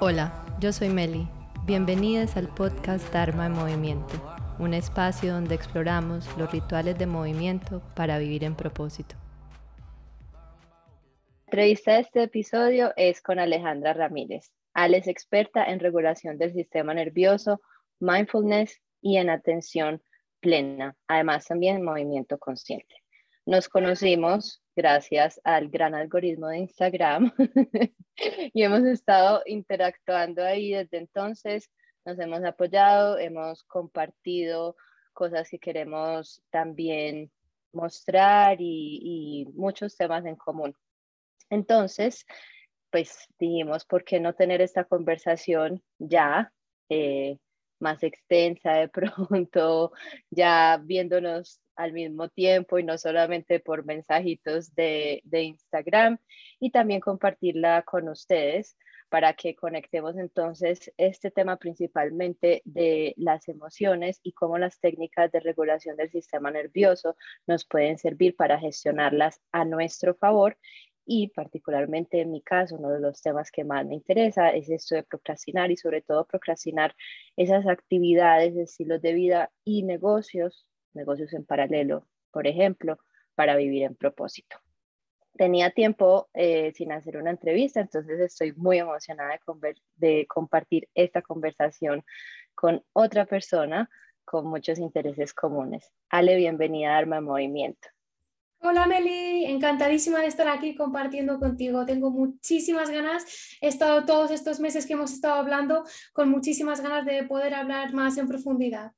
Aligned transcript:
Hola, 0.00 0.46
yo 0.60 0.72
soy 0.72 0.90
Meli. 0.90 1.26
Bienvenidas 1.66 2.36
al 2.36 2.46
podcast 2.54 3.12
Dharma 3.12 3.46
en 3.46 3.52
Movimiento, 3.52 4.14
un 4.60 4.72
espacio 4.72 5.32
donde 5.32 5.56
exploramos 5.56 6.24
los 6.38 6.52
rituales 6.52 6.96
de 6.96 7.06
movimiento 7.06 7.82
para 7.96 8.20
vivir 8.20 8.44
en 8.44 8.54
propósito. 8.54 9.16
La 10.30 11.44
entrevista 11.46 11.94
de 11.94 12.00
este 12.02 12.22
episodio 12.22 12.92
es 12.94 13.20
con 13.20 13.40
Alejandra 13.40 13.92
Ramírez. 13.92 14.52
Ale 14.72 14.98
es 14.98 15.08
experta 15.08 15.64
en 15.64 15.80
regulación 15.80 16.38
del 16.38 16.52
sistema 16.52 16.94
nervioso, 16.94 17.60
mindfulness 17.98 18.80
y 19.00 19.16
en 19.16 19.30
atención 19.30 20.00
plena, 20.38 20.94
además 21.08 21.46
también 21.46 21.78
en 21.78 21.84
movimiento 21.84 22.38
consciente. 22.38 22.94
Nos 23.48 23.66
conocimos 23.70 24.62
gracias 24.76 25.40
al 25.42 25.70
gran 25.70 25.94
algoritmo 25.94 26.48
de 26.48 26.58
Instagram 26.58 27.32
y 28.52 28.62
hemos 28.62 28.84
estado 28.84 29.40
interactuando 29.46 30.44
ahí 30.44 30.72
desde 30.72 30.98
entonces, 30.98 31.70
nos 32.04 32.18
hemos 32.18 32.44
apoyado, 32.44 33.16
hemos 33.16 33.64
compartido 33.64 34.76
cosas 35.14 35.48
que 35.48 35.58
queremos 35.58 36.42
también 36.50 37.32
mostrar 37.72 38.58
y, 38.60 39.48
muchos 39.54 39.96
temas 39.96 40.26
en 40.26 40.36
común. 40.36 40.74
Entonces, 41.48 42.26
pues 42.90 43.28
dijimos, 43.38 43.86
¿por 43.86 44.04
qué 44.04 44.20
no 44.20 44.34
tener 44.34 44.60
esta 44.60 44.84
conversación 44.84 45.82
ya? 45.98 46.52
Eh, 46.90 47.38
más 47.80 48.02
extensa 48.02 48.72
de 48.74 48.88
pronto, 48.88 49.92
ya 50.30 50.80
viéndonos 50.82 51.60
al 51.76 51.92
mismo 51.92 52.28
tiempo 52.28 52.78
y 52.78 52.82
no 52.82 52.98
solamente 52.98 53.60
por 53.60 53.84
mensajitos 53.84 54.74
de, 54.74 55.22
de 55.24 55.42
Instagram 55.42 56.18
y 56.58 56.70
también 56.70 57.00
compartirla 57.00 57.82
con 57.82 58.08
ustedes 58.08 58.76
para 59.08 59.32
que 59.32 59.54
conectemos 59.54 60.16
entonces 60.16 60.92
este 60.96 61.30
tema 61.30 61.56
principalmente 61.56 62.62
de 62.64 63.14
las 63.16 63.48
emociones 63.48 64.20
y 64.22 64.32
cómo 64.32 64.58
las 64.58 64.80
técnicas 64.80 65.32
de 65.32 65.40
regulación 65.40 65.96
del 65.96 66.10
sistema 66.10 66.50
nervioso 66.50 67.16
nos 67.46 67.64
pueden 67.64 67.98
servir 67.98 68.36
para 68.36 68.58
gestionarlas 68.58 69.40
a 69.52 69.64
nuestro 69.64 70.14
favor 70.14 70.58
y 71.10 71.28
particularmente 71.28 72.20
en 72.20 72.30
mi 72.30 72.42
caso, 72.42 72.76
uno 72.76 72.90
de 72.90 73.00
los 73.00 73.22
temas 73.22 73.50
que 73.50 73.64
más 73.64 73.86
me 73.86 73.94
interesa 73.94 74.50
es 74.50 74.68
esto 74.68 74.94
de 74.94 75.04
procrastinar 75.04 75.70
y 75.70 75.76
sobre 75.78 76.02
todo 76.02 76.26
procrastinar 76.26 76.94
esas 77.34 77.66
actividades, 77.66 78.54
estilos 78.54 79.00
de 79.00 79.14
vida 79.14 79.50
y 79.64 79.84
negocios, 79.84 80.66
negocios 80.92 81.32
en 81.32 81.46
paralelo, 81.46 82.06
por 82.30 82.46
ejemplo, 82.46 82.98
para 83.34 83.56
vivir 83.56 83.84
en 83.84 83.96
propósito. 83.96 84.58
Tenía 85.34 85.70
tiempo 85.70 86.28
eh, 86.34 86.72
sin 86.74 86.92
hacer 86.92 87.16
una 87.16 87.30
entrevista, 87.30 87.80
entonces 87.80 88.20
estoy 88.20 88.52
muy 88.52 88.76
emocionada 88.78 89.40
de, 89.62 89.74
de 89.96 90.26
compartir 90.26 90.90
esta 90.94 91.22
conversación 91.22 92.04
con 92.54 92.84
otra 92.92 93.24
persona 93.24 93.88
con 94.26 94.46
muchos 94.46 94.78
intereses 94.78 95.32
comunes. 95.32 95.90
Ale, 96.10 96.36
bienvenida 96.36 96.94
a 96.94 96.98
Arma 96.98 97.22
Movimiento. 97.22 97.88
Hola 98.60 98.86
Meli, 98.86 99.44
encantadísima 99.44 100.20
de 100.20 100.26
estar 100.26 100.48
aquí 100.48 100.74
compartiendo 100.74 101.38
contigo. 101.38 101.86
Tengo 101.86 102.10
muchísimas 102.10 102.90
ganas. 102.90 103.24
He 103.60 103.68
estado 103.68 104.04
todos 104.04 104.32
estos 104.32 104.58
meses 104.58 104.84
que 104.84 104.94
hemos 104.94 105.12
estado 105.12 105.34
hablando 105.34 105.84
con 106.12 106.28
muchísimas 106.28 106.80
ganas 106.80 107.06
de 107.06 107.22
poder 107.22 107.54
hablar 107.54 107.92
más 107.92 108.18
en 108.18 108.26
profundidad. 108.26 108.92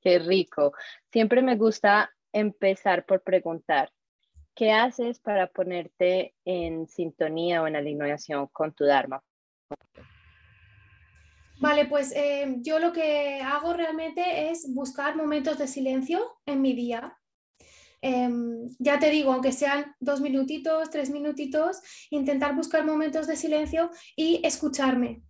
Qué 0.00 0.20
rico. 0.20 0.72
Siempre 1.10 1.42
me 1.42 1.56
gusta 1.56 2.14
empezar 2.32 3.04
por 3.06 3.22
preguntar, 3.22 3.92
¿qué 4.54 4.70
haces 4.70 5.18
para 5.18 5.48
ponerte 5.48 6.36
en 6.44 6.86
sintonía 6.86 7.62
o 7.62 7.66
en 7.66 7.74
alineación 7.74 8.46
con 8.52 8.72
tu 8.72 8.84
Dharma? 8.84 9.20
Vale, 11.58 11.86
pues 11.86 12.12
eh, 12.14 12.56
yo 12.60 12.78
lo 12.78 12.92
que 12.92 13.42
hago 13.42 13.72
realmente 13.74 14.50
es 14.50 14.72
buscar 14.72 15.16
momentos 15.16 15.58
de 15.58 15.66
silencio 15.66 16.38
en 16.46 16.62
mi 16.62 16.72
día 16.72 17.19
Em, 18.02 18.68
ya 18.78 18.98
te 18.98 19.10
digo, 19.10 19.32
aunque 19.32 19.52
sean 19.52 19.94
dos 20.00 20.20
minutitos, 20.20 20.90
tres 20.90 21.10
minutitos, 21.10 21.80
intentar 22.10 22.54
buscar 22.54 22.84
momentos 22.84 23.26
de 23.26 23.36
silencio 23.36 23.90
y 24.16 24.40
escucharme. 24.44 25.22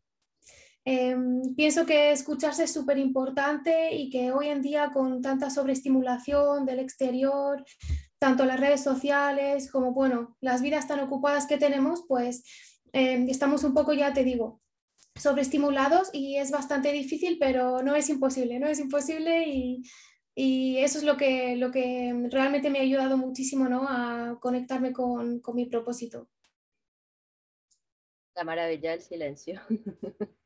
Em, 0.84 1.54
pienso 1.56 1.84
que 1.84 2.10
escucharse 2.10 2.64
es 2.64 2.72
súper 2.72 2.98
importante 2.98 3.94
y 3.94 4.08
que 4.08 4.32
hoy 4.32 4.48
en 4.48 4.62
día 4.62 4.90
con 4.92 5.20
tanta 5.20 5.50
sobreestimulación 5.50 6.64
del 6.64 6.78
exterior, 6.78 7.64
tanto 8.18 8.44
las 8.44 8.58
redes 8.58 8.82
sociales 8.82 9.70
como 9.70 9.92
bueno, 9.92 10.36
las 10.40 10.62
vidas 10.62 10.88
tan 10.88 11.00
ocupadas 11.00 11.46
que 11.46 11.58
tenemos, 11.58 12.04
pues 12.08 12.44
em, 12.92 13.28
estamos 13.28 13.62
un 13.64 13.74
poco, 13.74 13.92
ya 13.92 14.12
te 14.12 14.24
digo, 14.24 14.60
sobreestimulados 15.16 16.10
y 16.12 16.36
es 16.36 16.50
bastante 16.50 16.92
difícil, 16.92 17.36
pero 17.38 17.82
no 17.82 17.94
es 17.94 18.08
imposible, 18.08 18.58
no 18.58 18.66
es 18.66 18.80
imposible 18.80 19.48
y 19.48 19.82
y 20.34 20.78
eso 20.78 20.98
es 20.98 21.04
lo 21.04 21.16
que, 21.16 21.56
lo 21.56 21.70
que 21.70 22.28
realmente 22.30 22.70
me 22.70 22.78
ha 22.78 22.82
ayudado 22.82 23.16
muchísimo 23.16 23.68
¿no? 23.68 23.86
a 23.88 24.38
conectarme 24.40 24.92
con, 24.92 25.40
con 25.40 25.56
mi 25.56 25.66
propósito. 25.66 26.28
La 28.34 28.44
maravilla 28.44 28.92
del 28.92 29.02
silencio. 29.02 29.60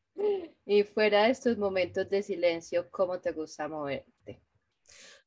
y 0.66 0.82
fuera 0.84 1.24
de 1.24 1.30
estos 1.30 1.58
momentos 1.58 2.08
de 2.08 2.22
silencio, 2.22 2.90
¿cómo 2.90 3.20
te 3.20 3.32
gusta 3.32 3.68
moverte? 3.68 4.43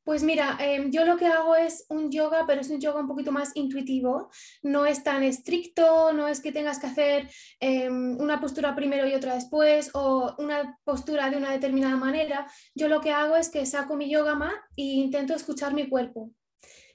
Pues 0.08 0.22
mira, 0.22 0.56
em, 0.58 0.90
yo 0.90 1.04
lo 1.04 1.18
que 1.18 1.26
hago 1.26 1.54
es 1.54 1.84
un 1.90 2.10
yoga, 2.10 2.46
pero 2.46 2.62
es 2.62 2.70
un 2.70 2.80
yoga 2.80 2.98
un 2.98 3.08
poquito 3.08 3.30
más 3.30 3.50
intuitivo. 3.54 4.30
No 4.62 4.86
es 4.86 5.04
tan 5.04 5.22
estricto, 5.22 6.14
no 6.14 6.28
es 6.28 6.40
que 6.40 6.50
tengas 6.50 6.78
que 6.78 6.86
hacer 6.86 7.30
em, 7.60 8.18
una 8.18 8.40
postura 8.40 8.74
primero 8.74 9.06
y 9.06 9.12
otra 9.12 9.34
después 9.34 9.90
o 9.92 10.34
una 10.38 10.78
postura 10.82 11.28
de 11.28 11.36
una 11.36 11.50
determinada 11.50 11.96
manera. 11.96 12.50
Yo 12.74 12.88
lo 12.88 13.02
que 13.02 13.12
hago 13.12 13.36
es 13.36 13.50
que 13.50 13.66
saco 13.66 13.96
mi 13.96 14.08
yoga 14.08 14.34
mat 14.34 14.56
e 14.78 14.82
intento 14.82 15.34
escuchar 15.34 15.74
mi 15.74 15.90
cuerpo. 15.90 16.30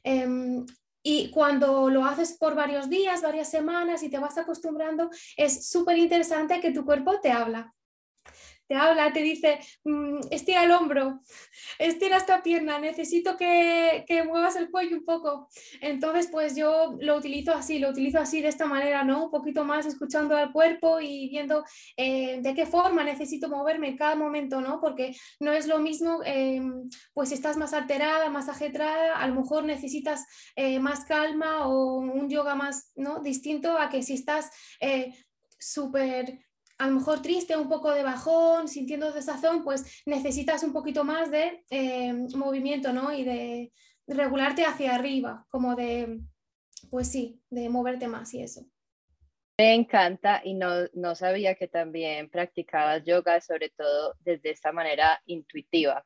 Em, 0.03 0.65
y 1.03 1.29
cuando 1.29 1.91
lo 1.91 2.05
haces 2.05 2.35
por 2.39 2.55
varios 2.55 2.89
días, 2.89 3.21
varias 3.21 3.47
semanas 3.47 4.01
y 4.01 4.09
te 4.09 4.17
vas 4.17 4.39
acostumbrando, 4.39 5.11
es 5.37 5.69
súper 5.69 5.99
interesante 5.99 6.59
que 6.59 6.71
tu 6.71 6.83
cuerpo 6.83 7.19
te 7.21 7.31
habla 7.31 7.75
te 8.73 8.79
habla, 8.79 9.13
te 9.13 9.21
dice, 9.21 9.59
mm, 9.83 10.19
estira 10.31 10.63
el 10.63 10.71
hombro, 10.71 11.21
estira 11.79 12.17
esta 12.17 12.41
pierna, 12.41 12.79
necesito 12.79 13.37
que, 13.37 14.03
muevas 14.25 14.55
el 14.55 14.71
cuello 14.71 14.97
un 14.97 15.05
poco. 15.05 15.47
Entonces, 15.79 16.27
pues 16.31 16.55
yo 16.55 16.97
lo 16.99 17.17
utilizo 17.17 17.53
así, 17.53 17.77
lo 17.77 17.89
utilizo 17.89 18.17
así 18.17 18.41
de 18.41 18.47
esta 18.47 18.65
manera, 18.65 19.03
¿no? 19.03 19.25
Un 19.25 19.31
poquito 19.31 19.63
más 19.63 19.85
escuchando 19.85 20.35
al 20.35 20.51
cuerpo 20.51 20.99
y 20.99 21.29
viendo 21.29 21.63
eh, 21.97 22.39
de 22.41 22.55
qué 22.55 22.65
forma 22.65 23.03
necesito 23.03 23.47
moverme 23.47 23.95
cada 23.95 24.15
momento, 24.15 24.59
¿no? 24.59 24.79
Porque 24.81 25.15
no 25.39 25.51
es 25.51 25.67
lo 25.67 25.77
mismo, 25.77 26.21
eh, 26.25 26.59
pues 27.13 27.29
si 27.29 27.35
estás 27.35 27.57
más 27.57 27.73
alterada, 27.73 28.29
más 28.29 28.49
ajetrada, 28.49 29.17
a 29.17 29.27
lo 29.27 29.35
mejor 29.35 29.65
necesitas 29.65 30.25
eh, 30.55 30.79
más 30.79 31.05
calma 31.05 31.67
o 31.67 31.97
un 31.97 32.27
yoga 32.27 32.55
más, 32.55 32.91
¿no? 32.95 33.21
Distinto 33.21 33.77
a 33.77 33.89
que 33.89 34.01
si 34.01 34.15
estás 34.15 34.49
súper 35.59 36.39
a 36.83 36.87
lo 36.87 36.95
mejor 36.95 37.21
triste, 37.21 37.55
un 37.55 37.69
poco 37.69 37.91
de 37.91 38.03
bajón, 38.03 38.67
sintiendo 38.67 39.13
desazón, 39.13 39.63
pues 39.63 40.03
necesitas 40.05 40.63
un 40.63 40.73
poquito 40.73 41.05
más 41.05 41.31
de 41.31 41.63
eh, 41.69 42.13
movimiento, 42.35 42.91
¿no? 42.91 43.13
Y 43.13 43.23
de 43.23 43.71
regularte 44.05 44.65
hacia 44.65 44.93
arriba, 44.93 45.45
como 45.47 45.75
de, 45.75 46.19
pues 46.91 47.09
sí, 47.09 47.41
de 47.49 47.69
moverte 47.69 48.09
más 48.09 48.33
y 48.33 48.41
eso. 48.41 48.65
Me 49.57 49.73
encanta 49.75 50.41
y 50.43 50.55
no, 50.55 50.67
no 50.93 51.15
sabía 51.15 51.55
que 51.55 51.69
también 51.69 52.29
practicabas 52.29 53.05
yoga, 53.05 53.39
sobre 53.39 53.69
todo 53.69 54.15
desde 54.19 54.51
esta 54.51 54.73
manera 54.73 55.21
intuitiva. 55.25 56.03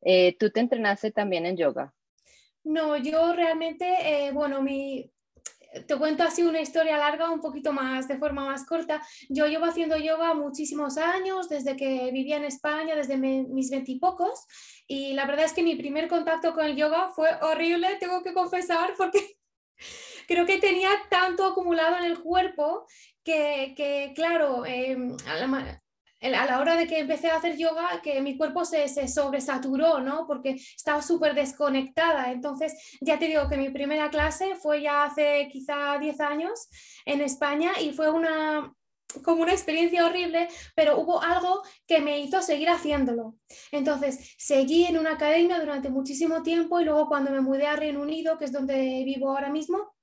Eh, 0.00 0.38
¿Tú 0.38 0.48
te 0.48 0.60
entrenaste 0.60 1.10
también 1.10 1.44
en 1.44 1.58
yoga? 1.58 1.92
No, 2.62 2.96
yo 2.96 3.34
realmente, 3.34 3.84
eh, 4.00 4.32
bueno, 4.32 4.62
mi, 4.62 5.12
te 5.86 5.96
cuento 5.96 6.22
así 6.22 6.42
una 6.42 6.60
historia 6.60 6.96
larga, 6.96 7.30
un 7.30 7.40
poquito 7.40 7.72
más, 7.72 8.08
de 8.08 8.18
forma 8.18 8.44
más 8.44 8.64
corta. 8.66 9.02
Yo 9.28 9.46
llevo 9.46 9.66
haciendo 9.66 9.96
yoga 9.96 10.34
muchísimos 10.34 10.96
años, 10.96 11.48
desde 11.48 11.76
que 11.76 12.10
vivía 12.12 12.36
en 12.36 12.44
España, 12.44 12.94
desde 12.94 13.16
mis 13.16 13.70
veintipocos, 13.70 14.46
y, 14.86 15.14
la 15.14 15.26
verdad 15.26 15.46
es 15.46 15.52
que 15.52 15.62
mi 15.62 15.76
primer 15.76 16.08
contacto 16.08 16.52
con 16.54 16.64
el 16.64 16.76
yoga 16.76 17.10
fue 17.14 17.28
horrible, 17.42 17.96
tengo 17.98 18.22
que 18.22 18.34
confesar, 18.34 18.94
porque 18.96 19.36
creo 20.28 20.46
que 20.46 20.58
tenía 20.58 20.90
tanto 21.10 21.44
acumulado 21.44 21.96
en 21.98 22.04
el 22.04 22.20
cuerpo 22.20 22.86
que, 23.24 24.12
claro, 24.14 24.66
em, 24.66 25.16
a 26.24 26.46
la, 26.46 26.58
hora 26.58 26.76
de 26.76 26.86
que 26.86 26.98
empecé 26.98 27.30
a 27.30 27.36
hacer 27.36 27.56
yoga, 27.56 28.00
que 28.02 28.20
mi 28.20 28.36
cuerpo 28.36 28.64
se, 28.64 28.88
se 28.88 29.08
sobresaturó, 29.08 30.00
¿no? 30.00 30.26
Porque 30.26 30.56
estaba 30.76 31.02
súper 31.02 31.34
desconectada. 31.34 32.32
Entonces, 32.32 32.74
ya 33.00 33.18
te 33.18 33.26
digo 33.26 33.48
que 33.48 33.56
mi 33.56 33.70
primera 33.70 34.10
clase 34.10 34.56
fue 34.56 34.82
ya 34.82 35.04
hace 35.04 35.48
quizá 35.52 35.98
10 35.98 36.20
años 36.20 36.68
en 37.04 37.20
España 37.20 37.72
y 37.80 37.92
fue 37.92 38.10
una, 38.10 38.72
como 39.22 39.42
una 39.42 39.52
experiencia 39.52 40.06
horrible, 40.06 40.48
pero 40.74 40.98
hubo 40.98 41.22
algo 41.22 41.62
que 41.86 42.00
me 42.00 42.20
hizo 42.20 42.42
seguir 42.42 42.70
haciéndolo. 42.70 43.36
Entonces, 43.70 44.34
seguí 44.38 44.84
en 44.84 44.98
una 44.98 45.12
academia 45.12 45.60
durante 45.60 45.90
muchísimo 45.90 46.42
tiempo 46.42 46.80
y 46.80 46.84
luego 46.84 47.08
cuando 47.08 47.30
me 47.30 47.40
mudé 47.40 47.66
a 47.66 47.76
Reino 47.76 48.00
Unido, 48.00 48.38
que 48.38 48.46
es 48.46 48.52
donde 48.52 49.02
vivo 49.04 49.30
ahora 49.30 49.50
mismo, 49.50 49.94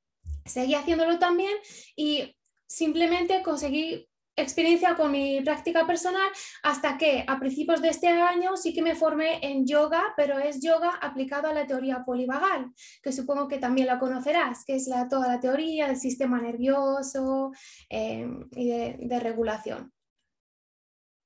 seguí 0.45 0.75
haciéndolo 0.75 1.19
también 1.19 1.55
y 1.95 2.35
simplemente 2.67 3.41
conseguí 3.41 4.07
experiencia 4.41 4.95
con 4.95 5.11
mi 5.11 5.41
práctica 5.41 5.85
personal 5.85 6.29
hasta 6.63 6.97
que 6.97 7.23
a 7.27 7.39
principios 7.39 7.81
de 7.81 7.89
este 7.89 8.07
año 8.07 8.57
sí 8.57 8.73
que 8.73 8.81
me 8.81 8.95
formé 8.95 9.39
en 9.45 9.65
yoga, 9.65 10.13
pero 10.15 10.39
es 10.39 10.61
yoga 10.61 10.95
aplicado 11.01 11.47
a 11.47 11.53
la 11.53 11.67
teoría 11.67 12.01
polivagal, 12.05 12.67
que 13.01 13.11
supongo 13.11 13.47
que 13.47 13.57
también 13.57 13.87
la 13.87 13.99
conocerás, 13.99 14.63
que 14.65 14.75
es 14.75 14.87
la, 14.87 15.07
toda 15.07 15.27
la 15.27 15.39
teoría 15.39 15.87
del 15.87 15.97
sistema 15.97 16.41
nervioso 16.41 17.51
em, 17.89 18.47
y 18.51 18.69
de, 18.69 19.19
regulación. 19.19 19.91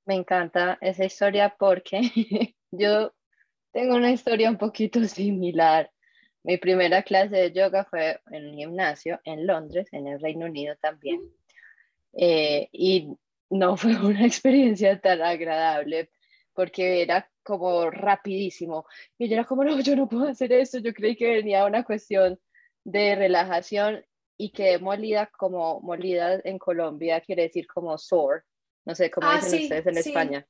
Me 0.04 0.14
encanta 0.14 0.78
esa 0.80 1.04
historia 1.04 1.54
porque 1.58 2.00
yo 2.70 3.12
tengo 3.72 3.96
una 3.96 4.12
historia 4.12 4.50
un 4.50 4.58
poquito 4.58 5.02
similar. 5.04 5.90
Mi 6.42 6.58
primera 6.58 7.02
clase 7.02 7.36
de 7.36 7.52
yoga 7.52 7.84
fue 7.84 8.20
en 8.30 8.50
un 8.50 8.56
gimnasio 8.56 9.20
en 9.24 9.46
Londres, 9.46 9.88
en 9.92 10.06
el 10.06 10.20
Reino 10.20 10.46
Unido 10.46 10.76
también. 10.80 11.20
Eh, 12.18 12.68
y 12.72 13.08
no 13.50 13.76
fue 13.76 13.96
una 14.04 14.26
experiencia 14.26 15.00
tan 15.00 15.22
agradable 15.22 16.10
porque 16.54 17.02
era 17.02 17.30
como 17.42 17.90
rapidísimo. 17.90 18.86
Y 19.18 19.28
yo 19.28 19.34
era 19.34 19.44
como, 19.44 19.62
no, 19.62 19.78
yo 19.80 19.94
no 19.94 20.08
puedo 20.08 20.26
hacer 20.26 20.52
eso. 20.52 20.78
Yo 20.78 20.92
creí 20.94 21.14
que 21.14 21.36
venía 21.36 21.66
una 21.66 21.84
cuestión 21.84 22.40
de 22.82 23.14
relajación 23.14 24.04
y 24.38 24.50
quedé 24.50 24.78
molida 24.78 25.30
como 25.38 25.80
molida 25.80 26.40
en 26.44 26.58
Colombia, 26.58 27.20
quiere 27.20 27.44
decir 27.44 27.66
como 27.66 27.96
sore. 27.98 28.42
No 28.84 28.94
sé 28.94 29.10
cómo 29.10 29.28
ah, 29.28 29.36
dicen 29.36 29.62
ustedes 29.64 29.86
en 29.86 29.98
España. 29.98 30.46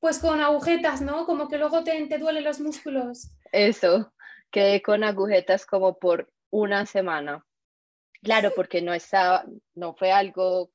Pues 0.00 0.18
con 0.18 0.40
agujetas, 0.40 1.00
¿no? 1.00 1.24
Como 1.26 1.48
que 1.48 1.58
luego 1.58 1.82
te, 1.84 2.06
te 2.06 2.18
duelen 2.18 2.44
los 2.44 2.60
músculos. 2.60 3.30
Eso, 3.52 4.12
quedé 4.50 4.82
con 4.82 5.04
agujetas 5.04 5.64
como 5.64 5.98
por 5.98 6.30
una 6.50 6.86
semana. 6.86 7.44
Claro, 8.22 8.52
porque 8.54 8.82
no 8.82 8.92
estaba, 8.92 9.44
no 9.74 9.94
fue 9.94 10.12
algo 10.12 10.70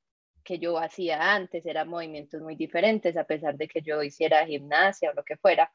que 0.48 0.60
yo 0.60 0.80
hacía 0.80 1.36
antes, 1.36 1.66
eran 1.66 1.90
movimientos 1.90 2.42
muy 2.42 2.56
diferentes, 2.56 3.18
a 3.18 3.26
pesar 3.26 3.58
de 3.58 3.68
que 3.68 3.82
yo 3.82 4.02
hiciera 4.02 4.46
gimnasia 4.46 5.12
o 5.12 5.14
lo 5.14 5.26
que 5.26 5.36
fuera. 5.36 5.70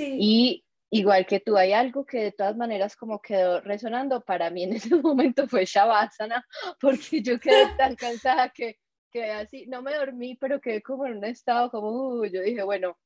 Y 0.00 0.64
igual 0.90 1.26
que 1.26 1.38
tú, 1.38 1.56
hay 1.56 1.72
algo 1.72 2.04
que 2.04 2.18
de 2.24 2.32
todas 2.32 2.56
maneras 2.56 2.96
como 2.96 3.22
quedó 3.22 3.60
resonando 3.60 4.20
para 4.22 4.50
mí 4.50 4.64
en 4.64 4.72
ese 4.90 4.96
momento 4.96 5.46
fue 5.46 5.64
Shavasana, 5.64 6.44
porque 6.80 7.22
yo 7.22 7.38
quedé 7.38 7.66
tan 7.78 7.94
cansada 7.94 8.50
que, 8.50 8.78
que 9.12 9.30
así, 9.30 9.66
no 9.68 9.80
me 9.80 9.94
dormí, 9.94 10.34
pero 10.34 10.60
quedé 10.60 10.82
como 10.82 11.06
en 11.06 11.18
un 11.18 11.24
estado 11.24 11.70
como, 11.70 11.90
uh, 11.90 12.24
yo 12.24 12.42
dije, 12.42 12.64
bueno, 12.64 12.98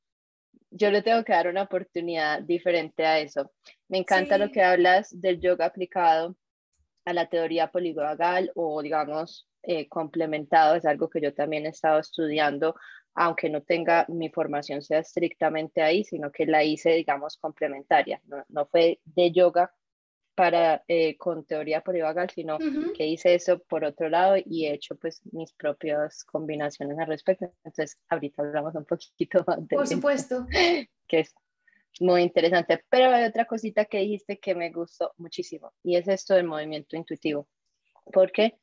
yo 0.71 0.91
le 0.91 1.03
tengo 1.03 1.23
que 1.23 1.33
dar 1.33 1.49
una 1.49 1.65
oportunidad 1.65 2.41
diferente 2.41 3.05
a 3.05 3.19
eso. 3.19 3.53
Me 3.89 3.99
encanta 3.99 4.39
lo 4.39 4.51
que 4.51 4.63
hablas 4.63 5.09
del 5.21 5.39
yoga 5.39 5.67
aplicado 5.67 6.35
a 7.05 7.13
la 7.13 7.29
teoría 7.29 7.71
polivagal 7.71 8.53
o 8.55 8.83
digamos 8.83 9.49
eh, 9.63 9.89
complementado, 9.89 10.75
es 10.77 10.85
algo 10.87 11.11
que 11.11 11.21
yo 11.21 11.35
también 11.35 11.67
he 11.67 11.71
estado 11.71 11.99
estudiando, 11.99 12.75
aunque 13.15 13.51
no 13.51 13.63
tenga 13.63 14.07
mi 14.09 14.31
formación 14.31 14.83
sea 14.83 15.01
estrictamente 15.01 15.83
ahí, 15.83 16.05
sino 16.05 16.33
que 16.33 16.47
la 16.47 16.65
hice, 16.65 16.91
digamos, 16.93 17.37
complementaria. 17.37 18.23
No, 18.49 18.67
fue 18.67 19.01
de 19.05 19.33
yoga 19.33 19.73
para 20.35 20.83
eh, 20.89 21.19
con 21.19 21.45
teoría 21.45 21.83
polivagal, 21.83 22.31
sino 22.31 22.57
que 22.97 23.07
hice 23.07 23.35
eso 23.35 23.59
por 23.59 23.85
otro 23.85 24.09
lado 24.09 24.37
y 24.43 24.67
he 24.67 24.73
hecho 24.73 24.97
pues 24.97 25.21
mis 25.33 25.53
propias 25.53 26.25
combinaciones 26.25 26.99
al 26.99 27.09
respecto. 27.09 27.53
Entonces, 27.65 27.99
ahorita 28.09 28.43
hablamos 28.43 28.75
un 28.75 28.87
poquito 28.87 29.45
más 29.47 29.69
de 29.69 29.77
Por 29.77 29.87
supuesto. 29.87 30.47
Que 31.07 31.21
es 31.21 31.35
muy 31.99 32.23
interesante. 32.23 32.85
Pero 32.89 33.11
hay 33.11 33.25
otra 33.25 33.47
cosita 33.47 33.85
que 33.85 33.99
dijiste 33.99 34.39
que 34.39 34.55
me 34.55 34.71
gustó 34.71 35.13
muchísimo 35.17 35.73
y 35.83 35.97
es 35.97 36.09
esto 36.09 36.35
del 36.35 36.45
movimiento 36.45 36.97
intuitivo. 36.97 37.49
Porque 38.13 38.59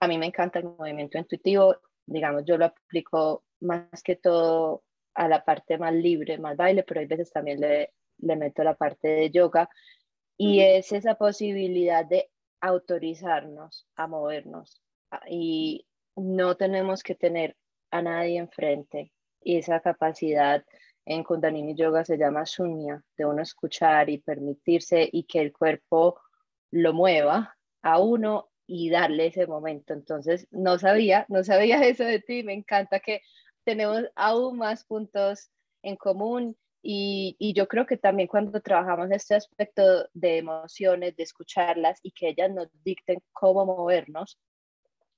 a 0.00 0.08
mí 0.08 0.18
me 0.18 0.26
encanta 0.26 0.58
el 0.58 0.66
movimiento 0.66 1.18
intuitivo, 1.18 1.76
digamos, 2.06 2.44
yo 2.44 2.56
lo 2.56 2.66
aplico 2.66 3.44
más 3.60 4.02
que 4.02 4.16
todo 4.16 4.84
a 5.14 5.28
la 5.28 5.44
parte 5.44 5.78
más 5.78 5.92
libre, 5.92 6.38
más 6.38 6.56
baile, 6.56 6.84
pero 6.84 7.00
hay 7.00 7.06
veces 7.06 7.32
también 7.32 7.60
le, 7.60 7.92
le 8.18 8.36
meto 8.36 8.62
la 8.62 8.74
parte 8.74 9.08
de 9.08 9.30
yoga 9.30 9.68
y 10.36 10.60
es 10.60 10.92
esa 10.92 11.16
posibilidad 11.16 12.04
de 12.04 12.30
autorizarnos 12.60 13.88
a 13.96 14.06
movernos 14.06 14.80
y 15.28 15.86
no 16.16 16.56
tenemos 16.56 17.02
que 17.02 17.14
tener 17.14 17.56
a 17.90 18.02
nadie 18.02 18.38
enfrente 18.38 19.12
y 19.40 19.56
esa 19.56 19.80
capacidad 19.80 20.64
en 21.08 21.24
Kundalini 21.24 21.74
Yoga 21.74 22.04
se 22.04 22.18
llama 22.18 22.44
sunya, 22.44 23.02
de 23.16 23.24
uno 23.24 23.40
escuchar 23.40 24.10
y 24.10 24.18
permitirse 24.18 25.08
y 25.10 25.24
que 25.24 25.40
el 25.40 25.52
cuerpo 25.52 26.20
lo 26.70 26.92
mueva 26.92 27.56
a 27.82 27.98
uno 27.98 28.50
y 28.66 28.90
darle 28.90 29.28
ese 29.28 29.46
momento. 29.46 29.94
Entonces, 29.94 30.46
no 30.50 30.78
sabía, 30.78 31.24
no 31.28 31.42
sabía 31.42 31.80
eso 31.84 32.04
de 32.04 32.20
ti, 32.20 32.42
me 32.42 32.52
encanta 32.52 33.00
que 33.00 33.22
tenemos 33.64 34.02
aún 34.16 34.58
más 34.58 34.84
puntos 34.84 35.50
en 35.82 35.96
común 35.96 36.56
y, 36.82 37.36
y, 37.38 37.54
yo 37.54 37.66
creo 37.68 37.86
que 37.86 37.96
también 37.96 38.28
cuando 38.28 38.60
trabajamos 38.60 39.10
este 39.10 39.34
aspecto 39.34 40.08
de 40.12 40.38
emociones, 40.38 41.16
de 41.16 41.22
escucharlas 41.22 41.98
y 42.02 42.12
que 42.12 42.28
ellas 42.28 42.50
nos 42.50 42.68
dicten 42.84 43.18
cómo 43.32 43.64
movernos, 43.66 44.38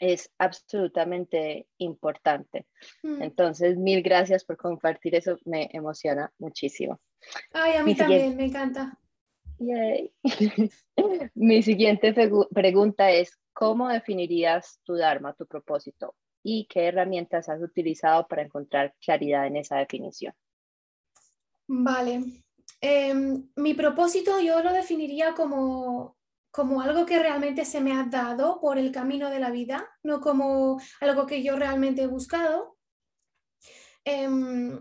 es 0.00 0.32
absolutamente 0.38 1.68
importante. 1.78 2.66
Mm. 3.02 3.22
Entonces, 3.22 3.76
mil 3.76 4.02
gracias 4.02 4.44
por 4.44 4.56
compartir 4.56 5.14
eso, 5.14 5.38
me 5.44 5.68
emociona 5.72 6.32
muchísimo. 6.38 6.98
Ay, 7.52 7.74
a 7.74 7.84
mí 7.84 7.94
también, 7.94 8.36
me 8.36 8.46
encanta. 8.46 8.98
Mi 11.34 11.62
siguiente 11.62 12.14
pregunta 12.52 13.10
es, 13.10 13.38
¿cómo 13.52 13.88
definirías 13.88 14.80
tu 14.84 14.94
Dharma, 14.94 15.34
tu 15.34 15.46
propósito? 15.46 16.14
¿Y 16.42 16.66
qué 16.66 16.86
herramientas 16.86 17.50
has 17.50 17.60
utilizado 17.60 18.26
para 18.26 18.42
encontrar 18.42 18.94
claridad 19.04 19.46
en 19.46 19.58
esa 19.58 19.76
definición? 19.76 20.32
Vale. 21.68 22.22
Em, 22.80 23.50
mi 23.56 23.74
propósito 23.74 24.40
yo 24.40 24.62
lo 24.62 24.72
definiría 24.72 25.34
como, 25.34 26.16
como 26.50 26.80
algo 26.80 27.06
que 27.06 27.18
realmente 27.18 27.64
se 27.64 27.80
me 27.80 27.92
ha 27.92 28.04
dado 28.04 28.60
por 28.60 28.78
el 28.78 28.92
camino 28.92 29.30
de 29.30 29.40
la 29.40 29.50
vida, 29.50 29.88
no 30.02 30.20
como 30.20 30.80
algo 31.00 31.26
que 31.26 31.42
yo 31.42 31.56
realmente 31.56 32.02
he 32.02 32.06
buscado. 32.06 32.76
Em, 34.04 34.80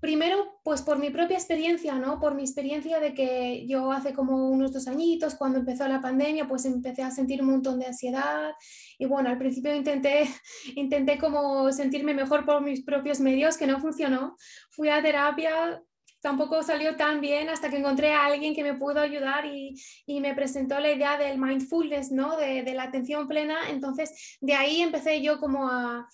Primero, 0.00 0.58
pues 0.64 0.80
por 0.80 0.98
mi 0.98 1.10
propia 1.10 1.36
experiencia, 1.36 1.94
¿no? 1.96 2.18
Por 2.18 2.34
mi 2.34 2.42
experiencia 2.42 3.00
de 3.00 3.12
que 3.12 3.66
yo 3.66 3.92
hace 3.92 4.14
como 4.14 4.48
unos 4.48 4.72
dos 4.72 4.88
añitos, 4.88 5.34
cuando 5.34 5.58
empezó 5.58 5.86
la 5.86 6.00
pandemia, 6.00 6.48
pues 6.48 6.64
empecé 6.64 7.02
a 7.02 7.10
sentir 7.10 7.42
un 7.42 7.50
montón 7.50 7.78
de 7.78 7.86
ansiedad 7.86 8.52
y 8.98 9.04
bueno, 9.04 9.28
al 9.28 9.36
principio 9.36 9.74
intenté, 9.76 10.24
intenté 10.74 11.18
como 11.18 11.70
sentirme 11.70 12.14
mejor 12.14 12.46
por 12.46 12.62
mis 12.62 12.82
propios 12.82 13.20
medios, 13.20 13.58
que 13.58 13.66
no 13.66 13.78
funcionó. 13.78 14.36
Fui 14.70 14.88
a 14.88 15.02
terapia, 15.02 15.82
tampoco 16.20 16.62
salió 16.62 16.96
tan 16.96 17.20
bien 17.20 17.48
hasta 17.48 17.70
que 17.70 17.78
encontré 17.78 18.12
a 18.12 18.26
alguien 18.26 18.54
que 18.54 18.62
me 18.62 18.74
pudo 18.74 19.00
ayudar 19.00 19.46
y, 19.46 19.74
y 20.06 20.20
me 20.20 20.34
presentó 20.34 20.78
la 20.80 20.92
idea 20.92 21.16
del 21.16 21.38
mindfulness, 21.38 22.12
¿no? 22.12 22.36
De, 22.36 22.62
de, 22.62 22.74
la 22.74 22.84
atención 22.84 23.26
plena. 23.26 23.70
Entonces, 23.70 24.38
de 24.40 24.54
ahí 24.54 24.82
empecé 24.82 25.22
yo 25.22 25.40
como 25.40 25.68
a, 25.68 26.06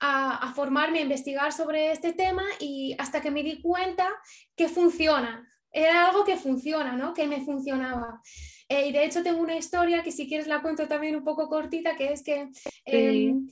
a, 0.00 0.52
formarme, 0.54 0.98
a 0.98 1.02
investigar 1.02 1.52
sobre 1.52 1.92
este 1.92 2.12
tema 2.12 2.42
y 2.60 2.94
hasta 2.98 3.20
que 3.20 3.30
me 3.30 3.42
di 3.42 3.60
cuenta 3.60 4.08
que 4.54 4.68
funciona. 4.68 5.48
Era 5.72 6.06
algo 6.06 6.24
que 6.24 6.36
funciona, 6.36 6.92
¿no? 6.92 7.14
Que 7.14 7.26
me 7.26 7.40
funcionaba. 7.40 8.20
Eh, 8.68 8.88
y 8.88 8.92
de 8.92 9.04
hecho 9.04 9.22
tengo 9.22 9.40
una 9.40 9.56
historia 9.56 10.02
que 10.02 10.12
si 10.12 10.28
quieres 10.28 10.46
la 10.46 10.62
cuento 10.62 10.86
también 10.86 11.16
un 11.16 11.24
poco 11.24 11.48
cortita, 11.48 11.96
que 11.96 12.12
es 12.12 12.22
que 12.22 12.48
em, 12.84 13.48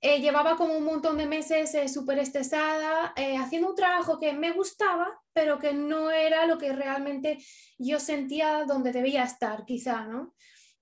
eh, 0.00 0.20
llevaba 0.20 0.56
como 0.56 0.76
un 0.76 0.84
montón 0.84 1.18
de 1.18 1.26
meses 1.26 1.74
eh, 1.74 1.88
súper 1.88 2.18
estresada, 2.18 3.14
haciendo 3.40 3.70
un 3.70 3.74
trabajo 3.74 4.18
que 4.18 4.32
me 4.32 4.52
gustaba, 4.52 5.08
pero 5.32 5.58
que 5.58 5.72
no 5.72 6.10
era 6.10 6.46
lo 6.46 6.58
que 6.58 6.72
realmente 6.72 7.38
yo 7.78 7.98
sentía 7.98 8.64
donde 8.64 8.92
debía 8.92 9.24
estar, 9.24 9.64
quizá, 9.64 10.06
¿no? 10.06 10.34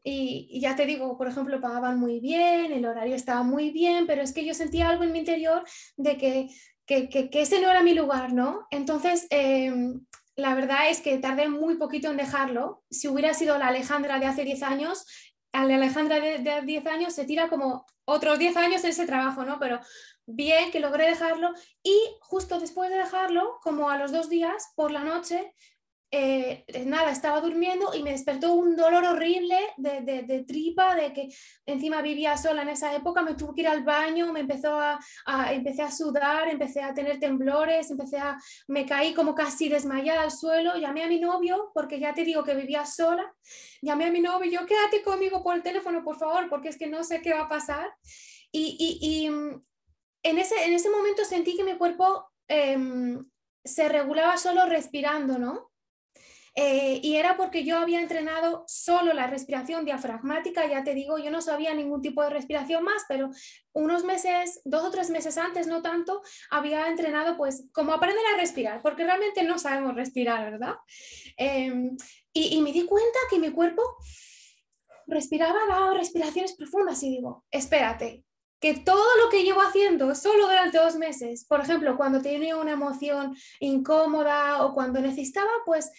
Y, 0.09 0.61
ya 0.61 0.77
te 0.77 0.87
digo, 0.87 1.19
por 1.19 1.27
ejemplo, 1.27 1.61
pagaban 1.61 1.99
muy 1.99 2.21
bien, 2.21 2.73
el 2.73 2.87
horario 2.87 3.17
estaba 3.17 3.43
muy 3.43 3.71
bien, 3.73 4.07
pero 4.07 4.23
es 4.23 4.33
que 4.33 4.45
yo 4.45 4.55
sentía 4.55 4.89
algo 4.89 5.03
en 5.03 5.11
mi 5.11 5.19
interior 5.19 5.65
de 5.97 6.17
que, 6.17 6.49
que, 6.87 7.09
que, 7.09 7.41
ese 7.41 7.61
no 7.61 7.69
era 7.69 7.83
mi 7.83 7.93
lugar, 7.93 8.33
¿no? 8.33 8.69
Entonces, 8.71 9.27
em, 9.31 10.07
la 10.37 10.55
verdad 10.55 10.91
es 10.91 11.01
que 11.01 11.19
tardé 11.19 11.49
muy 11.49 11.75
poquito 11.77 12.09
en 12.09 12.19
dejarlo. 12.19 12.85
Si 12.89 13.09
hubiera 13.09 13.35
sido 13.35 13.59
la 13.59 13.67
Alejandra 13.67 14.21
de 14.21 14.27
hace 14.27 14.45
10 14.45 14.63
años, 14.63 15.07
a 15.53 15.65
la 15.65 15.75
Alejandra 15.75 16.21
de, 16.21 16.39
de 16.39 16.63
10 16.63 16.87
años 16.87 17.13
se 17.13 17.25
tira 17.25 17.49
como 17.49 17.85
otros 18.07 18.39
10 18.39 18.57
años 18.57 18.83
en 18.85 18.91
ese 18.91 19.07
trabajo, 19.07 19.45
¿no? 19.45 19.59
Pero 19.59 19.81
bien 20.25 20.71
que 20.71 20.81
logré 20.81 21.07
dejarlo 21.07 21.53
y 21.83 21.95
justo 22.21 22.59
después 22.59 22.89
de 22.89 22.97
dejarlo, 22.97 23.59
como 23.63 23.91
a 23.91 23.99
los 23.99 24.13
dos 24.13 24.31
días, 24.31 24.73
por 24.75 24.91
la 24.91 25.05
noche, 25.05 25.53
eh, 26.13 26.65
nada, 26.87 27.11
estaba 27.11 27.41
durmiendo 27.41 27.93
y 27.93 28.03
me 28.03 28.13
despertó 28.13 28.55
un 28.55 28.77
dolor 28.77 29.05
horrible 29.05 29.59
de, 29.77 30.45
tripa, 30.47 30.95
de 30.95 31.13
que 31.13 31.29
encima 31.67 32.01
vivía 32.01 32.37
sola 32.37 32.63
en 32.63 32.69
esa 32.69 32.95
época, 32.95 33.23
me 33.23 33.35
tuve 33.35 33.55
que 33.55 33.61
ir 33.63 33.69
al 33.69 33.83
baño, 33.83 34.33
me 34.33 34.41
empezó 34.41 34.79
a, 34.79 34.99
empecé 35.53 35.83
a 35.83 35.91
sudar, 35.91 36.49
empecé 36.49 36.81
a 36.81 36.95
tener 36.95 37.19
temblores, 37.19 37.91
empecé 37.91 38.19
a, 38.19 38.39
me 38.69 38.87
caí 38.87 39.15
como 39.15 39.35
casi 39.35 39.69
desmayada 39.69 40.23
al 40.23 40.31
suelo, 40.31 40.77
llamé 40.77 41.03
a 41.03 41.09
mi 41.09 41.19
novio, 41.19 41.73
porque 41.75 41.99
ya 41.99 42.15
te 42.15 42.25
digo 42.25 42.45
que 42.45 42.55
vivía 42.55 42.87
sola, 42.87 43.35
llamé 43.83 44.05
a 44.05 44.13
mi 44.13 44.21
novio, 44.21 44.51
yo 44.51 44.65
quédate 44.65 45.03
conmigo 45.03 45.43
por 45.43 45.57
el 45.57 45.63
teléfono, 45.63 46.05
por 46.05 46.19
favor, 46.19 46.49
porque 46.49 46.69
es 46.69 46.79
que 46.79 46.87
no 46.87 47.03
sé 47.03 47.21
qué 47.21 47.35
va 47.35 47.43
a 47.43 47.49
pasar. 47.49 47.93
Y, 48.53 48.77
y, 48.79 49.27
en 50.23 50.39
ese, 50.39 50.65
en 50.65 50.73
ese 50.73 50.91
momento 50.91 51.25
sentí 51.25 51.57
que 51.57 51.65
mi 51.65 51.77
cuerpo 51.77 52.33
em, 52.49 53.25
se 53.65 53.89
regulaba 53.89 54.37
solo 54.39 54.67
respirando, 54.67 55.39
¿no? 55.39 55.71
Eh, 56.59 57.01
y 57.03 57.17
era 57.17 57.37
porque 57.37 57.65
yo 57.65 57.77
había 57.77 58.01
entrenado 58.01 58.65
solo 58.67 59.13
la 59.13 59.27
respiración 59.27 59.85
diafragmática, 59.85 60.67
ya 60.67 60.83
te 60.83 60.95
digo, 60.95 61.19
yo 61.19 61.31
no 61.31 61.43
sabía 61.43 61.75
ningún 61.75 62.01
tipo 62.01 62.23
de 62.23 62.31
respiración 62.31 62.83
más, 62.83 63.05
pero 63.11 63.29
unos 63.75 64.05
meses, 64.05 64.63
dos 64.65 64.85
o 64.85 64.91
tres 64.91 65.11
meses 65.11 65.37
antes, 65.37 65.67
no 65.67 65.83
tanto, 65.83 66.23
había 66.51 66.89
entrenado 66.89 67.37
pues 67.37 67.69
como 67.73 67.93
aprender 67.93 68.25
a 68.33 68.39
respirar, 68.39 68.81
porque 68.81 69.05
realmente 69.05 69.43
no 69.43 69.59
sabemos 69.59 69.95
respirar, 69.95 70.51
¿verdad? 70.51 70.77
Em, 71.37 71.95
y, 72.33 72.57
y, 72.57 72.63
me 72.63 72.73
di 72.73 72.87
cuenta 72.87 73.19
que 73.29 73.39
mi 73.39 73.51
cuerpo 73.51 73.83
respiraba, 75.07 75.59
daba 75.69 75.93
respiraciones 75.93 76.57
profundas 76.57 77.03
y 77.03 77.11
digo, 77.11 77.45
espérate, 77.51 78.25
que 78.61 78.75
todo 78.75 79.05
lo 79.23 79.29
que 79.29 79.45
llevo 79.45 79.61
haciendo 79.61 80.15
solo 80.15 80.47
durante 80.47 80.79
dos 80.79 80.97
meses, 80.97 81.45
por 81.45 81.61
ejemplo, 81.61 81.97
cuando 81.97 82.23
tenía 82.23 82.57
una 82.57 82.73
emoción 82.73 83.37
incómoda 83.61 84.65
o 84.65 84.75
cuando 84.75 85.01
necesitaba 85.01 85.51
pues 85.67 85.91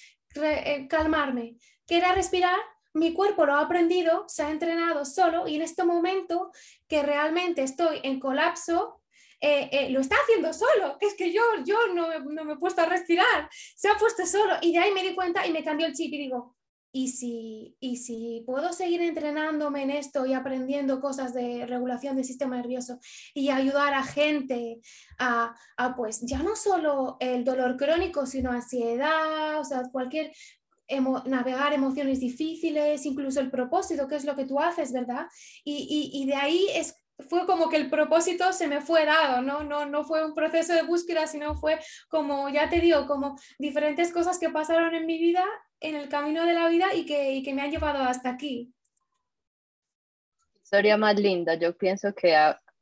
calmarme, 0.89 1.57
que 1.85 1.97
era 1.97 2.13
respirar, 2.13 2.59
mi 2.93 3.13
cuerpo 3.13 3.45
lo 3.45 3.55
ha 3.55 3.61
aprendido, 3.61 4.25
se 4.27 4.43
ha 4.43 4.49
entrenado 4.49 5.05
solo 5.05 5.47
y 5.47 5.55
en 5.55 5.61
este 5.61 5.83
momento 5.83 6.51
que 6.87 7.03
realmente 7.03 7.63
estoy 7.63 7.99
en 8.03 8.19
colapso, 8.19 9.01
eh, 9.39 9.69
eh, 9.71 9.89
lo 9.91 9.99
está 9.99 10.15
haciendo 10.15 10.51
solo, 10.51 10.97
que 10.99 11.05
es 11.05 11.13
que 11.13 11.31
yo, 11.31 11.43
yo 11.63 11.77
no, 11.93 12.19
no 12.19 12.43
me 12.43 12.53
he 12.53 12.57
puesto 12.57 12.81
a 12.81 12.85
respirar, 12.85 13.49
se 13.51 13.87
ha 13.87 13.95
puesto 13.95 14.25
solo 14.25 14.55
y 14.61 14.73
de 14.73 14.79
ahí 14.79 14.91
me 14.91 15.03
di 15.03 15.13
cuenta 15.13 15.45
y 15.45 15.51
me 15.51 15.63
cambió 15.63 15.85
el 15.85 15.93
chip 15.93 16.11
y 16.11 16.17
digo, 16.17 16.56
y 16.91 17.09
si, 17.09 17.75
y 17.79 17.97
si 17.97 18.43
puedo 18.45 18.73
seguir 18.73 19.01
entrenándome 19.01 19.83
en 19.83 19.91
esto 19.91 20.25
y 20.25 20.33
aprendiendo 20.33 20.99
cosas 20.99 21.33
de 21.33 21.65
regulación 21.65 22.15
del 22.15 22.25
sistema 22.25 22.57
nervioso 22.57 22.99
y 23.33 23.49
ayudar 23.49 23.93
a 23.93 24.03
gente 24.03 24.79
a, 25.19 25.55
a 25.77 25.95
pues 25.95 26.21
ya 26.21 26.41
no 26.43 26.55
solo 26.55 27.17
el 27.19 27.43
dolor 27.43 27.77
crónico, 27.77 28.25
sino 28.25 28.51
ansiedad, 28.51 29.59
o 29.59 29.63
sea, 29.63 29.83
cualquier 29.91 30.31
navegar 31.25 31.73
emociones 31.73 32.21
difíciles, 32.21 33.05
incluso 33.05 33.41
el 33.41 33.51
propósito, 33.51 34.07
que 34.07 34.15
es 34.15 34.23
lo 34.23 34.35
que 34.35 34.45
tú 34.45 34.59
haces, 34.59 34.93
¿verdad? 34.93 35.27
Y, 35.65 36.11
y, 36.13 36.21
y 36.21 36.25
de 36.25 36.35
ahí 36.35 36.67
es 36.73 36.95
fue 37.29 37.45
como 37.45 37.69
que 37.69 37.77
el 37.77 37.89
propósito 37.89 38.53
se 38.53 38.67
me 38.67 38.81
fue 38.81 39.05
dado, 39.05 39.41
¿no? 39.41 39.63
No, 39.63 39.85
no 39.85 40.03
fue 40.03 40.23
un 40.23 40.35
proceso 40.35 40.73
de 40.73 40.83
búsqueda, 40.83 41.25
sino 41.25 41.55
fue 41.55 41.79
como, 42.09 42.49
ya 42.49 42.69
te 42.69 42.79
digo, 42.79 43.07
como 43.07 43.37
diferentes 43.57 44.11
cosas 44.11 44.37
que 44.37 44.49
pasaron 44.49 44.93
en 44.93 45.05
mi 45.05 45.17
vida, 45.17 45.43
en 45.79 45.95
el 45.95 46.09
camino 46.09 46.45
de 46.45 46.53
la 46.53 46.67
vida 46.69 46.93
y 46.93 47.05
que, 47.05 47.53
me 47.53 47.61
han 47.61 47.71
llevado 47.71 48.03
hasta 48.03 48.29
aquí. 48.29 48.73
Historia 50.61 50.97
más 50.97 51.19
linda, 51.19 51.55
yo 51.55 51.77
pienso 51.77 52.13
que 52.13 52.35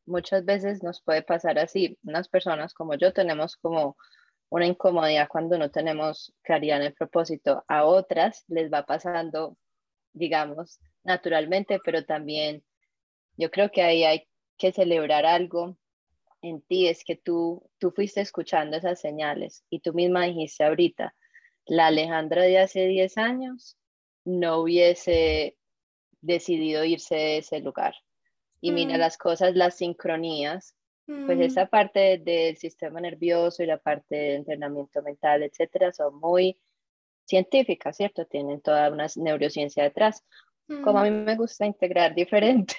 muchas 0.06 0.46
veces 0.46 0.82
nos 0.84 1.02
puede 1.02 1.22
pasar 1.22 1.60
así, 1.60 1.98
unas 2.04 2.28
personas 2.28 2.74
como 2.74 2.96
yo 2.96 3.14
tenemos 3.14 3.58
como 3.58 3.98
una 4.50 4.66
incomodidad 4.66 5.28
cuando 5.28 5.58
no 5.58 5.70
tenemos 5.70 6.34
claridad 6.42 6.78
en 6.78 6.88
el 6.88 6.94
propósito, 6.94 7.64
a 7.68 7.86
otras 7.86 8.44
les 8.48 8.72
va 8.72 8.86
pasando, 8.86 9.58
digamos, 10.14 10.80
naturalmente, 11.04 11.80
pero 11.84 12.06
también 12.06 12.64
yo 13.38 13.52
creo 13.52 13.70
que 13.72 13.82
ahí 13.82 14.04
hay 14.04 14.28
que 14.58 14.72
celebrar 14.72 15.25
algo 15.25 15.78
en 16.42 16.62
ti, 16.62 16.88
es 16.88 17.04
que 17.04 17.16
tú, 17.16 17.70
tú 17.80 17.92
fuiste 17.92 18.22
escuchando 18.22 18.78
esas 18.78 19.00
señales 19.00 19.66
y 19.70 19.80
tú 19.80 19.94
misma 19.94 20.25
dijiste 20.25 20.64
ahorita, 20.64 21.14
la 21.65 21.88
Alejandra 21.88 22.43
de 22.43 22.60
hace 22.60 22.88
10 22.88 23.17
años 23.17 23.77
no 24.24 24.60
hubiese 24.60 25.57
decidido 26.22 26.84
irse 26.84 27.15
de 27.15 27.38
ese 27.38 27.60
lugar. 27.60 27.95
Y 28.62 28.72
mira 28.72 28.98
mm. 28.98 29.00
las 29.00 29.17
cosas, 29.17 29.55
las 29.55 29.75
sincronías, 29.75 30.75
pues 31.05 31.38
mm. 31.38 31.41
esa 31.41 31.67
parte 31.67 32.17
del 32.17 32.57
sistema 32.57 33.00
nervioso 33.00 33.62
y 33.62 33.67
la 33.67 33.77
parte 33.77 34.15
de 34.15 34.36
entrenamiento 34.36 35.03
mental, 35.03 35.43
etcétera, 35.43 35.91
son 35.91 36.19
muy 36.19 36.57
científicas, 37.25 37.98
¿cierto? 37.98 38.25
Tienen 38.25 38.62
toda 38.62 38.89
una 38.89 39.07
neurociencia 39.15 39.84
detrás. 39.84 40.24
Como 40.84 40.98
a 40.98 41.03
mí 41.03 41.12
me 41.12 41.36
gusta 41.36 41.67
integrar 41.67 42.15
diferentes 42.15 42.75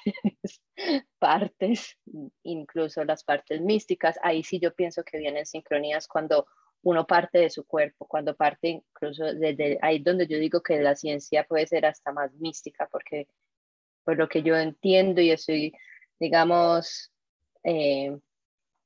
partes, 1.20 1.96
incluso 2.42 3.04
las 3.04 3.22
partes 3.22 3.60
místicas, 3.60 4.18
ahí 4.24 4.42
sí 4.42 4.58
yo 4.58 4.74
pienso 4.74 5.04
que 5.04 5.18
vienen 5.18 5.46
sincronías 5.46 6.08
cuando 6.08 6.48
uno 6.83 7.06
parte 7.06 7.38
de 7.38 7.50
su 7.50 7.66
cuerpo, 7.66 8.06
cuando 8.06 8.37
parte 8.37 8.68
incluso 8.68 9.25
desde 9.35 9.78
ahí 9.83 9.99
donde 9.99 10.26
yo 10.26 10.38
digo 10.38 10.62
que 10.62 10.80
la 10.80 10.95
ciencia 10.95 11.45
puede 11.45 11.66
ser 11.66 11.87
hasta 11.87 12.12
más 12.12 12.33
mística, 12.35 12.88
porque 12.90 13.28
por 14.04 14.16
lo 14.16 14.28
que 14.28 14.42
yo 14.42 14.56
entiendo 14.56 15.21
y 15.21 15.30
estoy, 15.30 15.73
digamos, 16.21 17.12
eh, 17.64 18.16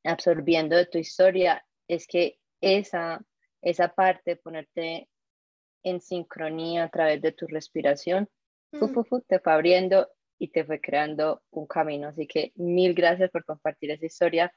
absorbiendo 0.05 0.77
de 0.77 0.87
tu 0.87 0.99
historia, 0.99 1.65
es 1.89 2.07
que 2.07 2.39
esa, 2.61 3.21
esa 3.61 3.89
parte, 3.89 4.37
ponerte 4.37 5.09
en 5.83 6.01
sincronía 6.01 6.85
a 6.85 6.89
través 6.89 7.21
de 7.21 7.33
tu 7.33 7.47
respiración, 7.47 8.29
te 9.27 9.41
fue 9.41 9.53
abriendo 9.53 10.09
y 10.39 10.49
te 10.49 10.65
fue 10.65 10.81
creando 10.81 11.43
un 11.51 11.67
camino. 11.67 12.09
Así 12.09 12.27
que 12.27 12.53
mil 12.57 12.95
gracias 12.95 13.31
por 13.31 13.45
compartir 13.45 13.91
esa 13.91 14.07
historia. 14.07 14.53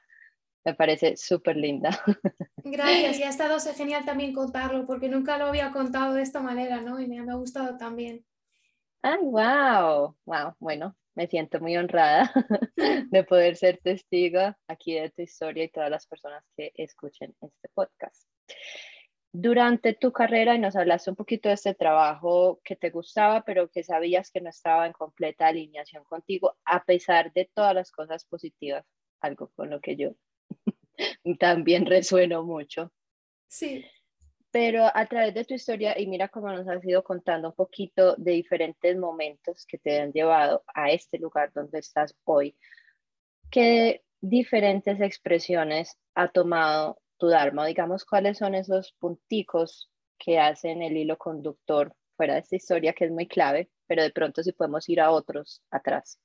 Me 0.64 0.74
parece 0.74 1.16
súper 1.16 1.56
linda. 1.56 1.90
Gracias, 2.56 3.18
y 3.18 3.22
ha 3.22 3.28
estado 3.28 3.58
genial 3.76 4.04
también 4.04 4.32
contarlo, 4.32 4.86
porque 4.86 5.08
nunca 5.08 5.36
lo 5.36 5.46
había 5.46 5.70
contado 5.70 6.14
de 6.14 6.22
esta 6.22 6.40
manera, 6.40 6.80
¿no? 6.80 7.00
Y 7.00 7.06
me, 7.06 7.18
ha 7.18 7.34
gustado 7.34 7.76
también. 7.76 8.24
¡Ay, 9.02 9.18
wow! 9.20 10.16
Wow, 10.24 10.54
bueno, 10.58 10.96
me 11.14 11.26
siento 11.26 11.60
muy 11.60 11.76
honrada 11.76 12.32
de 13.10 13.24
poder 13.24 13.56
ser 13.56 13.78
testigo 13.82 14.40
aquí 14.66 14.94
de 14.94 15.10
tu 15.10 15.22
historia 15.22 15.64
y 15.64 15.68
todas 15.68 15.90
las 15.90 16.06
personas 16.06 16.42
que 16.56 16.72
escuchen 16.76 17.34
este 17.40 17.68
podcast 17.74 18.26
durante 19.36 19.94
tu 19.94 20.12
carrera 20.12 20.54
y 20.54 20.60
nos 20.60 20.76
hablaste 20.76 21.10
un 21.10 21.16
poquito 21.16 21.48
de 21.48 21.56
este 21.56 21.74
trabajo 21.74 22.60
que 22.62 22.76
te 22.76 22.90
gustaba, 22.90 23.42
pero 23.42 23.68
que 23.68 23.82
sabías 23.82 24.30
que 24.30 24.40
no 24.40 24.48
estaba 24.48 24.86
en 24.86 24.92
completa 24.92 25.48
alineación 25.48 26.04
contigo, 26.04 26.56
a 26.64 26.84
pesar 26.84 27.32
de 27.32 27.50
todas 27.52 27.74
las 27.74 27.90
cosas 27.90 28.24
positivas, 28.26 28.86
algo 29.20 29.50
con 29.56 29.70
lo 29.70 29.80
que 29.80 29.96
yo 29.96 30.10
también 31.38 31.86
resueno 31.86 32.42
mucho. 32.42 32.92
Sí. 33.48 33.84
Pero 34.50 34.84
a 34.84 35.06
través 35.06 35.34
de 35.34 35.44
tu 35.44 35.54
historia, 35.54 35.98
y 35.98 36.06
mira 36.06 36.28
cómo 36.28 36.52
nos 36.52 36.68
has 36.68 36.84
ido 36.84 37.02
contando 37.02 37.48
un 37.48 37.54
poquito 37.54 38.14
de 38.16 38.32
diferentes 38.32 38.96
momentos 38.96 39.66
que 39.66 39.78
te 39.78 40.00
han 40.00 40.12
llevado 40.12 40.62
a 40.72 40.90
este 40.92 41.18
lugar 41.18 41.52
donde 41.52 41.80
estás 41.80 42.14
hoy, 42.24 42.56
¿qué 43.50 44.04
diferentes 44.20 45.00
expresiones 45.00 45.98
ha 46.14 46.28
tomado 46.28 47.00
tu 47.18 47.28
Dharma, 47.28 47.66
digamos, 47.66 48.04
cuáles 48.04 48.38
son 48.38 48.54
esos 48.54 48.92
punticos 48.92 49.90
que 50.18 50.38
hacen 50.38 50.82
el 50.82 50.96
hilo 50.96 51.18
conductor 51.18 51.94
fuera 52.16 52.34
de 52.34 52.40
esta 52.40 52.56
historia 52.56 52.92
que 52.92 53.06
es 53.06 53.10
muy 53.10 53.26
clave, 53.26 53.70
pero 53.86 54.02
de 54.02 54.10
pronto 54.10 54.42
si 54.42 54.52
podemos 54.52 54.88
ir 54.88 55.00
a 55.00 55.10
otros 55.10 55.62
atrás. 55.70 56.18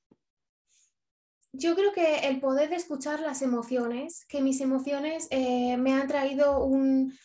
Yo 1.52 1.76
creo 1.76 1.92
que 1.94 2.28
el 2.28 2.40
poder 2.40 2.70
de 2.70 2.76
escuchar 2.76 3.22
las 3.22 3.42
emociones, 3.42 4.26
que 4.26 4.42
mis 4.42 4.62
emociones 4.62 5.28
eh, 5.32 5.78
me 5.78 5.94
han 5.94 6.08
traído 6.08 6.64
un, 6.64 7.18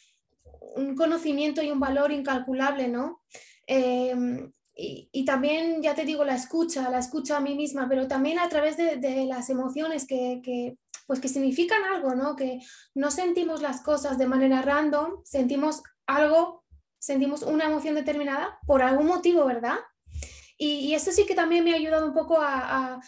un, 0.77 0.97
conocimiento 0.97 1.63
y 1.63 1.71
un 1.71 1.79
valor 1.79 2.11
incalculable, 2.11 2.89
¿no? 2.89 3.21
Em, 3.67 4.51
y, 4.77 5.25
también, 5.25 5.83
ya 5.83 5.95
te 5.95 6.05
digo, 6.05 6.25
la 6.25 6.35
escucha, 6.35 6.91
la 6.91 6.99
escucha 6.99 7.37
a 7.37 7.41
mí 7.41 7.55
misma, 7.55 7.87
pero 7.89 8.09
también 8.09 8.39
a 8.39 8.49
través 8.49 8.77
de, 8.77 9.27
las 9.27 9.51
emociones 9.51 10.07
que, 10.07 10.41
que, 10.43 10.79
pues 11.07 11.21
que 11.21 11.29
significan 11.29 11.85
algo, 11.85 12.15
¿no? 12.15 12.35
Que 12.35 12.61
no 12.95 13.11
sentimos 13.11 13.63
las 13.63 13.83
cosas 13.83 14.19
de 14.19 14.27
manera 14.27 14.63
random, 14.63 15.23
sentimos 15.25 15.83
algo, 16.07 16.65
sentimos 16.99 17.43
una 17.43 17.67
emoción 17.67 17.95
determinada 17.95 18.59
por 18.67 18.83
algún 18.83 19.07
motivo, 19.07 19.45
¿verdad? 19.45 19.77
Y, 20.57 20.81
y 20.87 20.95
eso 20.95 21.13
sí 21.13 21.27
que 21.27 21.35
también 21.35 21.63
me 21.63 21.73
ha 21.73 21.77
ayudado 21.77 22.07
un 22.07 22.15
poco 22.15 22.39
a 22.41 23.01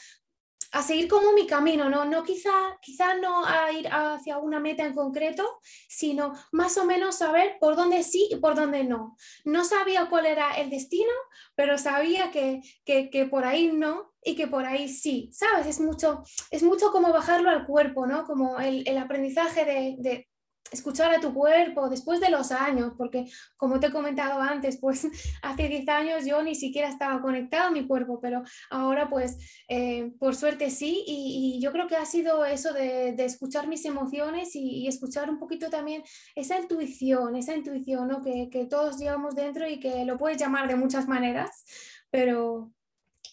seguir 0.83 1.09
como 1.09 1.33
mi 1.33 1.47
camino, 1.47 1.89
¿no? 1.89 2.05
No 2.05 2.23
quizá, 2.23 2.79
quizá 2.81 3.15
no 3.15 3.45
a 3.45 3.73
ir 3.73 3.89
hacia 3.91 4.39
una 4.39 4.61
meta 4.61 4.85
en 4.85 4.95
concreto, 4.95 5.61
sino 5.89 6.33
más 6.53 6.77
o 6.79 6.85
menos 6.85 7.17
saber 7.17 7.57
por 7.61 7.77
dónde 7.77 8.03
sí 8.03 8.29
y 8.31 8.37
por 8.37 8.55
dónde 8.55 8.85
no. 8.85 9.17
No 9.45 9.65
sabía 9.65 10.09
cuál 10.09 10.27
era 10.27 10.53
el 10.53 10.71
destino, 10.71 11.13
pero 11.55 11.79
sabía 11.79 12.31
que, 12.31 12.61
que, 12.85 13.11
que 13.11 13.27
por 13.27 13.45
ahí 13.45 13.73
no 13.73 14.13
y 14.23 14.35
que 14.35 14.49
por 14.49 14.65
ahí 14.67 14.89
sí, 14.89 15.31
¿sabes? 15.33 15.67
Es 15.67 15.81
mucho, 15.81 16.23
es 16.51 16.63
mucho 16.63 16.91
como 16.91 17.13
bajarlo 17.13 17.51
al 17.51 17.65
cuerpo, 17.65 18.07
¿no? 18.07 18.25
Como 18.25 18.59
el, 18.59 18.87
el 18.89 18.99
aprendizaje 18.99 19.65
de, 19.65 19.97
de 19.99 20.29
escuchar 20.71 21.15
a 21.15 21.21
tu 21.21 21.33
cuerpo 21.33 21.89
después 21.89 22.21
de 22.21 22.31
los 22.31 22.53
años, 22.53 22.93
porque 22.97 23.27
como 23.57 23.81
te 23.81 23.89
he 23.89 23.93
comentado 23.93 24.41
antes, 24.41 24.79
pues 24.79 25.07
hace 25.43 25.69
10 25.69 25.89
años 25.89 26.27
yo 26.27 26.43
ni 26.43 26.55
siquiera 26.55 26.89
estaba 26.89 27.21
conectado 27.21 27.69
a 27.69 27.71
mi 27.71 27.87
cuerpo, 27.87 28.21
pero 28.21 28.43
ahora 28.71 29.09
pues 29.09 29.39
eh, 29.69 30.13
por 30.19 30.35
suerte 30.35 30.71
sí, 30.71 31.05
y, 31.07 31.61
yo 31.61 31.73
creo 31.73 31.87
que 31.87 31.97
ha 31.97 32.05
sido 32.05 32.45
eso 32.45 32.73
de, 32.73 33.15
escuchar 33.25 33.67
mis 33.67 33.85
emociones 33.85 34.55
y, 34.55 34.87
escuchar 34.87 35.31
un 35.31 35.39
poquito 35.39 35.69
también 35.69 36.03
esa 36.35 36.59
intuición, 36.59 37.37
esa 37.37 37.57
intuición 37.57 38.09
¿no? 38.09 38.23
que, 38.23 38.49
que, 38.51 38.67
todos 38.67 38.99
llevamos 38.99 39.35
dentro 39.35 39.69
y 39.69 39.81
que 39.81 40.05
lo 40.05 40.17
puedes 40.19 40.39
llamar 40.39 40.69
de 40.69 40.77
muchas 40.77 41.09
maneras, 41.09 41.65
pero, 42.11 42.73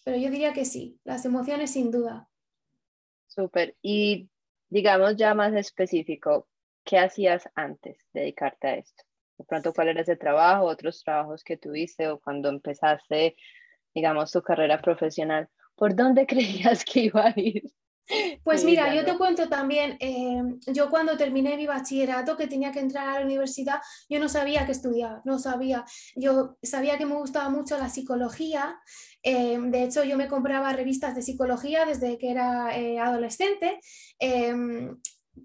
pero 0.04 0.16
yo 0.16 0.30
diría 0.30 0.52
que 0.52 0.64
sí, 0.64 0.98
las 1.04 1.24
emociones 1.24 1.70
sin 1.72 1.90
duda. 1.90 2.28
Súper. 3.26 3.76
Y 3.82 4.28
digamos 4.68 5.16
ya 5.16 5.34
más 5.34 5.52
específico, 5.54 6.48
¿qué 6.84 6.98
hacías 6.98 7.48
antes 7.54 7.98
de 8.12 8.20
dedicarte 8.20 8.68
a 8.68 8.74
esto? 8.76 9.04
De 9.38 9.44
pronto, 9.44 9.72
¿cuál 9.72 9.88
era 9.88 10.02
ese 10.02 10.16
trabajo, 10.16 10.64
otros 10.64 11.02
trabajos 11.02 11.42
que 11.42 11.56
tuviste 11.56 12.08
o 12.08 12.20
cuando 12.20 12.48
empezaste, 12.48 13.36
digamos, 13.94 14.30
tu 14.30 14.42
carrera 14.42 14.80
profesional? 14.80 15.48
¿Por 15.74 15.96
dónde 15.96 16.26
creías 16.26 16.84
que 16.84 17.00
iba 17.00 17.26
a 17.26 17.34
ir? 17.36 17.64
Pues 18.42 18.64
mira, 18.64 18.94
yo 18.94 19.02
te 19.02 19.16
cuento 19.16 19.48
también, 19.48 19.96
eh, 19.98 20.42
yo 20.66 20.90
cuando 20.90 21.16
terminé 21.16 21.56
mi 21.56 21.66
bachillerato, 21.66 22.36
que 22.36 22.46
tenía 22.46 22.70
que 22.70 22.80
entrar 22.80 23.08
a 23.08 23.18
la 23.20 23.24
universidad, 23.24 23.80
yo 24.10 24.20
no 24.20 24.28
sabía 24.28 24.66
qué 24.66 24.72
estudiar, 24.72 25.22
no 25.24 25.38
sabía. 25.38 25.86
Yo 26.14 26.58
sabía 26.62 26.98
que 26.98 27.06
me 27.06 27.14
gustaba 27.14 27.48
mucho 27.48 27.78
la 27.78 27.88
psicología, 27.88 28.78
eh, 29.22 29.58
de 29.58 29.84
hecho 29.84 30.04
yo 30.04 30.18
me 30.18 30.28
compraba 30.28 30.74
revistas 30.74 31.14
de 31.14 31.22
psicología 31.22 31.86
desde 31.86 32.18
que 32.18 32.30
era 32.30 32.76
eh, 32.78 32.98
adolescente, 32.98 33.80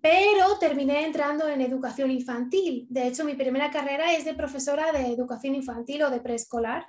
pero 0.02 0.58
terminé 0.60 1.06
entrando 1.06 1.48
en 1.48 1.62
educación 1.62 2.12
infantil. 2.12 2.86
De 2.90 3.08
hecho, 3.08 3.26
mi 3.26 3.34
primera 3.34 3.72
carrera 3.72 4.14
es 4.14 4.26
de 4.26 4.34
profesora 4.34 4.92
de 4.92 5.08
educación 5.08 5.56
infantil 5.56 6.04
o 6.04 6.10
de 6.10 6.22
preescolar. 6.22 6.86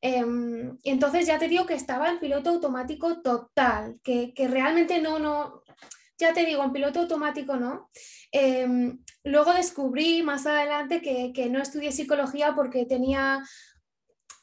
Y 0.00 0.90
entonces 0.90 1.26
ya 1.26 1.38
te 1.38 1.48
digo 1.48 1.66
que 1.66 1.74
estaba 1.74 2.08
en 2.08 2.20
piloto 2.20 2.50
automático 2.50 3.20
total, 3.20 3.98
que, 4.02 4.32
realmente 4.48 5.00
no, 5.00 5.18
no, 5.18 5.62
ya 6.16 6.32
te 6.32 6.44
digo, 6.44 6.62
en 6.62 6.72
piloto 6.72 7.00
automático 7.00 7.56
no. 7.56 7.90
Em, 8.32 8.98
luego 9.24 9.52
descubrí 9.52 10.22
más 10.22 10.46
adelante 10.46 11.02
que, 11.02 11.48
no 11.50 11.60
estudié 11.60 11.92
psicología 11.92 12.54
porque 12.54 12.86
tenía 12.86 13.42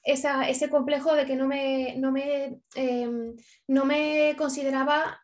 ese 0.03 0.69
complejo 0.69 1.15
de 1.15 1.25
que 1.25 1.35
no 1.35 1.47
me, 1.47 1.95
no 1.97 2.11
me, 2.11 2.59
em, 2.75 3.35
no 3.67 3.85
me 3.85 4.35
consideraba 4.37 5.19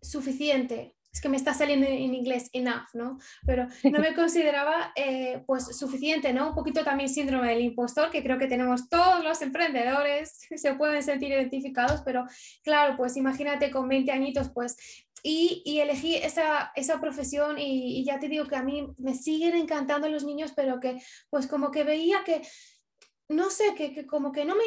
suficiente 0.00 0.93
es 1.14 1.20
que 1.20 1.28
me 1.28 1.36
está 1.36 1.54
saliendo 1.54 1.86
en 1.86 2.12
inglés 2.12 2.50
enough, 2.52 2.88
¿no? 2.92 3.18
Pero 3.46 3.68
no 3.84 4.00
me 4.00 4.14
consideraba 4.14 4.92
eh, 4.96 5.42
pues 5.46 5.76
suficiente, 5.76 6.32
¿no? 6.32 6.48
Un 6.48 6.54
poquito 6.56 6.82
también 6.82 7.08
síndrome 7.08 7.50
del 7.50 7.60
impostor, 7.60 8.10
que 8.10 8.22
creo 8.22 8.36
que 8.36 8.48
tenemos 8.48 8.88
todos 8.88 9.22
los 9.22 9.40
emprendedores, 9.40 10.40
se 10.56 10.74
pueden 10.74 11.02
sentir 11.04 11.30
identificados, 11.30 12.02
pero 12.04 12.24
claro, 12.64 12.96
pues 12.96 13.16
imagínate 13.16 13.70
con 13.70 13.88
20 13.88 14.10
añitos, 14.10 14.50
pues 14.50 14.76
y, 15.26 15.62
y, 15.64 15.80
elegí 15.80 16.16
esa, 16.16 16.70
esa 16.74 17.00
profesión 17.00 17.58
y, 17.58 17.98
y, 17.98 18.04
ya 18.04 18.18
te 18.18 18.28
digo 18.28 18.44
que 18.46 18.56
a 18.56 18.62
mí 18.62 18.86
me 18.98 19.14
siguen 19.14 19.54
encantando 19.54 20.06
los 20.10 20.24
niños, 20.24 20.52
pero 20.54 20.80
que 20.80 21.00
pues 21.30 21.46
como 21.46 21.70
que 21.70 21.82
veía 21.82 22.24
que 22.26 22.42
no 23.28 23.50
sé, 23.50 23.74
que, 23.74 24.06
como 24.06 24.32
que 24.32 24.44
no 24.44 24.54
me 24.54 24.64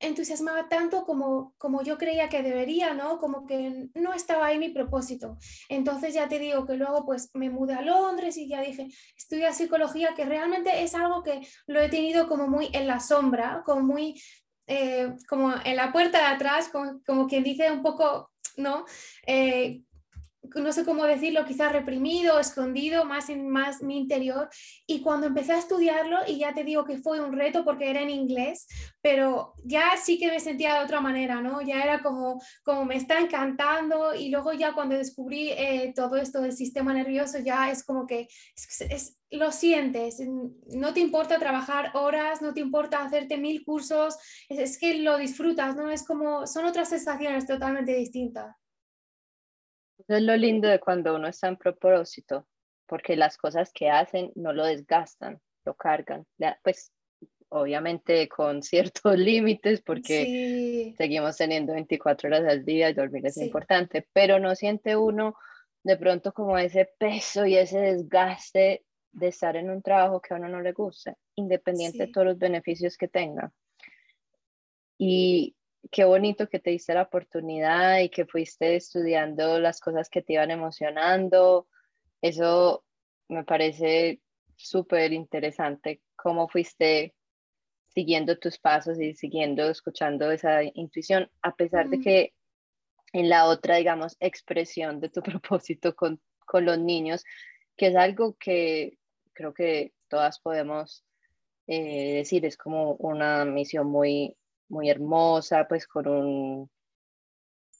entusiasmaba 0.00 0.68
tanto 0.68 1.04
como, 1.04 1.54
como 1.56 1.82
yo 1.82 1.96
creía 1.96 2.28
que 2.28 2.42
debería, 2.42 2.92
¿no? 2.92 3.18
Como 3.18 3.46
que 3.46 3.88
no 3.94 4.12
estaba 4.12 4.46
ahí 4.46 4.58
mi 4.58 4.68
propósito. 4.68 5.38
Entonces 5.68 6.12
ya 6.12 6.28
te 6.28 6.38
digo 6.38 6.66
que 6.66 6.76
luego 6.76 7.06
pues 7.06 7.30
me 7.34 7.48
mudé 7.48 7.74
a 7.74 7.82
Londres 7.82 8.36
y 8.36 8.48
ya 8.48 8.60
dije, 8.60 8.88
estudia 9.16 9.52
psicología, 9.52 10.14
que 10.14 10.26
realmente 10.26 10.82
es 10.82 10.94
algo 10.94 11.22
que 11.22 11.40
lo 11.66 11.80
he 11.80 11.88
tenido 11.88 12.28
como 12.28 12.46
muy 12.46 12.68
en 12.72 12.86
la 12.86 13.00
sombra, 13.00 13.62
como 13.64 13.82
muy, 13.82 14.20
eh, 14.66 15.14
como 15.28 15.54
en 15.64 15.76
la 15.76 15.90
puerta 15.90 16.18
de 16.18 16.34
atrás, 16.34 16.68
como, 16.68 17.00
como 17.06 17.26
quien 17.26 17.42
dice 17.42 17.70
un 17.70 17.82
poco, 17.82 18.30
¿no? 18.58 18.84
Eh, 19.26 19.82
no 20.54 20.72
sé 20.72 20.84
cómo 20.84 21.04
decirlo, 21.04 21.44
quizás 21.44 21.72
reprimido, 21.72 22.38
escondido, 22.38 23.04
más 23.04 23.28
en 23.28 23.48
más 23.48 23.82
mi 23.82 23.98
interior. 23.98 24.48
Y 24.86 25.00
cuando 25.00 25.26
empecé 25.26 25.52
a 25.52 25.58
estudiarlo, 25.58 26.18
y 26.26 26.38
ya 26.38 26.54
te 26.54 26.64
digo 26.64 26.84
que 26.84 26.98
fue 26.98 27.20
un 27.20 27.32
reto 27.32 27.64
porque 27.64 27.90
era 27.90 28.02
en 28.02 28.10
inglés, 28.10 28.66
pero 29.00 29.54
ya 29.64 29.96
sí 30.02 30.18
que 30.18 30.28
me 30.28 30.40
sentía 30.40 30.74
de 30.74 30.84
otra 30.84 31.00
manera, 31.00 31.40
¿no? 31.40 31.62
Ya 31.62 31.82
era 31.82 32.02
como, 32.02 32.40
como 32.62 32.84
me 32.84 32.96
está 32.96 33.18
encantando 33.18 34.14
y 34.14 34.28
luego 34.28 34.52
ya 34.52 34.72
cuando 34.72 34.96
descubrí 34.96 35.50
eh, 35.50 35.92
todo 35.94 36.16
esto 36.16 36.40
del 36.40 36.52
sistema 36.52 36.92
nervioso, 36.92 37.38
ya 37.38 37.70
es 37.70 37.84
como 37.84 38.06
que 38.06 38.28
es, 38.56 39.18
lo 39.30 39.50
sientes, 39.52 40.20
no 40.68 40.92
te 40.94 41.00
importa 41.00 41.38
trabajar 41.38 41.90
horas, 41.94 42.40
no 42.40 42.54
te 42.54 42.60
importa 42.60 43.02
hacerte 43.02 43.36
mil 43.36 43.64
cursos, 43.64 44.16
es, 44.48 44.58
es 44.58 44.78
que 44.78 44.98
lo 44.98 45.18
disfrutas, 45.18 45.76
¿no? 45.76 45.90
Es 45.90 46.04
como, 46.04 46.46
son 46.46 46.64
otras 46.66 46.88
sensaciones 46.88 47.46
totalmente 47.46 47.94
distintas. 47.94 48.63
Eso 49.98 50.16
es 50.16 50.22
lo 50.22 50.36
lindo 50.36 50.68
de 50.68 50.80
cuando 50.80 51.14
uno 51.14 51.28
está 51.28 51.48
en 51.48 51.56
propósito, 51.56 52.46
porque 52.86 53.16
las 53.16 53.36
cosas 53.36 53.72
que 53.72 53.90
hacen 53.90 54.32
no 54.34 54.52
lo 54.52 54.64
desgastan, 54.64 55.40
lo 55.64 55.74
cargan. 55.74 56.26
Pues 56.62 56.92
obviamente 57.48 58.28
con 58.28 58.62
ciertos 58.62 59.16
límites, 59.18 59.80
porque 59.82 60.94
seguimos 60.96 61.36
teniendo 61.36 61.72
24 61.72 62.28
horas 62.28 62.44
al 62.48 62.64
día 62.64 62.90
y 62.90 62.94
dormir 62.94 63.26
es 63.26 63.36
importante, 63.38 64.06
pero 64.12 64.38
no 64.38 64.54
siente 64.54 64.96
uno 64.96 65.36
de 65.84 65.96
pronto 65.96 66.32
como 66.32 66.58
ese 66.58 66.90
peso 66.98 67.46
y 67.46 67.56
ese 67.56 67.78
desgaste 67.78 68.84
de 69.12 69.28
estar 69.28 69.56
en 69.56 69.70
un 69.70 69.82
trabajo 69.82 70.20
que 70.20 70.34
a 70.34 70.38
uno 70.38 70.48
no 70.48 70.60
le 70.60 70.72
gusta, 70.72 71.14
independiente 71.36 72.06
de 72.06 72.12
todos 72.12 72.26
los 72.26 72.38
beneficios 72.38 72.96
que 72.96 73.06
tenga. 73.06 73.52
Y 74.98 75.54
qué 75.90 76.04
bonito 76.04 76.48
que 76.48 76.58
te 76.58 76.70
diste 76.70 76.94
la 76.94 77.02
oportunidad 77.02 78.00
y 78.00 78.08
que 78.08 78.26
fuiste 78.26 78.76
estudiando 78.76 79.58
las 79.60 79.80
cosas 79.80 80.08
que 80.08 80.22
te 80.22 80.34
iban 80.34 80.50
emocionando. 80.50 81.68
Eso 82.20 82.84
me 83.28 83.44
parece 83.44 84.20
súper 84.56 85.12
interesante, 85.12 86.00
cómo 86.16 86.48
fuiste 86.48 87.14
siguiendo 87.88 88.38
tus 88.38 88.58
pasos 88.58 89.00
y 89.00 89.14
siguiendo, 89.14 89.70
escuchando 89.70 90.30
esa 90.30 90.62
intuición, 90.62 91.30
a 91.42 91.54
pesar 91.54 91.88
de 91.88 92.00
que 92.00 92.34
en 93.12 93.28
la 93.28 93.46
otra, 93.46 93.76
digamos, 93.76 94.16
expresión 94.20 95.00
de 95.00 95.08
tu 95.08 95.22
propósito 95.22 95.94
con, 95.94 96.20
con 96.44 96.64
los 96.64 96.78
niños, 96.78 97.24
que 97.76 97.88
es 97.88 97.96
algo 97.96 98.34
que 98.34 98.98
creo 99.32 99.54
que 99.54 99.92
todas 100.08 100.40
podemos 100.40 101.04
eh, 101.66 102.14
decir, 102.16 102.44
es 102.44 102.56
como 102.56 102.94
una 102.94 103.44
misión 103.44 103.86
muy, 103.86 104.36
muy 104.68 104.90
hermosa, 104.90 105.66
pues 105.68 105.86
con 105.86 106.08
un, 106.08 106.70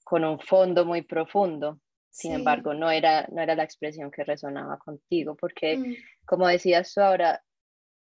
con 0.05 0.25
un 0.25 0.39
fondo 0.39 0.85
muy 0.85 1.03
profundo. 1.03 1.81
Sin 2.11 2.33
embargo, 2.33 2.75
no 2.75 2.91
era, 2.93 3.27
no 3.33 3.43
era 3.43 3.57
la 3.57 3.65
expresión 3.65 4.11
que 4.11 4.23
resonaba 4.23 4.79
contigo, 4.79 5.35
porque 5.35 5.77
mm. 5.77 5.95
como 6.25 6.47
decías 6.47 6.95
tú 6.95 7.01
ahora, 7.01 7.43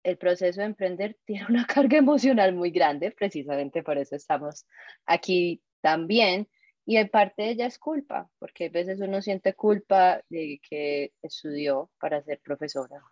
el 0.05 0.17
proceso 0.19 0.61
de 0.61 0.67
emprender 0.67 1.17
tiene 1.25 1.47
una 1.49 1.67
carga 1.67 1.99
emocional 1.99 2.55
muy 2.55 2.71
grande, 2.71 3.11
precisamente 3.11 3.83
por 3.83 3.99
eso 3.99 4.15
estamos 4.17 4.65
aquí 5.05 5.63
también. 5.81 6.49
Y 6.89 6.99
en 6.99 7.09
parte 7.09 7.43
de 7.43 7.51
ella 7.51 7.67
es 7.67 7.81
culpa, 7.81 8.31
porque 8.39 8.67
a 8.67 8.71
veces 8.71 9.01
uno 9.01 9.21
siente 9.21 9.55
culpa 9.55 10.23
de 10.29 10.61
que 10.63 11.13
estudió 11.21 11.91
para 11.99 12.23
ser 12.23 12.41
profesora 12.45 13.03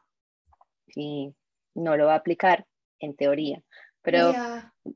y 0.94 1.34
no 1.74 1.96
lo 1.96 2.06
va 2.06 2.12
a 2.12 2.18
aplicar 2.18 2.66
en 3.00 3.16
teoría. 3.16 3.60
Pero 4.04 4.34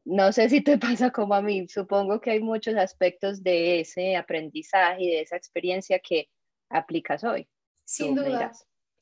no 0.04 0.32
sé 0.32 0.48
si 0.50 0.60
te 0.60 0.78
pasa 0.78 1.10
como 1.10 1.34
a 1.34 1.42
mí, 1.42 1.66
supongo 1.66 2.20
que 2.20 2.30
hay 2.30 2.40
muchos 2.40 2.76
aspectos 2.76 3.42
de 3.42 3.80
ese 3.80 4.16
aprendizaje 4.16 5.02
y 5.02 5.10
de 5.10 5.22
esa 5.22 5.36
experiencia 5.36 5.98
que 5.98 6.28
aplicas 6.68 7.24
hoy. 7.24 7.48
Sin 7.84 8.14
duda. 8.14 8.52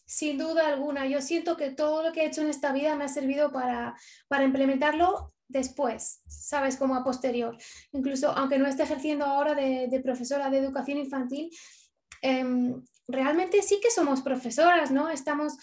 Sin 0.08 0.38
duda 0.38 0.68
alguna, 0.68 1.08
yo 1.08 1.20
siento 1.20 1.56
que 1.56 1.70
todo 1.70 2.04
lo 2.04 2.12
que 2.12 2.20
he 2.20 2.26
hecho 2.26 2.40
en 2.40 2.48
esta 2.48 2.72
vida 2.72 2.94
me 2.94 3.04
ha 3.04 3.08
servido 3.08 3.50
para, 3.50 3.96
para 4.28 4.44
implementarlo 4.44 5.34
después, 5.48 6.22
¿sabes? 6.28 6.76
Como 6.76 6.94
a 6.94 7.02
posterior. 7.02 7.58
Incluso 7.90 8.30
aunque 8.30 8.58
no 8.58 8.68
esté 8.68 8.84
ejerciendo 8.84 9.24
ahora 9.24 9.56
de, 9.56 9.88
de 9.88 10.00
profesora 10.00 10.48
de 10.48 10.58
educación 10.58 10.98
infantil, 10.98 11.50
em, 12.22 12.80
realmente 13.08 13.62
sí 13.62 13.80
que 13.82 13.90
somos 13.90 14.22
profesoras, 14.22 14.92
¿no? 14.92 15.08
Estamos 15.08 15.56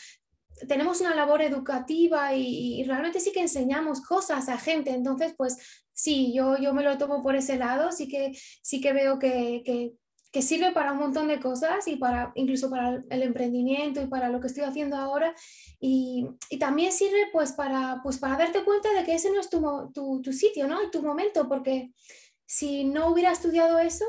tenemos 0.68 1.02
una 1.02 1.16
labor 1.16 1.42
educativa 1.42 2.34
y, 2.34 2.84
realmente 2.84 3.20
sí 3.20 3.32
que 3.32 3.42
enseñamos 3.42 4.02
cosas 4.02 4.50
a 4.50 4.58
gente, 4.58 4.92
entonces 4.92 5.34
pues 5.38 5.58
sí, 5.94 6.34
yo, 6.34 6.58
yo 6.58 6.74
me 6.74 6.84
lo 6.84 6.98
tomo 6.98 7.22
por 7.22 7.36
ese 7.36 7.58
lado, 7.58 7.92
sí 7.92 8.08
que, 8.08 8.32
sí 8.62 8.82
que 8.82 8.94
veo 8.94 9.20
que, 9.20 9.62
que, 9.66 9.94
sirve 10.42 10.72
para 10.72 10.94
un 10.94 10.98
montón 10.98 11.28
de 11.28 11.40
cosas 11.40 11.88
y 11.88 11.96
para 11.96 12.32
incluso 12.34 12.68
para 12.68 13.04
el 13.12 13.22
emprendimiento 13.22 14.02
y 14.02 14.08
para 14.08 14.30
lo 14.30 14.40
que 14.42 14.48
estoy 14.48 14.64
haciendo 14.64 14.96
ahora 14.96 15.36
y, 15.80 16.26
y 16.50 16.58
también 16.58 16.92
sirve 16.92 17.28
pues 17.32 17.52
para, 17.52 18.00
pues 18.02 18.18
para 18.18 18.38
darte 18.38 18.64
cuenta 18.64 18.92
de 18.94 19.04
que 19.04 19.14
ese 19.14 19.32
no 19.32 19.40
es 19.40 19.50
tu, 19.52 19.62
tu, 19.94 20.22
tu 20.24 20.34
sitio, 20.34 20.68
¿no? 20.68 20.82
Y 20.82 20.90
tu 20.90 21.04
momento, 21.04 21.48
porque 21.48 21.92
si 22.48 22.84
no 22.84 23.10
hubiera 23.10 23.32
estudiado 23.32 23.78
eso, 23.78 24.06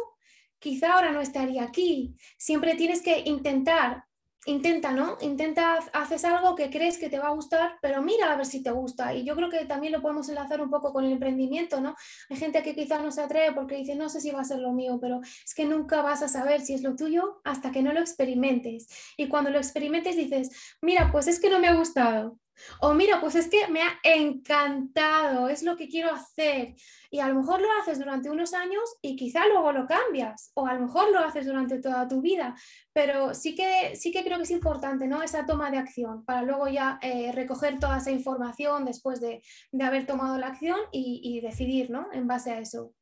quizá 0.58 0.94
ahora 0.94 1.12
no 1.12 1.20
estaría 1.20 1.62
aquí. 1.62 2.16
Siempre 2.38 2.74
tienes 2.74 3.02
que 3.02 3.22
intentar 3.26 4.04
intenta, 4.46 4.92
¿no? 4.92 5.16
Intenta, 5.20 5.78
haces 5.92 6.24
algo 6.24 6.54
que 6.54 6.70
crees 6.70 6.98
que 6.98 7.08
te 7.08 7.18
va 7.18 7.28
a 7.28 7.34
gustar, 7.34 7.78
pero 7.80 8.02
mira 8.02 8.32
a 8.32 8.36
ver 8.36 8.46
si 8.46 8.62
te 8.62 8.70
gusta. 8.70 9.14
Y 9.14 9.24
yo 9.24 9.34
creo 9.36 9.50
que 9.50 9.64
también 9.64 9.92
lo 9.92 10.02
podemos 10.02 10.28
enlazar 10.28 10.60
un 10.60 10.70
poco 10.70 10.92
con 10.92 11.04
el 11.04 11.12
emprendimiento, 11.12 11.80
¿no? 11.80 11.94
Hay 12.30 12.36
gente 12.36 12.62
que 12.62 12.74
quizás 12.74 13.02
no 13.02 13.10
se 13.10 13.22
atreve 13.22 13.54
porque 13.54 13.76
dice, 13.76 13.94
no 13.94 14.08
sé 14.08 14.20
si 14.20 14.30
va 14.30 14.40
a 14.40 14.44
ser 14.44 14.58
lo 14.58 14.72
mío, 14.72 14.98
pero 15.00 15.20
es 15.22 15.54
que 15.54 15.64
nunca 15.64 16.02
vas 16.02 16.22
a 16.22 16.28
saber 16.28 16.60
si 16.60 16.74
es 16.74 16.82
lo 16.82 16.96
tuyo 16.96 17.40
hasta 17.44 17.70
que 17.70 17.82
no 17.82 17.92
lo 17.92 18.00
experimentes. 18.00 18.88
Y 19.16 19.28
cuando 19.28 19.50
lo 19.50 19.58
experimentes 19.58 20.16
dices, 20.16 20.50
mira, 20.80 21.10
pues 21.10 21.26
es 21.26 21.40
que 21.40 21.50
no 21.50 21.58
me 21.58 21.68
ha 21.68 21.74
gustado. 21.74 22.38
O 22.80 22.94
mira, 22.94 23.20
pues 23.20 23.34
es 23.34 23.48
que 23.48 23.68
me 23.68 23.82
ha 23.82 23.98
encantado, 24.02 25.48
es 25.48 25.62
lo 25.62 25.76
que 25.76 25.88
quiero 25.88 26.10
hacer. 26.10 26.74
Y 27.10 27.20
a 27.20 27.28
lo 27.28 27.36
mejor 27.36 27.60
lo 27.60 27.68
haces 27.80 27.98
durante 27.98 28.30
unos 28.30 28.54
años 28.54 28.82
y 29.02 29.16
quizá 29.16 29.46
luego 29.46 29.72
lo 29.72 29.86
cambias, 29.86 30.50
o 30.54 30.66
a 30.66 30.74
lo 30.74 30.80
mejor 30.80 31.12
lo 31.12 31.20
haces 31.20 31.46
durante 31.46 31.80
toda 31.80 32.08
tu 32.08 32.20
vida. 32.20 32.54
Pero 32.92 33.34
sí 33.34 33.54
que, 33.54 33.96
sí 33.96 34.12
que 34.12 34.24
creo 34.24 34.38
que 34.38 34.44
es 34.44 34.50
importante, 34.50 35.06
¿no? 35.06 35.22
Esa 35.22 35.46
toma 35.46 35.70
de 35.70 35.78
acción 35.78 36.24
para 36.24 36.42
luego 36.42 36.68
ya 36.68 36.98
eh, 37.02 37.32
recoger 37.32 37.78
toda 37.78 37.98
esa 37.98 38.10
información 38.10 38.84
después 38.84 39.20
de, 39.20 39.42
haber 39.80 40.06
tomado 40.06 40.38
la 40.38 40.46
acción 40.48 40.78
y, 40.92 41.20
y 41.22 41.40
decidir, 41.40 41.90
¿no? 41.90 42.08
En 42.12 42.26
base 42.26 42.52
a 42.52 42.58
eso. 42.58 42.94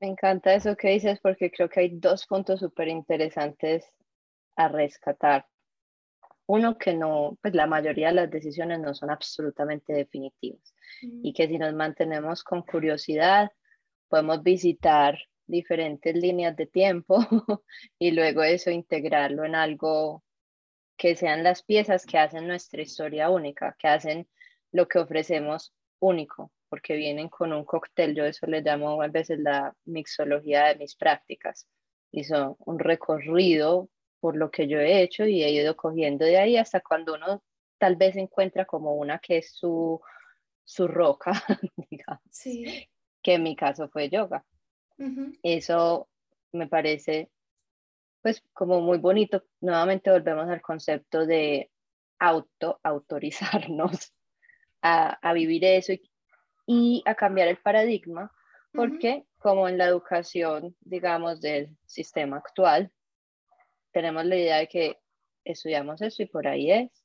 Me 0.00 0.08
encanta 0.08 0.54
eso 0.54 0.76
que 0.76 0.88
dices 0.88 1.20
porque 1.20 1.50
creo 1.50 1.68
que 1.68 1.80
hay 1.80 1.90
dos 1.98 2.26
puntos 2.26 2.60
súper 2.60 2.88
interesantes 2.88 3.84
a 4.56 4.68
rescatar. 4.68 5.49
Uno, 6.52 6.76
que 6.76 6.94
no, 6.94 7.38
pues 7.40 7.54
la 7.54 7.68
mayoría 7.68 8.08
de 8.08 8.14
las 8.14 8.30
decisiones 8.30 8.80
no 8.80 8.92
son 8.92 9.08
absolutamente 9.10 9.92
definitivas 9.92 10.74
y 11.00 11.32
que 11.32 11.46
si 11.46 11.58
nos 11.58 11.72
mantenemos 11.74 12.42
con 12.42 12.62
curiosidad, 12.62 13.52
podemos 14.08 14.42
visitar 14.42 15.16
diferentes 15.46 16.12
líneas 16.16 16.56
de 16.56 16.66
tiempo 16.66 17.18
y 18.00 18.10
luego 18.10 18.42
eso 18.42 18.72
integrarlo 18.72 19.44
en 19.44 19.54
algo 19.54 20.24
que 20.96 21.14
sean 21.14 21.44
las 21.44 21.62
piezas 21.62 22.04
que 22.04 22.18
hacen 22.18 22.48
nuestra 22.48 22.82
historia 22.82 23.30
única, 23.30 23.76
que 23.78 23.86
hacen 23.86 24.28
lo 24.72 24.88
que 24.88 24.98
ofrecemos 24.98 25.72
único, 26.00 26.50
porque 26.68 26.96
vienen 26.96 27.28
con 27.28 27.52
un 27.52 27.64
cóctel, 27.64 28.16
yo 28.16 28.24
eso 28.24 28.48
le 28.48 28.60
llamo 28.60 29.00
a 29.00 29.06
veces 29.06 29.38
la 29.38 29.72
mixología 29.84 30.64
de 30.64 30.76
mis 30.78 30.96
prácticas, 30.96 31.68
y 32.10 32.24
son 32.24 32.56
un 32.58 32.80
recorrido 32.80 33.88
por 34.20 34.36
lo 34.36 34.50
que 34.50 34.68
yo 34.68 34.78
he 34.78 35.02
hecho 35.02 35.24
y 35.24 35.42
he 35.42 35.50
ido 35.50 35.76
cogiendo 35.76 36.24
de 36.24 36.38
ahí 36.38 36.56
hasta 36.56 36.80
cuando 36.80 37.14
uno 37.14 37.42
tal 37.78 37.96
vez 37.96 38.16
encuentra 38.16 38.66
como 38.66 38.94
una 38.94 39.18
que 39.18 39.38
es 39.38 39.52
su, 39.52 40.00
su 40.64 40.86
roca, 40.86 41.32
digamos, 41.90 42.22
sí. 42.30 42.88
que 43.22 43.34
en 43.34 43.42
mi 43.42 43.56
caso 43.56 43.88
fue 43.88 44.08
yoga. 44.08 44.44
Eso 45.42 46.10
me 46.52 46.66
parece 46.66 47.30
pues 48.22 48.42
como 48.52 48.80
muy 48.80 48.98
bonito. 48.98 49.44
Nuevamente 49.60 50.10
volvemos 50.10 50.48
al 50.48 50.60
concepto 50.60 51.26
de 51.26 51.70
auto, 52.18 52.80
autorizarnos 52.82 54.12
a, 54.82 55.18
a 55.26 55.32
vivir 55.32 55.64
eso 55.64 55.92
y, 55.92 56.02
y, 56.66 57.02
a 57.06 57.14
cambiar 57.14 57.48
el 57.48 57.56
paradigma, 57.56 58.30
porque 58.72 59.24
como 59.38 59.68
en 59.68 59.78
la 59.78 59.86
educación, 59.86 60.76
digamos, 60.80 61.40
del 61.40 61.76
sistema 61.86 62.36
actual, 62.36 62.92
tenemos 63.92 64.24
la 64.24 64.36
idea 64.36 64.56
de 64.58 64.68
que 64.68 64.98
estudiamos 65.44 66.00
eso 66.02 66.22
y 66.22 66.26
por 66.26 66.46
ahí 66.46 66.70
es. 66.70 67.04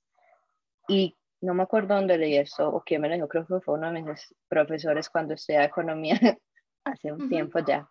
Y 0.87 1.15
no 1.41 1.53
me 1.53 1.63
acuerdo 1.63 1.95
dónde 1.95 2.17
leí 2.17 2.37
eso 2.37 2.69
o 2.69 2.81
quién 2.81 3.01
me 3.01 3.09
lo 3.09 3.15
dijo, 3.15 3.27
creo 3.27 3.45
que 3.45 3.59
fue 3.61 3.75
uno 3.75 3.91
de 3.91 4.01
mis 4.01 4.35
profesores 4.47 5.09
cuando 5.09 5.33
estudiaba 5.33 5.65
economía 5.65 6.19
hace 6.83 7.11
un 7.11 7.29
tiempo 7.29 7.59
ya. 7.59 7.89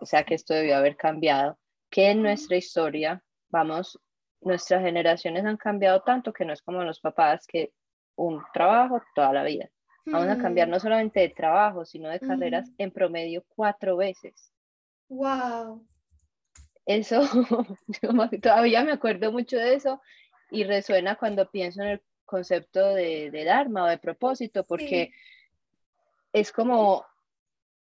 O 0.00 0.06
sea 0.06 0.24
que 0.24 0.34
esto 0.34 0.54
debió 0.54 0.76
haber 0.76 0.96
cambiado. 0.96 1.58
Que 1.90 2.10
en 2.10 2.22
nuestra 2.22 2.56
historia, 2.56 3.22
vamos, 3.48 3.98
nuestras 4.40 4.82
generaciones 4.82 5.44
han 5.44 5.56
cambiado 5.56 6.02
tanto 6.02 6.32
que 6.32 6.44
no 6.44 6.52
es 6.52 6.62
como 6.62 6.82
los 6.82 7.00
papás 7.00 7.46
que 7.46 7.72
un 8.16 8.42
trabajo 8.52 9.00
toda 9.14 9.32
la 9.32 9.44
vida. 9.44 9.70
Vamos 10.06 10.28
a 10.28 10.38
cambiar 10.38 10.68
mm. 10.68 10.70
no 10.70 10.80
solamente 10.80 11.20
de 11.20 11.30
trabajo, 11.30 11.84
sino 11.84 12.08
de 12.08 12.20
carreras 12.20 12.70
en 12.78 12.92
promedio 12.92 13.44
cuatro 13.48 13.96
veces. 13.96 14.52
¡Wow! 15.08 15.84
Eso, 16.86 17.20
todavía 18.42 18.84
me 18.84 18.92
acuerdo 18.92 19.32
mucho 19.32 19.56
de 19.56 19.74
eso 19.74 20.00
y 20.50 20.64
resuena 20.64 21.16
cuando 21.16 21.50
pienso 21.50 21.82
en 21.82 21.88
el 21.88 22.02
concepto 22.24 22.94
de, 22.94 23.30
de 23.30 23.44
Dharma 23.44 23.84
o 23.84 23.88
de 23.88 23.98
propósito, 23.98 24.64
porque 24.64 25.12
es 26.32 26.52
como 26.52 27.04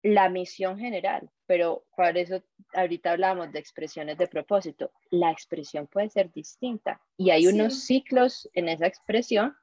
la 0.02 0.30
misión 0.30 0.80
general, 0.80 1.30
pero 1.46 1.84
por 1.96 2.18
eso 2.18 2.42
ahorita 2.74 3.12
hablamos 3.12 3.52
de 3.52 3.60
expresiones 3.60 4.18
de 4.18 4.28
propósito. 4.28 4.92
La 5.12 5.32
expresión 5.32 5.88
puede 5.88 6.10
ser 6.10 6.32
distinta 6.32 7.02
y 7.18 7.32
hay 7.32 7.48
unos 7.48 7.84
ciclos 7.84 8.50
en 8.54 8.70
esa 8.70 8.88
expresión 8.88 9.56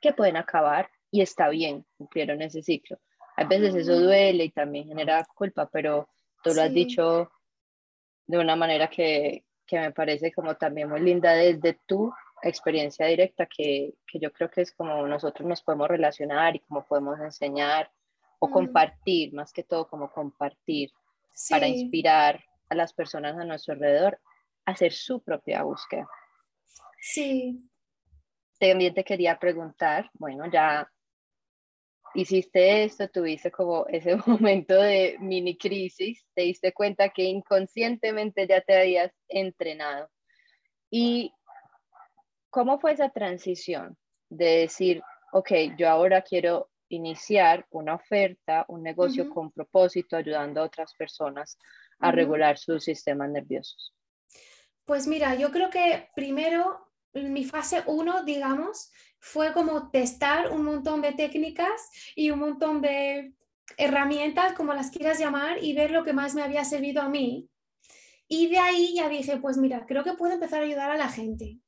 que 0.00 0.12
pueden 0.12 0.36
acabar 0.36 0.90
y 1.10 1.22
está 1.22 1.48
bien, 1.48 1.86
cumplieron 1.96 2.42
ese 2.42 2.62
ciclo. 2.62 2.98
A 3.36 3.44
veces 3.44 3.74
eso 3.74 3.98
duele 3.98 4.44
y 4.44 4.50
también 4.50 4.86
genera 4.88 5.26
culpa, 5.34 5.68
pero 5.72 6.08
tú 6.42 6.52
lo 6.54 6.62
has 6.62 6.72
dicho 6.72 7.30
de 8.26 8.38
una 8.38 8.56
manera 8.56 8.88
que, 8.88 9.44
que, 9.66 9.78
me 9.78 9.92
parece 9.92 10.32
como 10.32 10.56
también 10.56 10.88
muy 10.88 11.00
linda 11.00 11.32
desde 11.32 11.78
tu 11.86 12.12
experiencia 12.42 13.06
directa, 13.06 13.46
que, 13.46 13.94
que, 14.06 14.18
yo 14.18 14.32
creo 14.32 14.50
que 14.50 14.62
es 14.62 14.72
como 14.72 15.06
nosotros 15.06 15.48
nos 15.48 15.62
podemos 15.62 15.88
relacionar 15.88 16.56
y 16.56 16.60
como 16.60 16.86
podemos 16.86 17.18
enseñar 17.20 17.90
o 18.38 18.50
compartir, 18.50 19.32
más 19.32 19.52
que 19.52 19.62
todo 19.62 19.88
como 19.88 20.10
compartir, 20.10 20.90
para 21.48 21.66
inspirar 21.66 22.44
a 22.68 22.74
las 22.74 22.92
personas 22.92 23.36
a 23.36 23.44
nuestro 23.44 23.74
alrededor 23.74 24.20
a 24.66 24.72
hacer 24.72 24.92
su 24.92 25.22
propia 25.22 25.62
búsqueda. 25.62 26.08
Sí. 27.00 27.68
También 28.58 28.94
te 28.94 29.04
quería 29.04 29.38
preguntar, 29.38 30.10
bueno, 30.14 30.50
ya 30.50 30.88
hiciste 32.14 32.84
esto, 32.84 33.08
tuviste 33.08 33.50
como 33.50 33.86
ese 33.88 34.16
momento 34.26 34.74
de 34.74 35.16
mini 35.20 35.56
crisis, 35.56 36.24
te 36.34 36.42
diste 36.42 36.72
cuenta 36.72 37.08
que 37.10 37.24
inconscientemente 37.24 38.46
ya 38.46 38.60
te 38.60 38.76
habías 38.76 39.12
entrenado. 39.28 40.08
¿Y 40.90 41.32
cómo 42.50 42.78
fue 42.78 42.92
esa 42.92 43.10
transición 43.10 43.96
de 44.30 44.60
decir, 44.60 45.02
ok, 45.32 45.50
yo 45.76 45.88
ahora 45.88 46.22
quiero 46.22 46.70
iniciar 46.88 47.66
una 47.70 47.96
oferta, 47.96 48.64
un 48.68 48.82
negocio 48.82 49.28
con 49.28 49.50
propósito, 49.50 50.16
ayudando 50.16 50.60
a 50.60 50.64
otras 50.64 50.94
personas 50.94 51.58
a 51.98 52.12
regular 52.12 52.58
sus 52.58 52.84
sistemas 52.84 53.30
nerviosos? 53.30 53.92
Pues 54.84 55.06
mira, 55.06 55.34
yo 55.34 55.50
creo 55.50 55.70
que 55.70 56.10
primero 56.14 56.92
mi 57.14 57.44
fase 57.44 57.82
1, 57.86 58.24
digamos, 58.24 58.92
fue 59.24 59.54
como 59.54 59.90
testar 59.90 60.52
un 60.52 60.64
montón 60.64 61.00
de 61.00 61.12
técnicas 61.12 61.90
y 62.14 62.30
un 62.30 62.40
montón 62.40 62.82
de 62.82 63.32
herramientas, 63.78 64.52
como 64.52 64.74
las 64.74 64.90
quieras 64.90 65.18
llamar, 65.18 65.64
y 65.64 65.72
ver 65.72 65.92
lo 65.92 66.04
que 66.04 66.12
más 66.12 66.34
me 66.34 66.42
había 66.42 66.62
servido 66.66 67.00
a 67.00 67.08
mí. 67.08 67.48
Y 68.28 68.48
de 68.48 68.58
ahí 68.58 68.94
ya 68.94 69.08
dije, 69.08 69.38
pues 69.38 69.56
mira, 69.56 69.86
creo 69.86 70.04
que 70.04 70.12
puedo 70.12 70.34
empezar 70.34 70.60
a 70.60 70.66
ayudar 70.66 70.90
a 70.90 70.98
la 70.98 71.08
gente. 71.08 71.58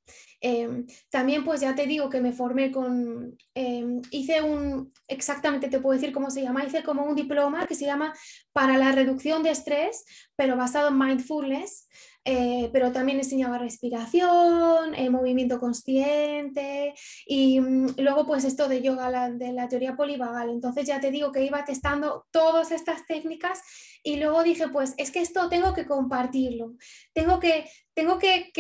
Em, 0.43 0.87
también 1.09 1.45
pues 1.47 1.63
ya 1.63 1.75
te 1.75 1.87
digo 1.87 2.11
que 2.11 2.21
me 2.21 2.33
formé 2.33 2.71
con, 2.71 3.39
em, 3.55 4.03
hice 4.11 4.43
un, 4.43 4.93
exactamente 5.09 5.69
te 5.69 5.81
puedo 5.81 5.99
decir 5.99 6.13
cómo 6.13 6.31
se 6.31 6.43
llama, 6.43 6.63
hice 6.63 6.83
como 6.83 7.05
un 7.05 7.15
diploma 7.15 7.67
que 7.67 7.75
se 7.75 7.87
llama 7.87 8.13
para 8.53 8.77
la 8.77 8.93
reducción 8.93 9.43
de 9.43 9.51
estrés, 9.51 10.05
pero 10.37 10.59
basado 10.59 10.89
en 10.89 10.99
mindfulness. 10.99 11.89
Eh, 12.29 12.71
pero 12.73 12.91
también 12.91 13.19
enseñaba 13.19 13.57
respiración, 13.57 14.97
eh, 14.97 15.09
movimiento 15.11 15.61
consciente 15.61 16.93
y 17.25 17.61
mm, 17.61 17.95
luego 17.99 18.27
pues 18.27 18.45
esto 18.45 18.67
de 18.67 18.83
yoga, 18.83 19.31
de 19.31 19.53
la 19.53 19.69
teoría 19.69 19.95
polivagal. 19.95 20.51
Entonces 20.51 20.87
ya 20.87 21.01
te 21.01 21.13
digo 21.13 21.31
que 21.31 21.45
iba 21.45 21.65
testando 21.65 22.27
todas 22.33 22.73
estas 22.73 23.07
técnicas 23.07 23.63
y 24.03 24.17
luego 24.17 24.43
dije 24.43 24.67
pues 24.69 24.95
es 24.97 25.13
que 25.13 25.21
esto 25.21 25.49
tengo 25.49 25.73
que 25.73 25.87
compartirlo, 25.87 26.75
tengo 27.13 27.39
que, 27.39 27.71
tengo 27.97 28.19
que, 28.19 28.53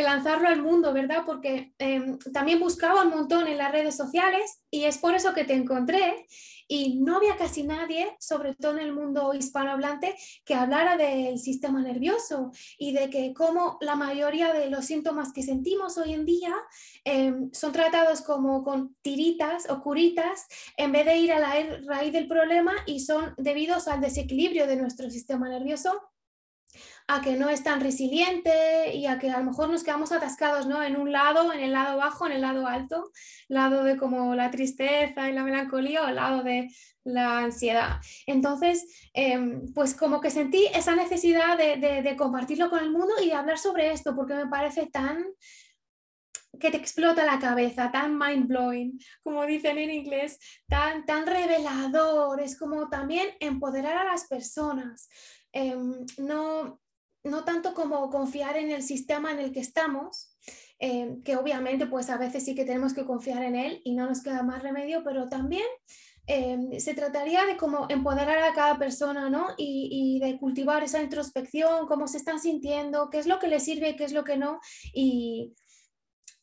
lanzarlo 0.00 0.46
al 0.46 0.62
mundo, 0.62 0.92
¿verdad? 0.92 1.24
Porque 1.26 1.74
em, 1.78 2.18
también 2.32 2.60
buscaba 2.60 3.02
un 3.02 3.10
montón 3.10 3.48
en 3.48 3.58
las 3.58 3.72
redes 3.72 3.96
sociales 3.96 4.62
y 4.70 4.84
es 4.84 4.98
por 4.98 5.16
eso 5.16 5.34
que 5.34 5.42
te 5.42 5.54
encontré 5.54 6.24
y 6.68 7.00
no 7.00 7.16
había 7.16 7.36
casi 7.36 7.64
nadie, 7.64 8.16
sobre 8.20 8.54
todo 8.54 8.78
en 8.78 8.84
el 8.84 8.92
mundo 8.92 9.34
hispanohablante, 9.34 10.14
que 10.44 10.54
hablara 10.54 10.96
del 10.96 11.40
sistema 11.40 11.82
nervioso 11.82 12.52
y 12.78 12.92
de 12.92 13.10
que 13.10 13.34
como 13.34 13.76
la 13.80 13.96
mayoría 13.96 14.52
de 14.52 14.70
los 14.70 14.84
síntomas 14.84 15.32
que 15.32 15.42
sentimos 15.42 15.98
hoy 15.98 16.14
en 16.14 16.24
día 16.24 16.54
em, 17.04 17.50
son 17.52 17.72
tratados 17.72 18.20
como 18.20 18.62
con 18.62 18.94
tiritas 19.02 19.68
o 19.68 19.82
curitas 19.82 20.46
en 20.76 20.92
vez 20.92 21.06
de 21.06 21.16
ir 21.16 21.32
a 21.32 21.40
la 21.40 21.54
raíz 21.88 22.12
del 22.12 22.28
problema 22.28 22.72
y 22.86 23.00
son 23.00 23.34
debidos 23.36 23.88
al 23.88 24.00
desequilibrio 24.00 24.68
de 24.68 24.76
nuestro 24.76 25.10
sistema 25.10 25.48
nervioso 25.48 26.00
a 27.08 27.20
que 27.20 27.36
no 27.36 27.48
es 27.48 27.62
tan 27.62 27.80
resiliente 27.80 28.94
y 28.94 29.06
a 29.06 29.18
que 29.18 29.30
a 29.30 29.38
lo 29.38 29.44
mejor 29.44 29.68
nos 29.70 29.84
quedamos 29.84 30.12
atascados 30.12 30.66
¿no? 30.66 30.82
en 30.82 30.96
un 30.96 31.12
lado, 31.12 31.52
en 31.52 31.60
el 31.60 31.72
lado 31.72 31.96
bajo, 31.98 32.26
en 32.26 32.32
el 32.32 32.42
lado 32.42 32.66
alto, 32.66 33.10
lado 33.48 33.84
de 33.84 33.96
como 33.96 34.34
la 34.34 34.50
tristeza 34.50 35.28
y 35.28 35.32
la 35.32 35.44
melancolía 35.44 36.04
o 36.04 36.10
lado 36.10 36.42
de 36.42 36.68
la 37.04 37.38
ansiedad. 37.38 38.00
Entonces, 38.26 39.08
em, 39.14 39.72
pues 39.72 39.94
como 39.94 40.20
que 40.20 40.30
sentí 40.30 40.66
esa 40.74 40.96
necesidad 40.96 41.56
de, 41.56 41.76
de, 41.76 42.16
compartirlo 42.16 42.68
con 42.68 42.80
el 42.80 42.90
mundo 42.90 43.14
y 43.22 43.28
de 43.28 43.34
hablar 43.34 43.58
sobre 43.58 43.92
esto, 43.92 44.14
porque 44.16 44.34
me 44.34 44.48
parece 44.48 44.86
tan 44.86 45.24
que 46.58 46.70
te 46.70 46.76
explota 46.76 47.24
la 47.24 47.38
cabeza, 47.38 47.90
tan 47.90 48.18
mind 48.18 48.48
blowing, 48.48 48.98
como 49.22 49.44
dicen 49.46 49.78
en 49.78 49.90
inglés, 49.90 50.38
tan, 50.66 51.04
tan 51.04 51.26
revelador, 51.26 52.40
es 52.40 52.58
como 52.58 52.88
también 52.88 53.28
empoderar 53.40 53.96
a 53.98 54.04
las 54.04 54.26
personas. 54.26 55.08
Em, 55.58 56.04
no, 56.18 56.82
no 57.24 57.44
tanto 57.44 57.72
como 57.72 58.10
confiar 58.10 58.58
en 58.58 58.70
el 58.70 58.82
sistema 58.82 59.32
en 59.32 59.38
el 59.38 59.52
que 59.52 59.60
estamos, 59.60 60.36
eh, 60.78 61.16
que 61.24 61.36
obviamente 61.36 61.86
pues 61.86 62.10
a 62.10 62.18
veces 62.18 62.44
sí 62.44 62.54
que 62.54 62.66
tenemos 62.66 62.92
que 62.92 63.06
confiar 63.06 63.42
en 63.42 63.56
él 63.56 63.80
y 63.82 63.94
no 63.94 64.06
nos 64.06 64.22
queda 64.22 64.42
más 64.42 64.62
remedio, 64.62 65.02
pero 65.02 65.30
también 65.30 65.64
eh, 66.26 66.78
se 66.78 66.92
trataría 66.92 67.46
de 67.46 67.56
cómo 67.56 67.86
empoderar 67.88 68.38
a 68.40 68.52
cada 68.52 68.78
persona, 68.78 69.30
¿no? 69.30 69.46
Y, 69.56 70.20
de 70.20 70.38
cultivar 70.38 70.82
esa 70.82 71.00
introspección, 71.02 71.86
cómo 71.86 72.06
se 72.06 72.18
están 72.18 72.38
sintiendo, 72.38 73.08
qué 73.08 73.18
es 73.18 73.26
lo 73.26 73.38
que 73.38 73.48
les 73.48 73.62
sirve, 73.62 73.96
qué 73.96 74.04
es 74.04 74.12
lo 74.12 74.24
que 74.24 74.36
no, 74.36 74.60
y 74.92 75.54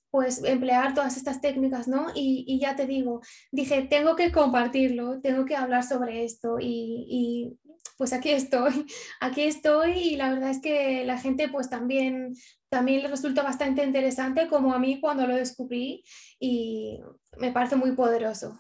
pues 0.10 0.44
emplear 0.44 0.94
todas 0.94 1.18
estas 1.18 1.42
técnicas, 1.42 1.88
¿no? 1.88 2.08
Y, 2.14 2.60
ya 2.60 2.76
te 2.76 2.86
digo, 2.86 3.22
dije, 3.52 3.88
tengo 3.90 4.16
que 4.16 4.32
compartirlo, 4.32 5.20
tengo 5.22 5.44
que 5.44 5.56
hablar 5.56 5.84
sobre 5.84 6.24
esto 6.24 6.58
y, 6.60 7.58
pues 7.98 8.14
aquí 8.14 8.32
estoy, 8.32 8.86
aquí 9.22 9.44
estoy 9.44 9.92
y 9.92 10.16
la 10.16 10.32
verdad 10.32 10.52
es 10.52 10.62
que 10.62 11.04
la 11.06 11.18
gente 11.18 11.50
pues 11.50 11.70
también, 11.70 12.36
también 12.70 13.04
le 13.04 13.08
resulta 13.08 13.44
bastante 13.44 13.84
interesante 13.84 14.48
como 14.48 14.74
a 14.74 14.80
mí 14.80 15.00
cuando 15.00 15.28
lo 15.28 15.36
descubrí 15.36 16.04
y 16.40 17.00
me 17.38 17.52
parece 17.52 17.76
muy 17.76 17.92
poderoso. 17.94 18.60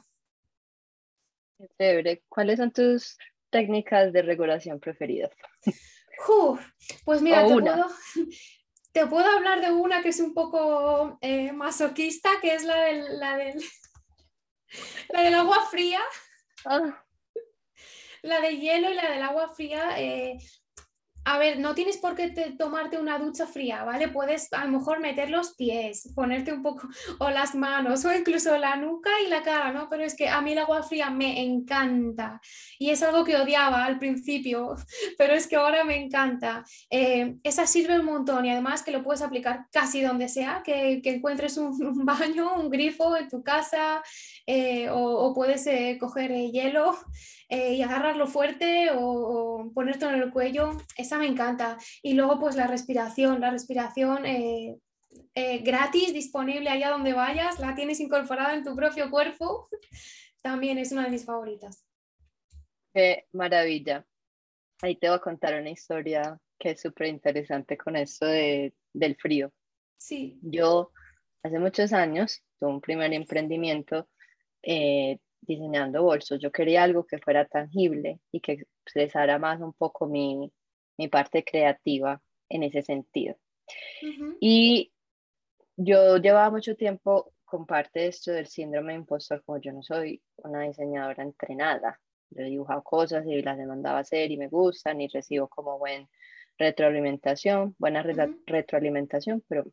¿Cuáles 2.27 2.57
son 2.57 2.71
tus 2.71 3.17
técnicas 3.49 4.11
de 4.11 4.21
regulación 4.21 4.79
preferidas? 4.79 5.31
pues 7.05 7.21
mira, 7.21 7.45
te 7.45 7.53
puedo, 7.53 7.87
te 8.91 9.07
puedo, 9.07 9.27
hablar 9.27 9.61
de 9.61 9.71
una 9.71 10.01
que 10.01 10.09
es 10.09 10.19
un 10.19 10.33
poco 10.33 11.17
eh, 11.21 11.51
masoquista, 11.51 12.29
que 12.41 12.53
es 12.55 12.63
la 12.63 12.83
del, 12.83 13.19
la 13.19 13.37
del, 13.37 13.63
la 15.09 15.21
del 15.21 15.33
agua 15.35 15.65
fría. 15.69 16.01
Ah. 16.65 17.02
La 18.23 18.39
de 18.41 18.57
hielo 18.57 18.89
y 18.91 18.95
la 18.95 19.11
del 19.11 19.21
agua 19.21 19.49
fría. 19.53 19.99
Eh, 20.01 20.39
a 21.25 21.37
ver, 21.37 21.59
no 21.59 21.73
tienes 21.73 21.97
por 21.97 22.15
qué 22.15 22.29
tomarte 22.57 22.99
una 22.99 23.17
ducha 23.17 23.47
fría, 23.47 23.83
¿vale? 23.83 24.09
Puedes 24.09 24.51
a 24.51 24.65
lo 24.65 24.71
mejor 24.71 24.99
meter 24.99 25.29
los 25.29 25.53
pies, 25.53 26.11
ponerte 26.13 26.51
un 26.51 26.61
poco, 26.61 26.87
o 27.19 27.29
las 27.29 27.55
manos, 27.55 28.03
o 28.05 28.13
incluso 28.13 28.57
la 28.57 28.75
nuca 28.75 29.09
y 29.25 29.29
la 29.29 29.41
cara, 29.41 29.71
¿no? 29.71 29.87
Pero 29.89 30.03
es 30.03 30.15
que 30.15 30.27
a 30.27 30.41
mí 30.41 30.51
el 30.51 30.59
agua 30.59 30.83
fría 30.83 31.09
me 31.09 31.41
encanta 31.41 32.41
y 32.77 32.89
es 32.89 33.01
algo 33.03 33.23
que 33.23 33.37
odiaba 33.37 33.85
al 33.85 33.99
principio, 33.99 34.75
pero 35.17 35.33
es 35.33 35.47
que 35.47 35.55
ahora 35.55 35.83
me 35.83 35.97
encanta. 35.97 36.65
Eh, 36.89 37.35
esa 37.43 37.67
sirve 37.67 37.99
un 37.99 38.05
montón 38.05 38.45
y 38.45 38.51
además 38.51 38.83
que 38.83 38.91
lo 38.91 39.03
puedes 39.03 39.21
aplicar 39.21 39.67
casi 39.71 40.01
donde 40.01 40.27
sea, 40.27 40.61
que, 40.63 41.01
encuentres 41.03 41.57
un, 41.57 42.05
baño, 42.05 42.55
un 42.55 42.69
grifo 42.69 43.15
en 43.15 43.29
tu 43.29 43.43
casa, 43.43 44.03
eh, 44.45 44.89
o, 44.91 45.33
puedes 45.33 45.65
eh, 45.67 45.97
coger 45.99 46.31
hielo 46.51 46.97
y 47.49 47.83
agarrarlo 47.83 48.25
fuerte 48.25 48.89
o, 48.89 48.99
o 48.99 49.71
ponértelo 49.73 50.11
en 50.11 50.23
el 50.23 50.31
cuello. 50.31 50.75
Me 51.17 51.27
encanta. 51.27 51.77
Y 52.01 52.13
luego 52.13 52.39
pues 52.39 52.55
la 52.55 52.67
respiración, 52.67 53.41
la 53.41 53.51
respiración 53.51 54.25
eh, 54.25 54.77
eh, 55.35 55.59
gratis, 55.59 56.13
disponible 56.13 56.69
allá 56.69 56.89
donde 56.89 57.13
vayas, 57.13 57.59
la 57.59 57.75
tienes 57.75 57.99
incorporada 57.99 58.53
en 58.53 58.63
tu 58.63 58.75
propio 58.75 59.09
cuerpo, 59.09 59.69
también 60.41 60.77
es 60.77 60.91
una 60.91 61.05
de 61.05 61.09
mis 61.09 61.25
favoritas. 61.25 61.85
Qué 62.93 63.25
maravilla. 63.31 64.05
Ahí 64.81 64.95
te 64.95 65.07
voy 65.07 65.17
a 65.17 65.21
contar 65.21 65.59
una 65.59 65.69
historia 65.69 66.39
que 66.59 66.71
es 66.71 66.81
súper 66.81 67.07
interesante 67.07 67.77
con 67.77 67.95
esto 67.95 68.25
de, 68.25 68.73
del 68.93 69.15
frío. 69.15 69.51
Sí. 69.97 70.39
Yo 70.41 70.91
hace 71.41 71.59
muchos 71.59 71.93
años 71.93 72.43
tuve 72.59 72.69
un 72.69 72.81
primer 72.81 73.11
emprendimiento 73.13 74.07
eh, 74.61 75.19
diseñando 75.41 76.03
bolsos. 76.03 76.39
Yo 76.39 76.51
quería 76.51 76.83
algo 76.83 77.05
que 77.05 77.17
fuera 77.17 77.45
tangible 77.45 78.19
y 78.31 78.39
que 78.39 78.65
expresara 78.85 79.39
más 79.39 79.61
un 79.61 79.73
poco 79.73 80.07
mi, 80.07 80.51
mi 80.97 81.07
parte 81.07 81.43
creativa 81.43 82.21
en 82.49 82.63
ese 82.63 82.81
sentido. 82.81 83.35
Y 84.39 84.91
yo 85.75 86.17
llevaba 86.17 86.51
mucho 86.51 86.75
tiempo 86.75 87.33
con 87.45 87.65
parte 87.65 88.01
de 88.01 88.07
esto 88.07 88.31
del 88.31 88.47
síndrome 88.47 88.93
de 88.93 88.99
impostor, 88.99 89.43
como 89.45 89.59
yo 89.59 89.71
no 89.73 89.83
soy 89.83 90.21
una 90.37 90.61
diseñadora 90.61 91.23
entrenada. 91.23 91.99
Yo 92.29 92.41
he 92.41 92.49
dibujado 92.49 92.83
cosas 92.83 93.25
y 93.27 93.41
las 93.41 93.59
he 93.59 93.65
mandado 93.65 93.97
a 93.97 93.99
hacer 93.99 94.31
y 94.31 94.37
me 94.37 94.47
gustan 94.47 95.01
y 95.01 95.07
recibo 95.07 95.47
como 95.47 95.77
buen 95.77 96.09
retroalimentación, 96.57 97.75
buena 97.77 98.03
retroalimentación, 98.45 99.43
pero... 99.47 99.65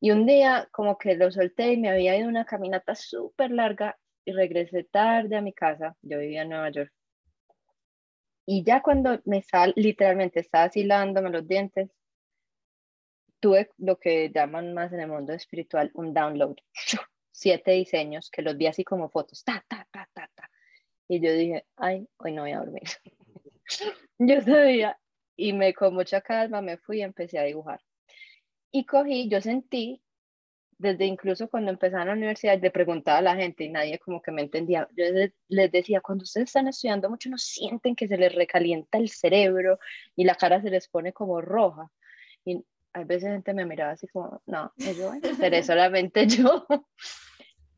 Y 0.00 0.10
un 0.10 0.26
día 0.26 0.68
como 0.72 0.98
que 0.98 1.14
lo 1.14 1.30
solté 1.30 1.72
y 1.72 1.76
me 1.76 1.88
había 1.88 2.18
ido 2.18 2.28
una 2.28 2.44
caminata 2.44 2.94
súper 2.94 3.52
larga 3.52 3.96
y 4.24 4.32
regresé 4.32 4.84
tarde 4.84 5.36
a 5.36 5.40
mi 5.40 5.52
casa. 5.52 5.96
Yo 6.02 6.18
vivía 6.18 6.42
en 6.42 6.48
Nueva 6.48 6.70
York 6.70 6.92
y 8.46 8.64
ya 8.64 8.82
cuando 8.82 9.20
me 9.24 9.42
sal, 9.42 9.72
literalmente 9.76 10.40
estaba 10.40 10.64
afilándome 10.64 11.30
los 11.30 11.46
dientes, 11.46 11.90
tuve 13.40 13.70
lo 13.78 13.98
que 13.98 14.30
llaman 14.34 14.72
más 14.74 14.92
en 14.92 15.00
el 15.00 15.08
mundo 15.08 15.32
espiritual 15.32 15.90
un 15.94 16.14
download. 16.14 16.56
Siete 17.30 17.72
diseños 17.72 18.30
que 18.30 18.42
los 18.42 18.56
vi 18.56 18.66
así 18.66 18.84
como 18.84 19.08
fotos, 19.08 19.42
ta, 19.44 19.64
ta, 19.68 19.86
ta, 19.90 20.08
ta, 20.12 20.30
ta. 20.34 20.50
Y 21.08 21.20
yo 21.20 21.32
dije, 21.32 21.66
ay, 21.76 22.06
hoy 22.18 22.32
no 22.32 22.42
voy 22.42 22.52
a 22.52 22.58
dormir. 22.58 22.82
yo 24.18 24.40
sabía, 24.42 24.98
y 25.36 25.52
me 25.52 25.74
con 25.74 25.94
mucha 25.94 26.20
calma 26.20 26.62
me 26.62 26.76
fui 26.76 26.98
y 26.98 27.02
empecé 27.02 27.38
a 27.38 27.44
dibujar. 27.44 27.80
Y 28.70 28.86
cogí, 28.86 29.28
yo 29.28 29.40
sentí 29.40 30.02
desde 30.82 31.06
incluso 31.06 31.48
cuando 31.48 31.70
empezaba 31.70 32.04
la 32.04 32.12
universidad, 32.12 32.60
le 32.60 32.70
preguntaba 32.72 33.18
a 33.18 33.22
la 33.22 33.36
gente 33.36 33.64
y 33.64 33.70
nadie 33.70 34.00
como 34.00 34.20
que 34.20 34.32
me 34.32 34.42
entendía. 34.42 34.88
Yo 34.96 35.04
les 35.48 35.72
decía, 35.72 36.00
cuando 36.00 36.24
ustedes 36.24 36.48
están 36.48 36.66
estudiando 36.66 37.08
mucho, 37.08 37.30
¿no 37.30 37.38
sienten 37.38 37.94
que 37.94 38.08
se 38.08 38.16
les 38.16 38.34
recalienta 38.34 38.98
el 38.98 39.08
cerebro 39.08 39.78
y 40.16 40.24
la 40.24 40.34
cara 40.34 40.60
se 40.60 40.70
les 40.70 40.88
pone 40.88 41.12
como 41.12 41.40
roja? 41.40 41.90
Y 42.44 42.64
a 42.92 43.04
veces 43.04 43.30
gente 43.30 43.54
me 43.54 43.64
miraba 43.64 43.92
así 43.92 44.08
como, 44.08 44.42
no, 44.44 44.72
yo 44.76 45.12
seré 45.38 45.62
solamente 45.62 46.26
yo. 46.26 46.66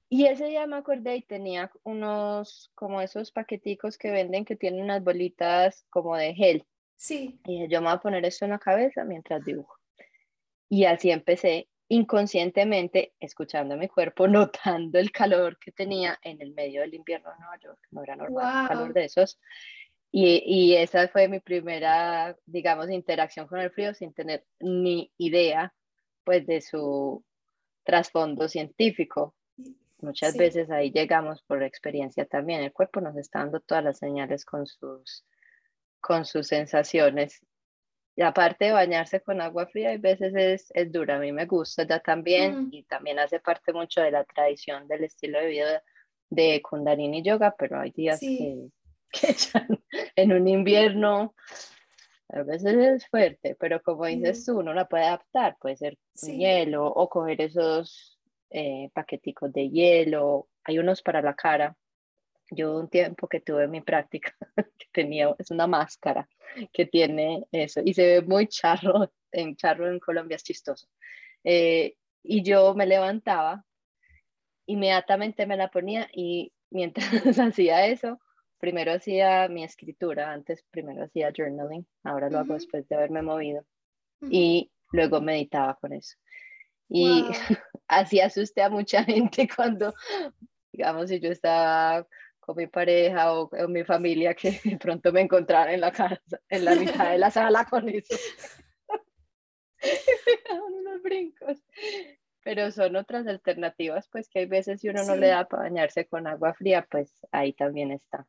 Y 0.09 0.27
ese 0.27 0.47
día 0.47 0.67
me 0.67 0.77
acordé 0.77 1.17
y 1.17 1.23
tenía 1.23 1.71
unos, 1.83 2.71
como 2.75 3.03
esos 3.03 3.33
paqueticos 3.33 3.99
que 3.99 4.11
venden 4.11 4.47
que 4.47 4.57
tienen 4.57 4.83
unas 4.83 5.05
bolitas 5.05 5.85
como 5.91 6.17
de 6.17 6.35
gel. 6.35 6.65
Sí. 6.97 7.39
Y 7.45 7.69
yo 7.69 7.83
me 7.83 7.89
voy 7.89 7.97
a 7.97 8.01
poner 8.01 8.25
esto 8.25 8.47
en 8.47 8.53
la 8.53 8.59
cabeza 8.59 9.05
mientras 9.05 9.45
dibujo. 9.45 9.77
Y 10.71 10.87
así 10.87 11.11
empecé 11.11 11.69
inconscientemente 11.89 13.15
escuchando 13.21 13.77
mi 13.77 13.89
cuerpo, 13.89 14.27
notando 14.29 14.99
el 14.99 15.11
calor 15.11 15.59
que 15.59 15.73
tenía 15.73 16.19
en 16.23 16.41
el 16.41 16.53
medio 16.55 16.81
del 16.81 16.95
invierno 16.95 17.31
en 17.33 17.41
Nueva 17.41 17.59
York, 17.59 17.79
no 17.91 18.03
era 18.03 18.17
normal 18.17 18.69
calor 18.69 18.93
de 18.93 19.05
esos. 19.05 19.39
Y, 20.11 20.43
y, 20.47 20.77
esa 20.77 21.09
fue 21.09 21.27
mi 21.27 21.41
primera, 21.41 22.37
digamos, 22.47 22.89
interacción 22.89 23.49
con 23.49 23.59
el 23.59 23.73
frío 23.73 23.95
sin 23.95 24.15
tener 24.15 24.45
ni 24.61 25.13
idea, 25.19 25.75
pues, 26.23 26.47
de 26.47 26.61
su 26.61 27.25
trasfondo 27.83 28.49
científico. 28.49 29.35
Muchas 29.99 30.37
veces 30.37 30.71
ahí 30.71 30.93
llegamos 30.93 31.43
por 31.43 31.65
experiencia 31.65 32.27
también. 32.27 32.63
El 32.63 32.73
cuerpo 32.73 33.01
nos 33.01 33.17
está 33.17 33.41
dando 33.41 33.59
todas 33.59 33.83
las 33.83 33.99
señales 33.99 34.45
con 34.45 34.67
sus, 34.67 35.25
con 36.01 36.25
sus 36.25 36.47
sensaciones 36.47 37.45
y 38.17 38.23
aparte 38.23 38.67
de 38.67 38.73
bañarse 38.73 39.21
con 39.21 39.41
agua 39.41 39.67
fría, 39.67 39.91
hay 39.91 39.99
veces 39.99 40.35
es, 40.37 40.71
es 40.75 40.93
dura, 40.93 41.17
a 41.17 41.19
mí 41.19 41.33
me 41.33 41.47
gusta 41.47 41.87
ya 41.87 41.99
también, 41.99 42.69
y 42.71 42.85
también 42.85 43.19
hace 43.19 43.41
parte 43.41 43.73
mucho 43.73 44.01
de 44.01 44.11
la 44.11 44.25
tradición 44.25 44.87
del 44.87 45.05
estilo 45.05 45.41
de 45.41 45.47
vida 45.47 45.83
de 46.31 46.63
Kundalini 46.63 47.23
Yoga, 47.23 47.55
pero 47.59 47.81
hay 47.81 47.91
días 47.91 48.21
que, 48.21 48.69
que 49.11 49.37
en 50.17 50.33
un 50.33 50.47
invierno 50.47 51.35
a 52.29 52.43
veces 52.43 52.75
es 52.75 53.07
fuerte, 53.09 53.57
pero 53.59 53.83
como 53.83 54.07
dices 54.07 54.45
tú, 54.45 54.59
uno 54.59 54.75
la 54.75 54.89
puede 54.89 55.05
adaptar, 55.05 55.57
puede 55.61 55.77
ser 55.77 55.99
hielo 56.23 56.87
o 56.87 57.09
coger 57.09 57.41
esos 57.41 58.19
eh, 58.51 58.91
paqueticos 58.95 59.53
de 59.53 59.69
hielo, 59.71 60.49
hay 60.65 60.79
unos 60.79 61.03
para 61.03 61.21
la 61.21 61.35
cara. 61.35 61.77
Yo 62.51 62.79
un 62.79 62.89
tiempo 62.89 63.27
que 63.29 63.41
tuve 63.41 63.69
mi 63.69 63.81
práctica, 63.81 64.37
que 64.79 64.87
tenía, 64.93 65.35
es 65.39 65.51
una 65.51 65.67
máscara 65.67 66.29
que 66.73 66.87
tiene 66.87 67.45
eso 67.51 67.81
y 67.85 67.95
se 67.95 68.07
ve 68.07 68.23
muy 68.23 68.47
charro, 68.47 69.13
en 69.33 69.57
charro 69.57 69.91
en 69.91 69.99
Colombia 69.99 70.37
es 70.37 70.45
chistoso. 70.45 70.89
Eh, 71.43 71.97
y 72.23 72.43
yo 72.43 72.75
me 72.75 72.87
levantaba, 72.87 73.65
inmediatamente 74.67 75.47
me 75.47 75.57
la 75.57 75.71
ponía 75.71 76.09
y 76.13 76.53
mientras 76.71 77.07
hacía 77.39 77.87
eso, 77.87 78.21
primero 78.59 78.93
hacía 78.93 79.49
mi 79.49 79.65
escritura, 79.65 80.33
antes 80.33 80.65
primero 80.71 81.05
hacía 81.05 81.33
journaling, 81.37 81.87
ahora 82.03 82.31
lo 82.31 82.39
hago 82.39 82.55
después 82.55 82.89
de 82.89 82.97
haberme 82.97 83.23
movido 83.23 83.65
y 84.31 84.71
luego 84.93 85.21
meditaba 85.21 85.75
con 85.75 85.93
eso. 85.93 86.17
Y 86.89 87.25
así 87.89 88.21
asusté 88.21 88.63
a 88.63 88.71
mucha 88.71 89.05
gente 89.05 89.49
cuando, 89.55 89.93
digamos, 90.73 91.09
si 91.09 91.21
yo 91.21 91.31
estaba 91.31 92.07
con 92.45 92.57
mi 92.57 92.67
pareja 92.67 93.33
o, 93.33 93.49
con 93.49 93.73
mi 93.73 93.85
familia 93.85 94.35
que 94.35 94.61
de 94.65 94.77
pronto 94.77 95.13
me 95.13 95.23
encontraran 95.23 95.75
en 95.75 95.81
la 95.81 95.93
casa, 95.93 96.21
en 96.49 96.65
la 96.65 96.75
mitad 96.75 97.11
de 97.11 97.19
la 97.19 97.31
sala 97.31 97.65
con 97.65 97.89
eso. 97.89 98.17
unos 100.69 101.03
brincos. 101.03 101.59
Pero 102.43 102.71
son 102.71 102.97
otras 102.97 103.27
alternativas, 103.27 104.09
pues 104.11 104.29
que 104.29 104.41
hay 104.41 104.47
veces 104.47 104.81
si 104.81 104.91
uno 104.91 105.03
no 105.05 105.17
le 105.17 105.29
da 105.29 105.49
para 105.49 105.63
bañarse 105.63 106.07
con 106.07 106.27
agua 106.27 106.53
fría, 106.53 106.87
pues 106.91 107.11
ahí 107.33 107.55
también 107.55 107.91
está. 107.91 108.27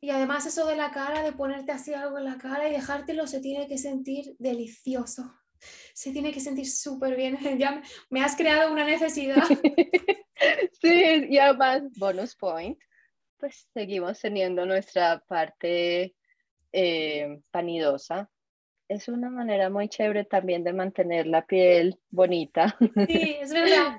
Y 0.00 0.10
además 0.10 0.46
eso 0.46 0.66
de 0.66 0.76
la 0.76 0.92
cara, 0.92 1.22
de 1.24 1.32
ponerte 1.32 1.72
así 1.72 1.92
algo 1.92 2.18
en 2.18 2.26
la 2.26 2.38
cara 2.38 2.68
y 2.68 2.72
dejártelo, 2.72 3.26
se 3.26 3.40
tiene 3.40 3.66
que 3.66 3.78
sentir 3.78 4.36
delicioso. 4.38 5.34
se 5.94 6.12
tiene 6.12 6.32
que 6.32 6.40
sentir 6.40 6.70
súper 6.70 7.16
bien. 7.16 7.38
Ya 7.58 7.82
me 8.10 8.22
has 8.22 8.36
creado 8.36 8.70
una 8.70 8.84
necesidad. 8.84 9.42
sí, 10.80 11.26
y 11.28 11.38
además, 11.38 11.82
bonus 11.96 12.36
point, 12.36 12.78
pues 13.38 13.68
seguimos 13.72 14.20
teniendo 14.20 14.66
nuestra 14.66 15.20
parte 15.26 16.14
eh, 16.72 17.40
panidosa. 17.50 18.30
Es 18.88 19.08
una 19.08 19.30
manera 19.30 19.70
muy 19.70 19.88
chévere 19.88 20.24
también 20.24 20.62
de 20.62 20.72
mantener 20.72 21.26
la 21.26 21.44
piel 21.44 21.98
bonita. 22.10 22.76
Sí, 23.08 23.36
es 23.40 23.50
verdad. 23.52 23.98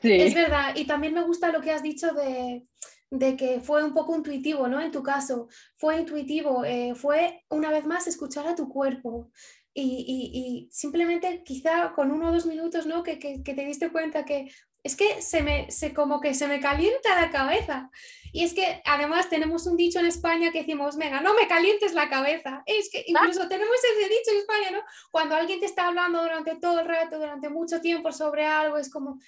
Sí. 0.00 0.12
Es 0.12 0.34
verdad. 0.34 0.74
Y 0.76 0.86
también 0.86 1.14
me 1.14 1.24
gusta 1.24 1.52
lo 1.52 1.60
que 1.60 1.72
has 1.72 1.82
dicho 1.82 2.12
de, 2.14 2.66
de 3.10 3.36
que 3.36 3.60
fue 3.60 3.84
un 3.84 3.94
poco 3.94 4.16
intuitivo, 4.16 4.66
¿no? 4.66 4.80
En 4.80 4.90
tu 4.90 5.02
caso, 5.02 5.48
fue 5.76 6.00
intuitivo, 6.00 6.64
eh, 6.64 6.94
fue 6.94 7.44
una 7.50 7.70
vez 7.70 7.86
más 7.86 8.06
escuchar 8.06 8.46
a 8.46 8.54
tu 8.54 8.68
cuerpo. 8.68 9.30
Y, 9.76 10.68
simplemente 10.70 11.42
quizá 11.44 11.92
con 11.94 12.12
uno 12.12 12.28
o 12.28 12.32
dos 12.32 12.46
minutos, 12.46 12.86
¿no? 12.86 13.02
Que, 13.02 13.18
que, 13.18 13.42
te 13.42 13.64
diste 13.64 13.90
cuenta 13.90 14.24
que 14.24 14.48
es 14.84 14.96
que 14.96 15.22
se 15.22 15.42
me, 15.42 15.70
se, 15.70 15.94
como 15.94 16.20
que 16.20 16.34
se 16.34 16.46
me 16.46 16.60
calienta 16.60 17.18
la 17.18 17.30
cabeza. 17.30 17.90
Y 18.32 18.44
es 18.44 18.52
que 18.52 18.82
además 18.84 19.30
tenemos 19.30 19.66
un 19.66 19.76
dicho 19.76 19.98
en 19.98 20.06
España 20.06 20.52
que 20.52 20.58
decimos, 20.58 20.98
venga, 20.98 21.20
no 21.22 21.34
me 21.34 21.48
calientes 21.48 21.94
la 21.94 22.10
cabeza. 22.10 22.62
Es 22.66 22.90
que 22.90 23.02
incluso 23.06 23.48
tenemos 23.48 23.76
ese 23.76 24.08
dicho 24.08 24.30
en 24.32 24.38
España, 24.38 24.70
¿no? 24.72 24.82
Cuando 25.10 25.36
alguien 25.36 25.58
te 25.58 25.66
está 25.66 25.86
hablando 25.86 26.20
durante 26.20 26.56
todo 26.56 26.80
el 26.80 26.86
rato, 26.86 27.18
durante 27.18 27.48
mucho 27.48 27.80
tiempo 27.80 28.12
sobre 28.12 28.44
algo, 28.44 28.76
es 28.76 28.90
como, 28.90 29.18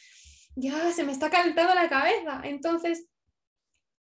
ya, 0.56 0.92
se 0.92 1.04
me 1.04 1.12
está 1.12 1.30
calentando 1.30 1.74
la 1.74 1.88
cabeza. 1.88 2.42
Entonces, 2.44 3.06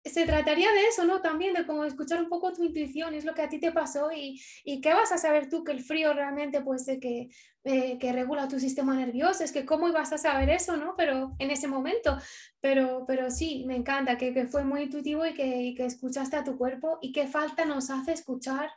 se 0.08 0.26
trataría 0.26 0.72
de 0.72 0.86
eso, 0.86 1.04
¿no? 1.04 1.20
También 1.20 1.54
de 1.54 1.66
como 1.66 1.84
escuchar 1.84 2.22
un 2.22 2.28
poco 2.28 2.52
tu 2.52 2.64
intuición, 2.64 3.14
es 3.14 3.24
lo 3.24 3.34
que 3.34 3.42
a 3.42 3.48
ti 3.48 3.58
te 3.58 3.72
pasó 3.72 4.10
y, 4.12 4.42
y 4.64 4.80
qué 4.80 4.92
vas 4.92 5.12
a 5.12 5.18
saber 5.18 5.48
tú 5.48 5.64
que 5.64 5.72
el 5.72 5.80
frío 5.80 6.12
realmente 6.12 6.60
pues 6.60 6.86
que, 7.00 7.28
eh, 7.64 7.98
que 7.98 8.12
regula 8.12 8.48
tu 8.48 8.58
sistema 8.58 8.94
nervioso, 8.94 9.44
es 9.44 9.52
que 9.52 9.66
cómo 9.66 9.88
ibas 9.88 10.12
a 10.12 10.18
saber 10.18 10.50
eso, 10.50 10.76
¿no? 10.76 10.94
Pero 10.96 11.34
en 11.38 11.50
ese 11.50 11.68
momento, 11.68 12.18
pero, 12.60 13.04
pero 13.06 13.30
sí, 13.30 13.64
me 13.66 13.76
encanta 13.76 14.16
que, 14.16 14.32
que 14.32 14.46
fue 14.46 14.64
muy 14.64 14.82
intuitivo 14.82 15.26
y 15.26 15.34
que, 15.34 15.46
y 15.62 15.74
que 15.74 15.84
escuchaste 15.84 16.36
a 16.36 16.44
tu 16.44 16.56
cuerpo 16.56 16.98
y 17.00 17.12
qué 17.12 17.26
falta 17.26 17.64
nos 17.64 17.90
hace 17.90 18.12
escuchar 18.12 18.70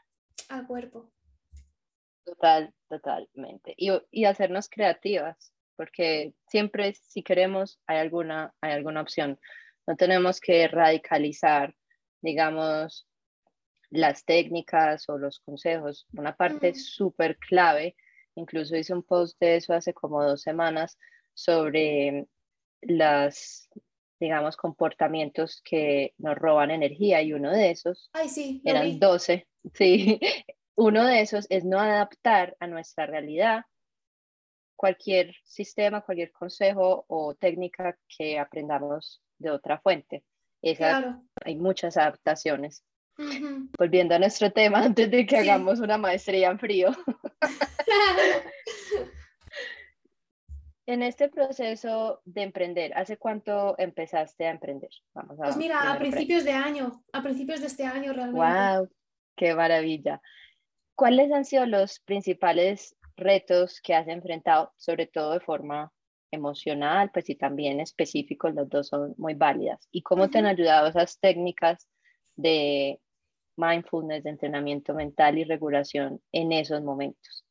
al 0.50 0.68
cuerpo. 0.68 1.12
Total, 2.26 2.74
totalmente. 2.88 3.74
Y, 3.78 3.92
y 4.12 4.26
hacernos 4.26 4.70
creativas, 4.70 5.54
porque 5.76 6.34
siempre 6.48 6.94
si 6.94 7.24
queremos 7.24 7.80
hay 7.88 7.98
alguna, 7.98 8.54
hay 8.62 8.74
alguna 8.74 9.02
opción 9.02 9.40
no 9.88 9.96
tenemos 9.96 10.40
que 10.40 10.68
radicalizar, 10.68 11.76
digamos, 12.22 13.08
las 13.90 14.24
técnicas 14.26 15.08
o 15.10 15.18
los 15.18 15.40
consejos. 15.40 16.08
Una 16.14 16.36
parte 16.36 16.74
súper 16.74 17.38
clave, 17.38 17.96
incluso 18.36 18.76
hice 18.76 18.94
un 18.94 19.04
post 19.04 19.38
de 19.40 19.58
eso 19.58 19.74
hace 19.74 19.94
como 19.94 20.24
dos 20.24 20.42
semanas, 20.42 20.98
sobre 21.34 22.28
las, 22.82 23.70
digamos, 24.20 24.58
comportamientos 24.58 25.62
que 25.64 26.14
nos 26.18 26.38
roban 26.38 26.72
energía 26.72 27.22
y 27.22 27.34
uno 27.34 27.52
de 27.52 27.72
esos 27.72 28.10
Ay, 28.14 28.30
sí, 28.30 28.62
eran 28.66 29.00
12, 29.00 29.48
sí, 29.74 30.20
uno 30.76 31.06
de 31.06 31.22
esos 31.22 31.48
es 31.50 31.64
no 31.64 31.80
adaptar 31.80 32.56
a 32.60 32.68
nuestra 32.68 33.06
realidad 33.06 33.64
cualquier 34.76 35.36
sistema, 35.44 36.02
cualquier 36.02 36.32
consejo 36.32 37.06
o 37.08 37.36
técnica 37.36 37.98
que 38.18 38.40
aprendamos 38.40 39.22
de 39.42 39.52
otra 39.52 39.80
fuente. 39.80 40.24
Hay 41.44 41.56
muchas 41.56 41.98
adaptaciones. 41.98 42.84
Volviendo 43.78 44.16
a 44.16 44.20
nuestro 44.20 44.52
tema, 44.52 44.80
antes 44.86 45.12
de 45.12 45.26
que 45.26 45.38
hagamos 45.38 45.80
una 45.80 45.98
maestría 45.98 46.50
en 46.50 46.60
frío. 46.60 46.92
en 50.86 51.04
este 51.04 51.30
proceso 51.30 52.22
de 52.26 52.44
emprender, 52.44 52.94
¿hace 52.96 53.18
cuánto 53.18 53.76
empezaste 53.78 54.46
a 54.46 54.52
emprender? 54.52 54.90
Vamos 55.14 55.40
a 55.40 55.44
pues 55.44 55.58
mira, 55.58 55.92
a 55.92 55.98
principios 55.98 56.44
de 56.44 56.54
año, 56.54 57.04
a 57.14 57.22
principios 57.22 57.62
de 57.62 57.68
este 57.68 57.86
año 57.86 58.14
realmente. 58.14 58.40
¡Wow! 58.40 58.90
¡Qué 59.36 59.54
maravilla! 59.56 60.22
¿Cuáles 60.96 61.32
han 61.32 61.46
sido 61.46 61.66
los 61.66 62.00
principales 62.00 62.96
retos 63.16 63.82
que 63.82 63.94
has 63.94 64.08
enfrentado, 64.08 64.74
sobre 64.78 65.08
todo 65.08 65.34
de 65.34 65.40
forma 65.40 65.92
emocional, 66.32 67.12
pues 67.12 67.30
y 67.30 67.36
también 67.36 67.80
específicos, 67.80 68.54
los 68.56 68.70
dos 68.70 68.88
son 68.88 69.14
muy 69.18 69.34
válidas. 69.34 69.88
¿Y 69.92 70.02
cómo 70.02 70.30
te 70.30 70.40
han 70.40 70.46
ayudado 70.46 70.88
esas 70.88 71.20
técnicas 71.20 71.88
de 72.36 73.00
mindfulness, 73.58 74.24
de 74.24 74.30
entrenamiento 74.30 74.94
mental 74.94 75.38
y 75.38 75.44
regulación 75.44 76.22
en 76.32 76.52
esos 76.54 76.82
momentos? 76.82 77.46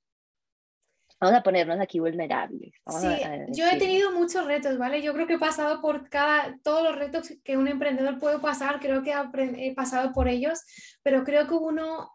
Vamos 1.20 1.38
a 1.38 1.42
ponernos 1.42 1.78
aquí 1.78 2.00
vulnerables. 2.00 2.72
sí, 2.98 3.06
yo 3.48 3.66
he 3.66 3.78
tenido 3.78 4.10
muchos 4.10 4.46
retos, 4.46 4.78
¿vale? 4.78 5.02
Yo 5.02 5.12
creo 5.12 5.26
que 5.26 5.34
he 5.34 5.38
pasado 5.38 5.82
por 5.82 6.08
cada, 6.08 6.58
todos 6.62 6.82
los 6.82 6.96
retos 6.96 7.34
que 7.44 7.58
un 7.58 7.68
emprendedor 7.68 8.18
puede 8.18 8.38
pasar, 8.38 8.80
creo 8.80 9.02
que 9.02 9.12
he 9.58 9.74
pasado 9.74 10.12
por 10.12 10.28
ellos, 10.28 10.62
pero 11.02 11.22
creo 11.22 11.46
que 11.46 11.52
uno, 11.52 12.10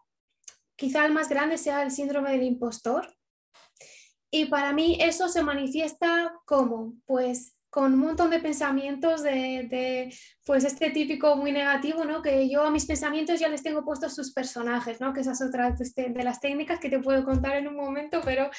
quizá 0.74 1.06
el 1.06 1.12
más 1.12 1.28
grande 1.28 1.56
sea 1.56 1.84
el 1.84 1.92
síndrome 1.92 2.32
del 2.32 2.42
impostor, 2.42 3.15
y 4.36 4.44
para 4.44 4.72
mí 4.72 4.98
eso 5.00 5.28
se 5.28 5.42
manifiesta 5.42 6.34
como, 6.44 6.94
pues 7.06 7.56
con 7.70 7.92
un 7.92 8.00
montón 8.00 8.30
de 8.30 8.38
pensamientos 8.38 9.22
de, 9.22 10.10
pues 10.46 10.64
este 10.64 10.90
típico 10.90 11.36
muy 11.36 11.52
negativo, 11.52 12.04
¿no? 12.06 12.22
Que 12.22 12.48
yo 12.48 12.62
a 12.62 12.70
mis 12.70 12.86
pensamientos 12.86 13.38
ya 13.38 13.48
les 13.48 13.62
tengo 13.62 13.84
puestos 13.84 14.14
sus 14.14 14.32
personajes, 14.32 14.98
¿no? 14.98 15.12
Que 15.12 15.20
esas 15.20 15.42
otras 15.42 15.78
de, 15.94 16.08
de 16.08 16.24
las 16.24 16.40
técnicas 16.40 16.80
que 16.80 16.88
te 16.88 17.00
puedo 17.00 17.22
contar 17.24 17.56
en 17.56 17.68
un 17.68 17.76
momento, 17.76 18.22
pero 18.24 18.50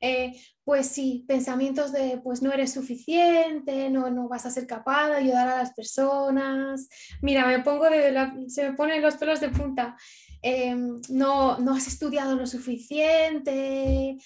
eh, 0.00 0.32
pues 0.62 0.88
sí, 0.88 1.24
pensamientos 1.26 1.92
de 1.92 2.20
pues 2.22 2.42
no 2.42 2.52
eres 2.52 2.74
suficiente, 2.74 3.88
no, 3.88 4.10
no 4.10 4.28
vas 4.28 4.44
a 4.44 4.50
ser 4.50 4.66
capaz 4.66 5.08
de 5.08 5.16
ayudar 5.16 5.48
a 5.48 5.58
las 5.58 5.72
personas. 5.72 6.88
Mira, 7.22 7.46
me 7.46 7.60
pongo 7.60 7.88
de 7.88 8.12
se 8.48 8.68
me 8.68 8.76
ponen 8.76 9.00
los 9.00 9.16
pelos 9.16 9.40
de 9.40 9.48
punta. 9.48 9.96
Em, 10.42 11.00
no, 11.08 11.58
no, 11.58 11.74
has 11.74 11.86
estudiado 11.86 12.36
lo 12.36 12.46
suficiente, 12.46 14.18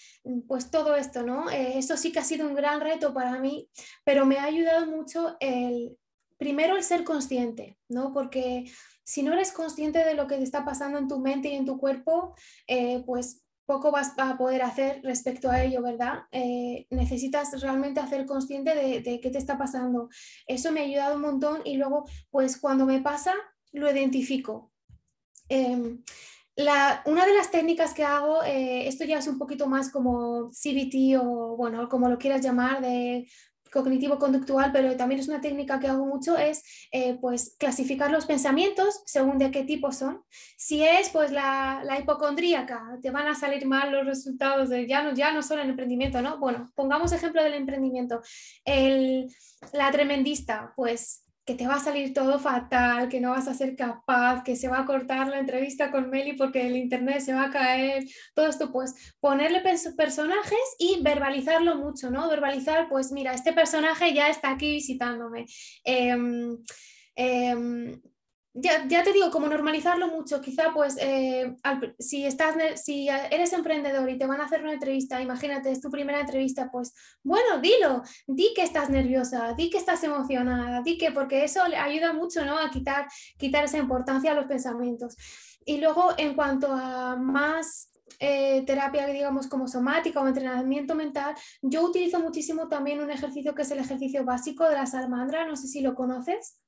pues 0.46 0.70
todo 0.70 0.96
esto, 0.96 1.22
¿no? 1.22 1.50
Eh, 1.50 1.78
eso 1.78 1.96
sí 1.96 2.12
que 2.12 2.18
ha 2.18 2.24
sido 2.24 2.46
un 2.46 2.54
gran 2.54 2.80
reto 2.80 3.14
para 3.14 3.38
mí, 3.38 3.68
pero 4.04 4.26
me 4.26 4.38
ha 4.38 4.44
ayudado 4.44 4.86
mucho 4.86 5.36
el, 5.40 5.96
primero 6.36 6.76
el 6.76 6.82
ser 6.82 7.04
consciente, 7.04 7.78
¿no? 7.88 8.12
Porque 8.12 8.70
si 9.04 9.22
no 9.22 9.32
eres 9.32 9.52
consciente 9.52 10.04
de 10.04 10.14
lo 10.14 10.26
que 10.26 10.36
te 10.36 10.42
está 10.42 10.64
pasando 10.64 10.98
en 10.98 11.08
tu 11.08 11.18
mente 11.18 11.48
y 11.48 11.54
en 11.54 11.66
tu 11.66 11.78
cuerpo, 11.78 12.34
eh, 12.66 13.02
pues 13.06 13.44
poco 13.66 13.92
vas 13.92 14.14
a 14.18 14.36
poder 14.36 14.62
hacer 14.62 15.00
respecto 15.04 15.48
a 15.48 15.62
ello, 15.62 15.80
¿verdad? 15.80 16.24
Eh, 16.32 16.86
necesitas 16.90 17.60
realmente 17.60 18.00
hacer 18.00 18.26
consciente 18.26 18.74
de, 18.74 19.00
de, 19.00 19.20
qué 19.20 19.30
te 19.30 19.38
está 19.38 19.56
pasando. 19.56 20.08
Eso 20.46 20.72
me 20.72 20.80
ha 20.80 20.84
ayudado 20.84 21.14
un 21.14 21.22
montón 21.22 21.60
y 21.64 21.76
luego, 21.76 22.04
pues 22.30 22.58
cuando 22.58 22.84
me 22.84 23.00
pasa, 23.00 23.32
lo 23.72 23.88
identifico. 23.90 24.72
Em, 25.50 26.02
una 27.06 27.26
de 27.26 27.34
las 27.34 27.50
técnicas 27.50 27.92
que 27.92 28.04
hago, 28.04 28.42
eh, 28.44 28.86
esto 28.86 29.04
ya 29.04 29.18
es 29.18 29.26
un 29.26 29.38
poquito 29.38 29.66
más 29.66 29.90
como 29.90 30.50
CBT 30.52 31.18
o 31.20 31.56
bueno, 31.56 31.88
como 31.88 32.08
lo 32.08 32.18
quieras 32.18 32.42
llamar, 32.42 32.80
de 32.80 33.26
cognitivo 33.72 34.18
conductual, 34.18 34.72
pero 34.72 34.96
también 34.96 35.20
es 35.20 35.28
una 35.28 35.40
técnica 35.40 35.78
que 35.78 35.88
hago 35.88 36.04
mucho, 36.04 36.36
es 36.36 36.62
eh, 36.92 37.16
pues 37.20 37.56
clasificar 37.58 38.10
los 38.10 38.26
pensamientos 38.26 39.02
según 39.06 39.38
de 39.38 39.50
qué 39.50 39.64
tipo 39.64 39.92
son. 39.92 40.22
Si 40.56 40.82
es 40.82 41.10
pues 41.10 41.30
la, 41.30 41.82
la, 41.84 41.98
hipocondríaca, 41.98 42.98
te 43.00 43.10
van 43.10 43.28
a 43.28 43.34
salir 43.34 43.66
mal 43.66 43.92
los 43.92 44.06
resultados 44.06 44.68
de 44.70 44.86
ya 44.86 45.02
no, 45.02 45.14
ya 45.14 45.32
no 45.32 45.42
solo 45.42 45.62
el 45.62 45.70
emprendimiento, 45.70 46.20
¿no? 46.20 46.38
Bueno, 46.38 46.70
pongamos 46.74 47.12
ejemplo 47.12 47.42
del 47.42 47.54
emprendimiento. 47.54 48.20
El, 48.64 49.28
la 49.72 49.90
tremendista, 49.90 50.72
pues 50.76 51.24
que 51.44 51.54
te 51.54 51.66
va 51.66 51.76
a 51.76 51.80
salir 51.80 52.12
todo 52.12 52.38
fatal, 52.38 53.08
que 53.08 53.20
no 53.20 53.30
vas 53.30 53.48
a 53.48 53.54
ser 53.54 53.74
capaz, 53.76 54.42
que 54.44 54.56
se 54.56 54.68
va 54.68 54.80
a 54.80 54.86
cortar 54.86 55.28
la 55.28 55.38
entrevista 55.38 55.90
con 55.90 56.10
Meli 56.10 56.34
porque 56.34 56.66
el 56.66 56.76
internet 56.76 57.20
se 57.20 57.34
va 57.34 57.44
a 57.44 57.50
caer, 57.50 58.04
todo 58.34 58.46
esto, 58.48 58.70
pues 58.70 59.14
ponerle 59.20 59.62
personajes 59.96 60.76
y 60.78 61.02
verbalizarlo 61.02 61.76
mucho, 61.76 62.10
¿no? 62.10 62.28
Verbalizar, 62.28 62.88
pues 62.88 63.10
mira, 63.12 63.34
este 63.34 63.52
personaje 63.52 64.14
ya 64.14 64.28
está 64.28 64.50
aquí 64.50 64.70
visitándome. 64.72 65.46
Eh, 65.84 66.16
ya, 68.52 68.86
ya, 68.88 69.04
te 69.04 69.12
digo, 69.12 69.30
como 69.30 69.46
normalizarlo 69.46 70.08
mucho, 70.08 70.40
quizá 70.40 70.72
pues 70.74 70.96
eh, 71.00 71.54
si, 71.98 72.26
estás, 72.26 72.56
si 72.80 73.08
eres 73.08 73.52
emprendedor 73.52 74.08
y 74.10 74.18
te 74.18 74.26
van 74.26 74.40
a 74.40 74.44
hacer 74.44 74.62
una 74.62 74.72
entrevista, 74.72 75.20
imagínate, 75.22 75.70
es 75.70 75.80
tu 75.80 75.90
primera 75.90 76.20
entrevista, 76.20 76.68
pues 76.70 76.92
bueno, 77.22 77.60
dilo, 77.60 78.02
di 78.26 78.52
que 78.54 78.64
estás 78.64 78.90
nerviosa, 78.90 79.54
di 79.56 79.70
que 79.70 79.78
estás 79.78 80.02
emocionada, 80.02 80.82
di 80.82 80.98
que, 80.98 81.12
porque 81.12 81.44
eso 81.44 81.66
le 81.68 81.76
ayuda 81.76 82.12
mucho 82.12 82.44
¿no? 82.44 82.58
a 82.58 82.70
quitar, 82.70 83.06
quitar 83.38 83.64
esa 83.64 83.78
importancia 83.78 84.32
a 84.32 84.34
los 84.34 84.46
pensamientos. 84.46 85.16
Y 85.64 85.78
luego 85.78 86.14
en 86.16 86.34
cuanto 86.34 86.72
a 86.72 87.16
más 87.16 87.90
eh, 88.18 88.64
terapia, 88.66 89.06
digamos, 89.06 89.46
como 89.46 89.68
somática 89.68 90.20
o 90.20 90.26
entrenamiento 90.26 90.94
mental, 90.94 91.34
yo 91.62 91.84
utilizo 91.84 92.18
muchísimo 92.18 92.68
también 92.68 93.00
un 93.00 93.10
ejercicio 93.10 93.54
que 93.54 93.62
es 93.62 93.70
el 93.70 93.78
ejercicio 93.78 94.24
básico 94.24 94.68
de 94.68 94.74
la 94.74 94.86
salamandra, 94.86 95.46
no 95.46 95.54
sé 95.54 95.68
si 95.68 95.80
lo 95.80 95.94
conoces. 95.94 96.58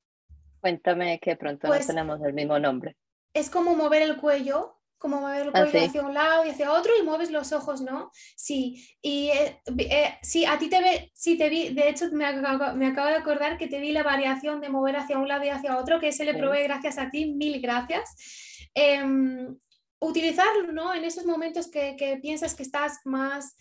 Cuéntame 0.63 1.19
que 1.21 1.37
pronto 1.37 1.67
no 1.67 1.75
pues 1.75 1.87
tenemos 1.87 2.23
el 2.23 2.33
mismo 2.33 2.59
nombre. 2.59 2.97
Es 3.35 3.51
como 3.51 3.75
mover 3.75 4.01
el 4.01 4.17
cuello 4.17 4.79
como 5.03 5.21
mover 5.21 5.47
el 5.47 5.51
cuello 5.51 5.85
hacia 5.85 6.03
un 6.03 6.15
lado 6.15 6.47
y 6.47 6.51
hacia 6.51 6.73
otro 6.73 6.93
y 6.97 7.03
mueves 7.03 7.33
los 7.33 7.53
ojos, 7.53 7.81
¿no? 7.81 8.13
Sí, 8.37 8.87
y 9.03 9.31
eh, 9.31 9.61
eh, 9.79 10.15
sí, 10.23 10.45
a 10.45 10.57
ti 10.59 10.69
te 10.69 10.81
ve, 10.81 11.11
sí 11.13 11.37
te 11.37 11.49
vi, 11.49 11.75
de 11.75 11.89
hecho 11.89 12.07
me, 12.13 12.33
me, 12.75 12.87
acabo 12.87 13.09
de 13.09 13.17
acordar 13.17 13.59
que 13.59 13.67
te 13.67 13.81
vi 13.81 13.91
la 13.91 14.05
variación 14.05 14.61
de 14.61 14.69
mover 14.69 14.95
hacia 14.95 15.19
un 15.19 15.27
lado 15.27 15.45
y 15.45 15.49
hacia 15.49 15.77
otro, 15.77 15.99
que 15.99 16.13
se 16.13 16.25
le 16.25 16.35
provee 16.35 16.63
gracias 16.63 16.99
a 16.99 17.11
ti, 17.11 17.35
mil 17.35 17.61
gracias. 17.61 18.15
Em, 18.75 19.57
utilizarlo, 19.99 20.71
¿no? 20.71 20.95
En 20.95 21.05
esos 21.05 21.27
momentos 21.27 21.69
que, 21.69 21.97
que 21.97 22.19
piensas 22.19 22.55
que 22.55 22.63
estás 22.63 23.01
más 23.05 23.57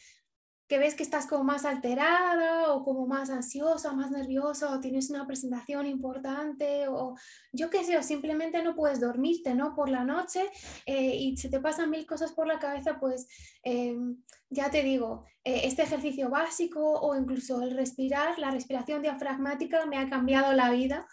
que 0.71 0.79
ves 0.79 0.95
que 0.95 1.03
estás 1.03 1.27
como 1.27 1.43
más 1.43 1.65
alterada 1.65 2.71
o 2.71 2.85
como 2.85 3.05
más 3.05 3.29
ansiosa, 3.29 3.91
más 3.91 4.09
nerviosa 4.09 4.73
o 4.73 4.79
tienes 4.79 5.09
una 5.09 5.27
presentación 5.27 5.85
importante 5.85 6.87
o 6.87 7.17
yo 7.51 7.69
qué 7.69 7.83
sé, 7.83 7.97
o 7.97 8.01
simplemente 8.03 8.63
no 8.63 8.73
puedes 8.73 9.01
dormirte, 9.01 9.53
¿no? 9.53 9.75
Por 9.75 9.89
la 9.89 10.05
noche 10.05 10.49
eh, 10.85 11.13
y 11.13 11.35
se 11.35 11.49
te 11.49 11.59
pasan 11.59 11.89
mil 11.89 12.05
cosas 12.05 12.31
por 12.31 12.47
la 12.47 12.57
cabeza, 12.57 13.01
pues 13.01 13.27
em, 13.63 14.23
ya 14.49 14.71
te 14.71 14.81
digo, 14.81 15.25
eh, 15.43 15.63
este 15.65 15.81
ejercicio 15.81 16.29
básico 16.29 16.79
o 16.79 17.17
incluso 17.17 17.61
el 17.61 17.75
respirar, 17.75 18.39
la 18.39 18.51
respiración 18.51 19.01
diafragmática 19.01 19.85
me 19.87 19.97
ha 19.97 20.09
cambiado 20.09 20.53
la 20.53 20.71
vida. 20.71 21.05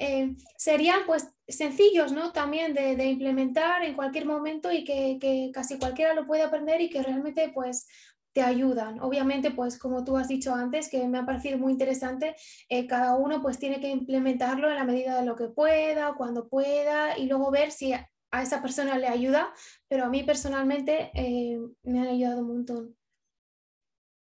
Eh, 0.00 0.36
serían 0.56 1.00
pues 1.06 1.28
sencillos 1.48 2.12
¿no? 2.12 2.30
también 2.32 2.72
de, 2.72 3.04
implementar 3.06 3.82
en 3.82 3.94
cualquier 3.94 4.26
momento 4.26 4.70
y 4.70 4.84
que, 4.84 5.50
casi 5.52 5.76
cualquiera 5.76 6.14
lo 6.14 6.24
puede 6.24 6.42
aprender 6.42 6.80
y 6.80 6.88
que 6.88 7.02
realmente 7.02 7.50
pues 7.52 7.88
te 8.32 8.42
ayudan. 8.42 9.00
Obviamente 9.00 9.50
pues 9.50 9.76
como 9.76 10.04
tú 10.04 10.16
has 10.16 10.28
dicho 10.28 10.54
antes 10.54 10.88
que 10.88 11.08
me 11.08 11.18
ha 11.18 11.26
parecido 11.26 11.58
muy 11.58 11.72
interesante, 11.72 12.36
eh, 12.68 12.86
cada 12.86 13.16
uno 13.16 13.42
pues 13.42 13.58
tiene 13.58 13.80
que 13.80 13.90
implementarlo 13.90 14.70
en 14.70 14.76
la 14.76 14.84
medida 14.84 15.18
de 15.18 15.26
lo 15.26 15.34
que 15.34 15.48
pueda, 15.48 16.14
cuando 16.16 16.48
pueda 16.48 17.18
y 17.18 17.26
luego 17.26 17.50
ver 17.50 17.72
si 17.72 17.92
a 17.92 18.42
esa 18.42 18.62
persona 18.62 18.98
le 18.98 19.08
ayuda, 19.08 19.52
pero 19.88 20.04
a 20.04 20.10
mí 20.10 20.22
personalmente 20.22 21.10
eh, 21.14 21.58
me 21.82 22.00
han 22.00 22.08
ayudado 22.08 22.40
un 22.40 22.48
montón. 22.48 22.97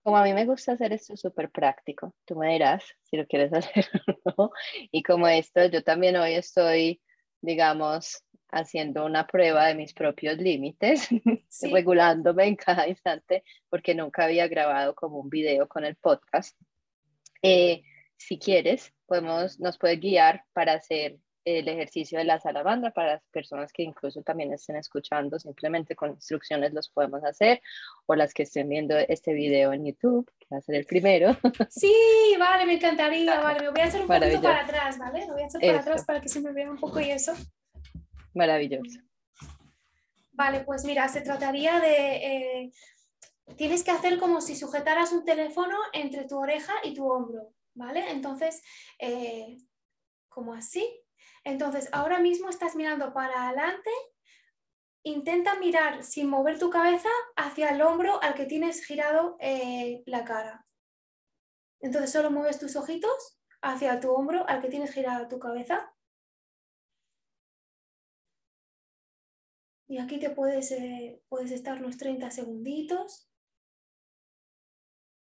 Como 0.03 0.17
a 0.17 0.25
mí 0.25 0.33
me 0.33 0.47
gusta 0.47 0.73
hacer 0.73 0.93
esto 0.93 1.17
súper 1.17 1.51
práctico, 1.51 2.15
tú 2.25 2.37
me 2.37 2.53
dirás 2.53 2.85
si 3.03 3.17
lo 3.17 3.27
quieres 3.27 3.53
hacer 3.55 3.89
o 4.25 4.33
no. 4.37 4.51
Y 4.91 5.03
como 5.03 5.29
esto, 5.29 5.67
yo 5.67 5.83
también 5.83 6.17
hoy 6.17 6.35
estoy, 6.35 7.01
digamos, 7.41 8.25
haciendo 8.53 9.05
una 9.05 9.27
prueba 9.27 9.67
de 9.67 9.75
mis 9.75 9.95
propios 9.95 10.39
límites, 10.39 11.09
regulándome 11.73 12.47
en 12.47 12.57
cada 12.57 12.89
instante, 12.89 13.45
porque 13.69 13.95
nunca 13.95 14.25
había 14.25 14.49
grabado 14.49 14.95
como 14.95 15.19
un 15.19 15.31
video 15.31 15.69
con 15.69 15.85
el 15.85 15.97
podcast. 15.97 16.59
Eh, 17.43 17.83
si 18.17 18.39
quieres, 18.39 18.93
podemos, 19.07 19.61
nos 19.61 19.79
puedes 19.79 20.01
guiar 20.01 20.45
para 20.53 20.75
hacer 20.75 21.19
el 21.59 21.69
ejercicio 21.69 22.19
de 22.19 22.25
la 22.25 22.39
salamandra 22.39 22.91
para 22.91 23.15
las 23.15 23.23
personas 23.31 23.73
que 23.73 23.83
incluso 23.83 24.23
también 24.23 24.53
estén 24.53 24.77
escuchando, 24.77 25.39
simplemente 25.39 25.97
con 25.97 26.11
instrucciones 26.11 26.73
los 26.73 26.89
podemos 26.89 27.25
hacer, 27.25 27.61
o 28.07 28.15
las 28.15 28.33
que 28.33 28.45
estén 28.45 28.69
viendo 28.69 28.97
este 28.97 29.33
video 29.33 29.73
en 29.73 29.87
YouTube, 29.87 30.31
que 30.39 30.47
va 30.53 30.59
a 30.59 30.63
ser 30.63 30.77
el 30.77 30.87
primero. 30.87 31.37
Sí, 31.71 31.93
vale, 32.39 32.67
me 32.67 32.75
encantaría, 32.75 33.41
vale, 33.41 33.61
me 33.61 33.71
voy 33.71 33.81
a 33.81 33.85
hacer 33.85 34.03
un 34.03 34.07
poquito 34.07 34.43
para 34.43 34.65
atrás, 34.65 34.99
¿vale? 34.99 35.27
Me 35.27 35.33
voy 35.33 35.43
a 35.43 35.47
hacer 35.47 35.61
para 35.61 35.81
atrás 35.81 36.05
para 36.05 36.21
que 36.21 36.29
se 36.29 36.41
me 36.41 36.53
vea 36.53 36.71
un 36.71 36.79
poco 36.79 37.01
y 37.01 37.11
eso. 37.11 37.33
Maravilloso. 38.35 39.01
Vale, 40.33 40.61
pues 40.61 40.85
mira, 40.85 41.09
se 41.09 41.21
trataría 41.21 41.81
de... 41.81 42.17
Eh, 42.17 42.73
tienes 43.57 43.83
que 43.83 43.91
hacer 43.91 44.19
como 44.19 44.41
si 44.41 44.57
sujetaras 44.57 45.13
un 45.13 45.25
teléfono 45.25 45.77
entre 45.93 46.25
tu 46.27 46.39
oreja 46.39 46.73
y 46.85 46.95
tu 46.95 47.11
hombro, 47.11 47.53
¿vale? 47.75 48.11
Entonces, 48.11 48.63
eh, 48.99 49.59
como 50.29 50.55
así, 50.55 50.89
entonces, 51.45 51.89
ahora 51.93 52.19
mismo 52.19 52.49
estás 52.49 52.77
mirando 52.77 53.13
para 53.13 53.49
adelante. 53.49 53.91
Intenta 55.03 55.59
mirar 55.59 56.05
sin 56.05 56.29
mover 56.29 56.59
tu 56.59 56.69
cabeza 56.69 57.09
hacia 57.37 57.71
el 57.71 57.81
hombro 57.81 58.23
al 58.23 58.35
que 58.35 58.45
tienes 58.45 58.85
girado 58.85 59.37
eh, 59.41 60.03
la 60.07 60.25
cara. 60.25 60.67
Entonces, 61.81 62.13
solo 62.13 62.31
mueves 62.31 62.59
tus 62.59 62.77
ojitos 62.77 63.41
hacia 63.63 64.01
tu 64.01 64.13
hombro 64.13 64.47
al 64.49 64.61
que 64.61 64.69
tienes 64.69 64.93
girado 64.93 65.29
tu 65.29 65.39
cabeza. 65.39 65.95
Y 69.89 69.99
aquí 69.99 70.21
te 70.21 70.31
puedes, 70.31 70.71
eh, 70.73 71.23
puedes 71.29 71.51
estar 71.51 71.79
unos 71.79 71.97
30 71.97 72.31
segunditos. 72.31 73.30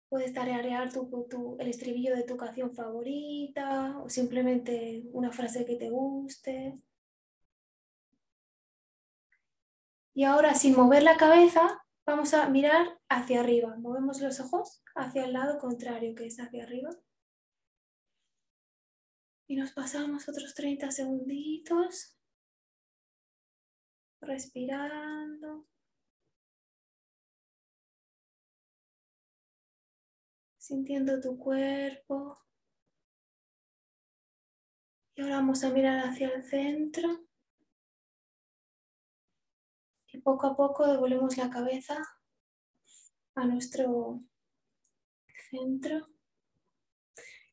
Puedes 0.10 0.34
tararear 0.34 0.92
tu, 0.92 1.58
el 1.60 1.68
estribillo 1.68 2.16
de 2.16 2.24
tu 2.24 2.38
canción 2.38 2.74
favorita 2.74 4.00
o 4.00 4.10
simplemente 4.10 5.04
una 5.12 5.32
frase 5.32 5.66
que 5.66 5.76
te 5.76 5.90
guste. 5.90 6.82
Y 10.14 10.24
ahora, 10.24 10.56
sin 10.56 10.76
mover 10.76 11.04
la 11.04 11.18
cabeza, 11.18 11.84
vamos 12.06 12.34
a 12.34 12.50
mirar 12.50 13.00
hacia 13.10 13.42
arriba. 13.42 13.76
Movemos 13.78 14.22
los 14.22 14.40
ojos 14.40 14.82
hacia 14.96 15.26
el 15.26 15.34
lado 15.34 15.60
contrario, 15.60 16.16
que 16.16 16.26
es 16.26 16.40
hacia 16.40 16.64
arriba. 16.64 16.90
Y 19.48 19.56
nos 19.56 19.72
pasamos 19.74 20.28
otros 20.28 20.56
30 20.56 20.90
segunditos 20.92 22.18
respirando. 24.22 25.68
Sintiendo 30.68 31.22
tu 31.22 31.38
cuerpo. 31.38 32.38
Y 35.16 35.22
ahora 35.22 35.38
vamos 35.38 35.64
a 35.64 35.70
mirar 35.70 36.00
hacia 36.06 36.28
el 36.28 36.44
centro. 36.44 37.26
Y 40.12 40.18
poco 40.20 40.48
a 40.48 40.58
poco 40.58 40.86
devolvemos 40.86 41.38
la 41.38 41.50
cabeza 41.50 41.98
a 43.36 43.46
nuestro 43.46 44.22
centro. 45.50 46.10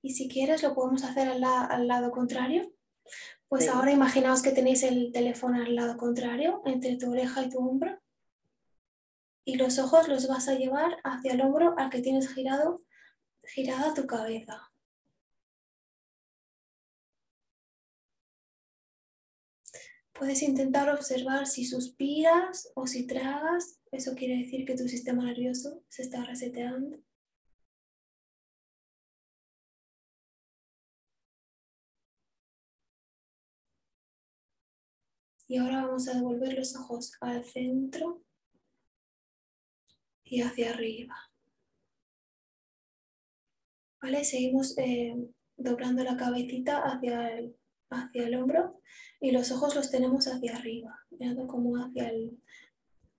Y 0.03 0.15
si 0.15 0.29
quieres 0.29 0.63
lo 0.63 0.75
podemos 0.75 1.05
hacer 1.05 1.29
al, 1.29 1.41
lado 1.87 2.11
contrario. 2.11 2.75
Pues 3.49 3.69
ahora 3.69 3.93
imaginaos 3.93 4.43
que 4.43 4.51
tenéis 4.51 4.83
el 4.83 5.13
teléfono 5.13 5.63
al 5.63 5.77
lado 5.77 5.97
contrario, 5.97 6.63
entre 6.65 6.97
tu 6.97 7.13
oreja 7.13 7.45
y 7.45 7.51
tu 7.51 7.59
hombro. 7.59 8.03
Y 9.45 9.57
los 9.57 9.79
ojos 9.79 10.09
los 10.09 10.27
vas 10.27 10.49
a 10.49 10.55
llevar 10.55 10.99
hacia 11.05 11.35
el 11.35 11.43
hombro 11.43 11.75
al 11.79 11.91
que 11.91 12.01
tienes 12.01 12.33
girado 12.33 12.81
girada 13.47 13.95
tu 13.95 14.07
cabeza. 14.07 14.71
Puedes 20.13 20.43
intentar 20.43 20.89
observar 20.91 21.47
si 21.47 21.65
suspiras 21.65 22.71
o 22.75 22.87
si 22.87 23.07
tragas. 23.07 23.81
Eso 23.91 24.15
quiere 24.15 24.37
decir 24.39 24.65
que 24.65 24.77
tu 24.77 24.89
sistema 24.89 25.25
nervioso 25.25 25.83
se 25.89 26.03
está 26.03 26.25
reseteando. 26.25 26.99
Y 35.49 35.59
ahora 35.59 35.85
vamos 35.85 36.09
a 36.09 36.15
devolver 36.15 36.55
los 36.55 36.75
ojos 36.77 37.13
al 37.21 37.45
centro 37.45 38.23
y 40.25 40.43
hacia 40.43 40.71
arriba. 40.71 41.34
Seguimos 44.05 44.77
eh, 44.79 45.17
doblando 45.57 46.05
la 46.05 46.17
cabecita 46.17 46.83
hacia 46.83 47.29
el, 47.39 47.57
hacia 47.91 48.27
el 48.27 48.35
hombro 48.35 48.81
y 49.21 49.31
los 49.31 49.51
ojos 49.51 49.75
los 49.75 49.91
tenemos 49.91 50.27
hacia 50.27 50.57
arriba, 50.57 50.99
mirando 51.11 51.47
como 51.47 51.77
hacia, 51.77 52.09
el, 52.11 52.39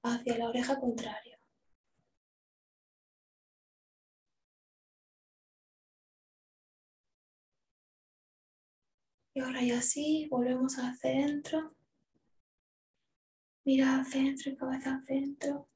hacia 0.03 0.37
la 0.37 0.49
oreja 0.49 0.79
contraria. 0.79 1.39
Y 9.33 9.39
ahora 9.41 9.61
ya 9.63 9.81
sí, 9.81 10.27
volvemos 10.29 10.77
al 10.77 10.95
centro. 10.97 11.75
Mira 13.65 13.95
al 13.97 14.05
centro 14.05 14.51
y 14.51 14.55
cabeza 14.55 14.95
al 14.95 15.05
centro. 15.05 15.67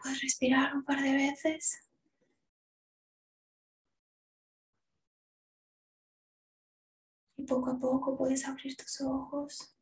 Puedes 0.00 0.20
respirar 0.22 0.76
un 0.76 0.84
par 0.84 1.02
de 1.02 1.12
veces. 1.12 1.89
Y 7.40 7.42
poco 7.46 7.70
a 7.70 7.78
poco 7.78 8.18
puedes 8.18 8.46
abrir 8.46 8.76
tus 8.76 9.00
ojos. 9.00 9.74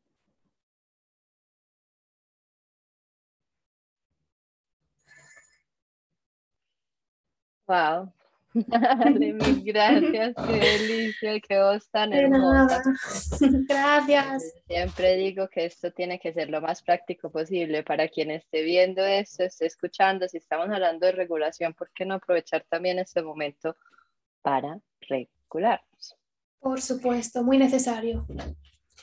Wow. 7.67 8.13
Dale, 8.53 9.33
mil 9.33 9.61
gracias, 9.61 10.35
qué 10.47 10.53
delicia, 10.53 11.39
qué 11.41 11.59
voz 11.59 11.89
tan 11.89 12.13
hermosa. 12.13 12.81
Gracias. 13.67 14.53
Siempre 14.65 15.17
digo 15.17 15.49
que 15.49 15.65
esto 15.65 15.91
tiene 15.91 16.17
que 16.17 16.31
ser 16.31 16.49
lo 16.49 16.61
más 16.61 16.81
práctico 16.81 17.29
posible 17.29 17.83
para 17.83 18.07
quien 18.07 18.31
esté 18.31 18.63
viendo 18.63 19.03
esto, 19.03 19.43
esté 19.43 19.65
escuchando. 19.65 20.29
Si 20.29 20.37
estamos 20.37 20.69
hablando 20.69 21.07
de 21.07 21.11
regulación, 21.11 21.73
¿por 21.73 21.91
qué 21.91 22.05
no 22.05 22.13
aprovechar 22.15 22.65
también 22.69 22.99
este 22.99 23.21
momento 23.21 23.75
para 24.41 24.79
regularnos? 25.01 25.88
Por 26.59 26.81
supuesto, 26.81 27.43
muy 27.43 27.57
necesario. 27.57 28.25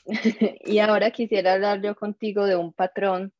y 0.64 0.78
ahora 0.78 1.10
quisiera 1.10 1.54
hablar 1.54 1.82
yo 1.82 1.94
contigo 1.94 2.44
de 2.44 2.56
un 2.56 2.72
patrón 2.72 3.32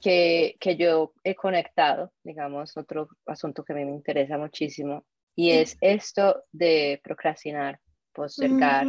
que, 0.00 0.56
que, 0.60 0.76
yo 0.76 1.12
he 1.22 1.34
conectado, 1.34 2.12
digamos, 2.22 2.76
otro 2.76 3.08
asunto 3.26 3.64
que 3.64 3.72
a 3.72 3.76
mí 3.76 3.84
me 3.84 3.92
interesa 3.92 4.36
muchísimo, 4.36 5.04
y 5.34 5.50
es 5.50 5.76
esto 5.80 6.44
de 6.52 7.00
procrastinar, 7.02 7.80
postergar 8.12 8.86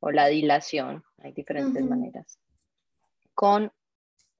o 0.00 0.10
la 0.10 0.28
dilación, 0.28 1.02
hay 1.18 1.32
diferentes 1.32 1.84
maneras. 1.84 2.38
Con 3.34 3.70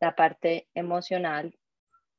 la 0.00 0.14
parte 0.14 0.68
emocional, 0.74 1.54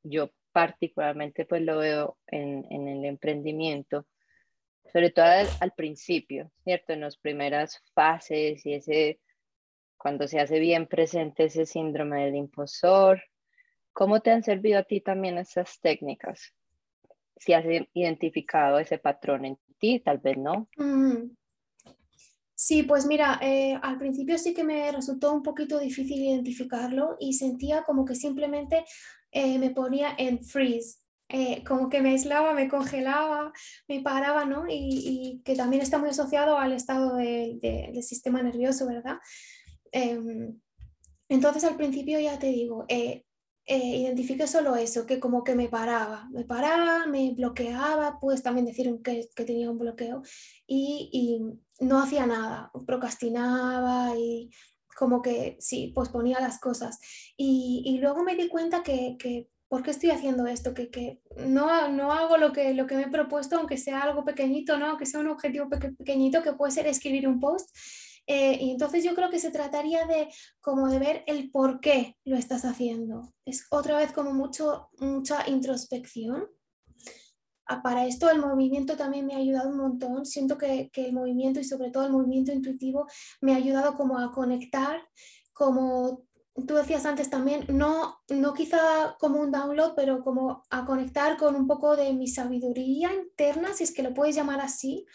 yo 0.03 0.31
particularmente 0.51 1.45
pues 1.45 1.61
lo 1.63 1.79
veo 1.79 2.17
en, 2.27 2.65
en 2.69 2.87
el 2.87 3.05
emprendimiento, 3.05 4.05
sobre 4.91 5.11
todo 5.11 5.25
al, 5.59 5.71
principio, 5.73 6.51
¿cierto? 6.63 6.93
En 6.93 7.01
las 7.01 7.17
primeras 7.17 7.83
fases 7.93 8.65
y 8.65 8.73
ese, 8.73 9.19
cuando 9.97 10.27
se 10.27 10.39
hace 10.39 10.59
bien 10.59 10.87
presente 10.87 11.45
ese 11.45 11.65
síndrome 11.65 12.25
del 12.25 12.35
impostor. 12.35 13.21
¿Cómo 13.93 14.21
te 14.21 14.31
han 14.31 14.43
servido 14.43 14.79
a 14.79 14.83
ti 14.83 15.01
también 15.01 15.37
esas 15.37 15.79
técnicas? 15.79 16.53
Si 17.37 17.53
has 17.53 17.65
identificado 17.93 18.79
ese 18.79 18.97
patrón 18.99 19.45
en 19.45 19.57
ti, 19.79 19.99
tal 19.99 20.19
vez 20.19 20.37
no. 20.37 20.67
Mm. 20.77 21.31
Sí, 22.59 22.81
pues 22.81 23.05
mira, 23.05 23.39
eh, 23.41 23.77
al 23.83 23.99
principio 23.99 24.35
sí 24.39 24.53
que 24.53 24.63
me 24.63 24.91
resultó 24.91 25.31
un 25.31 25.43
poquito 25.43 25.77
difícil 25.77 26.23
identificarlo 26.23 27.15
y 27.19 27.33
sentía 27.33 27.83
como 27.83 28.03
que 28.03 28.15
simplemente 28.15 28.83
eh, 29.31 29.59
me 29.59 29.69
ponía 29.69 30.15
en 30.17 30.43
freeze, 30.43 30.99
eh, 31.29 31.63
como 31.65 31.89
que 31.89 32.01
me 32.01 32.11
aislaba, 32.11 32.53
me 32.53 32.69
congelaba, 32.69 33.51
me 33.87 34.01
paraba, 34.01 34.45
¿no? 34.45 34.65
Y, 34.69 35.41
que 35.43 35.55
también 35.55 35.81
está 35.81 35.97
muy 35.97 36.09
asociado 36.09 36.57
al 36.57 36.71
estado 36.71 37.15
del 37.15 38.03
sistema 38.03 38.41
nervioso, 38.41 38.87
¿verdad? 38.87 39.17
Em, 39.91 40.59
entonces 41.29 41.63
al 41.65 41.75
principio 41.75 42.19
ya 42.19 42.39
te 42.39 42.47
digo, 42.47 42.85
eh, 42.87 43.25
eh, 43.65 43.97
identifiqué 43.97 44.47
solo 44.47 44.77
eso, 44.77 45.05
que 45.05 45.19
como 45.19 45.43
que 45.43 45.55
me 45.55 45.67
paraba, 45.67 46.29
me 46.31 46.45
paraba, 46.45 47.05
me 47.07 47.33
bloqueaba, 47.33 48.19
puedes 48.19 48.41
también 48.41 48.65
decir 48.65 48.89
que, 49.03 49.29
tenía 49.45 49.69
un 49.69 49.79
bloqueo 49.79 50.21
y, 50.65 51.41
no 51.79 51.99
hacía 52.01 52.25
nada, 52.25 52.71
procrastinaba 52.87 54.15
y 54.17 54.49
como 54.97 55.21
que 55.21 55.57
sí, 55.59 55.91
pues 55.93 56.09
ponía 56.09 56.39
las 56.39 56.59
cosas. 56.59 56.99
Y, 57.37 57.99
luego 58.01 58.23
me 58.23 58.35
di 58.35 58.47
cuenta 58.47 58.81
que 58.83 59.17
¿por 59.67 59.83
qué 59.83 59.91
estoy 59.91 60.11
haciendo 60.11 60.47
esto? 60.47 60.73
Que, 60.73 60.89
que 60.89 61.21
no, 61.45 61.89
no, 61.89 62.11
hago 62.11 62.37
lo 62.37 62.53
que, 62.53 62.73
lo 62.73 62.87
que 62.87 62.95
me 62.95 63.03
he 63.03 63.09
propuesto, 63.09 63.57
aunque 63.57 63.77
sea 63.77 64.01
algo 64.01 64.23
pequeñito, 64.23 64.77
¿no? 64.77 64.87
aunque 64.87 65.05
sea 65.05 65.19
un 65.19 65.27
objetivo 65.27 65.69
pequeñito, 65.69 66.41
que 66.41 66.53
puede 66.53 66.71
ser 66.71 66.87
escribir 66.87 67.27
un 67.27 67.39
post. 67.39 67.69
Eh, 68.29 68.57
y 68.59 68.71
entonces 68.71 69.05
yo 69.05 69.15
creo 69.15 69.29
que 69.29 69.39
se 69.39 69.51
trataría 69.51 70.05
de 70.05 70.27
como 70.59 70.89
de 70.89 70.99
ver 70.99 71.23
el 71.27 71.49
por 71.49 71.79
qué 71.79 72.17
lo 72.25 72.35
estás 72.35 72.65
haciendo. 72.65 73.33
Es 73.45 73.65
otra 73.69 73.97
vez 73.97 74.11
como 74.11 74.33
mucho, 74.33 74.89
mucha 74.99 75.47
introspección. 75.47 76.45
Ah, 77.65 77.81
para 77.81 78.05
esto 78.05 78.29
el 78.29 78.39
movimiento 78.39 78.95
también 78.97 79.25
me 79.25 79.33
ha 79.33 79.37
ayudado 79.37 79.69
un 79.69 79.77
montón. 79.77 80.25
Siento 80.25 80.57
que, 80.57 80.89
que 80.91 81.05
el 81.05 81.13
movimiento 81.13 81.61
y 81.61 81.63
sobre 81.63 81.89
todo 81.89 82.05
el 82.05 82.11
movimiento 82.11 82.51
intuitivo 82.51 83.07
me 83.39 83.53
ha 83.53 83.57
ayudado 83.57 83.95
como 83.95 84.19
a 84.19 84.31
conectar, 84.33 85.01
como 85.53 86.26
tú 86.65 86.75
decías 86.75 87.05
antes 87.05 87.29
también, 87.29 87.65
no, 87.69 88.17
no 88.29 88.53
quizá 88.53 89.15
como 89.19 89.39
un 89.39 89.51
download, 89.51 89.93
pero 89.95 90.23
como 90.23 90.63
a 90.69 90.85
conectar 90.85 91.37
con 91.37 91.55
un 91.55 91.67
poco 91.67 91.95
de 91.95 92.13
mi 92.13 92.27
sabiduría 92.27 93.13
interna, 93.13 93.73
si 93.73 93.83
es 93.83 93.93
que 93.93 94.03
lo 94.03 94.13
puedes 94.13 94.35
llamar 94.35 94.61
así, 94.61 95.05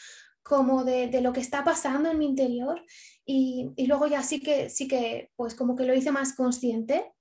como 0.42 0.84
de, 0.84 1.08
de 1.08 1.20
lo 1.20 1.32
que 1.32 1.40
está 1.40 1.64
pasando 1.64 2.10
en 2.10 2.18
mi 2.18 2.26
interior. 2.26 2.84
Y, 3.24 3.70
y, 3.76 3.86
luego 3.86 4.06
ya 4.06 4.22
sí 4.22 4.40
que, 4.40 4.68
sí 4.70 4.86
que, 4.88 5.30
pues 5.36 5.54
como 5.54 5.76
que 5.76 5.84
lo 5.84 5.94
hice 5.94 6.12
más 6.12 6.34
consciente, 6.34 7.12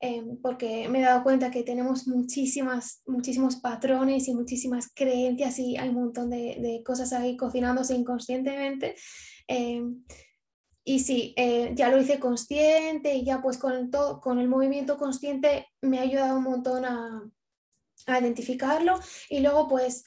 eh, 0.00 0.24
porque 0.42 0.88
me 0.88 1.00
he 1.00 1.02
dado 1.02 1.22
cuenta 1.22 1.50
que 1.50 1.62
tenemos 1.62 2.06
muchísimas, 2.06 3.02
muchísimos 3.06 3.56
patrones 3.56 4.28
y 4.28 4.34
muchísimas 4.34 4.92
creencias 4.92 5.58
y 5.58 5.76
hay 5.76 5.88
un 5.88 5.96
montón 5.96 6.30
de, 6.30 6.58
de 6.60 6.82
cosas 6.84 7.12
ahí 7.12 7.36
cocinándose 7.36 7.94
inconscientemente. 7.94 8.94
Eh, 9.48 9.82
y 10.88 11.00
sí, 11.00 11.34
eh, 11.36 11.72
ya 11.74 11.88
lo 11.88 12.00
hice 12.00 12.20
consciente 12.20 13.12
y 13.12 13.24
ya 13.24 13.42
pues 13.42 13.58
con 13.58 13.72
el, 13.72 13.90
con 14.20 14.38
el 14.38 14.46
movimiento 14.46 14.96
consciente 14.96 15.66
me 15.82 15.98
ha 15.98 16.02
ayudado 16.02 16.36
un 16.36 16.44
montón 16.44 16.84
a, 16.84 17.28
a 18.06 18.20
identificarlo. 18.20 19.00
Y 19.28 19.40
luego 19.40 19.66
pues 19.66 20.04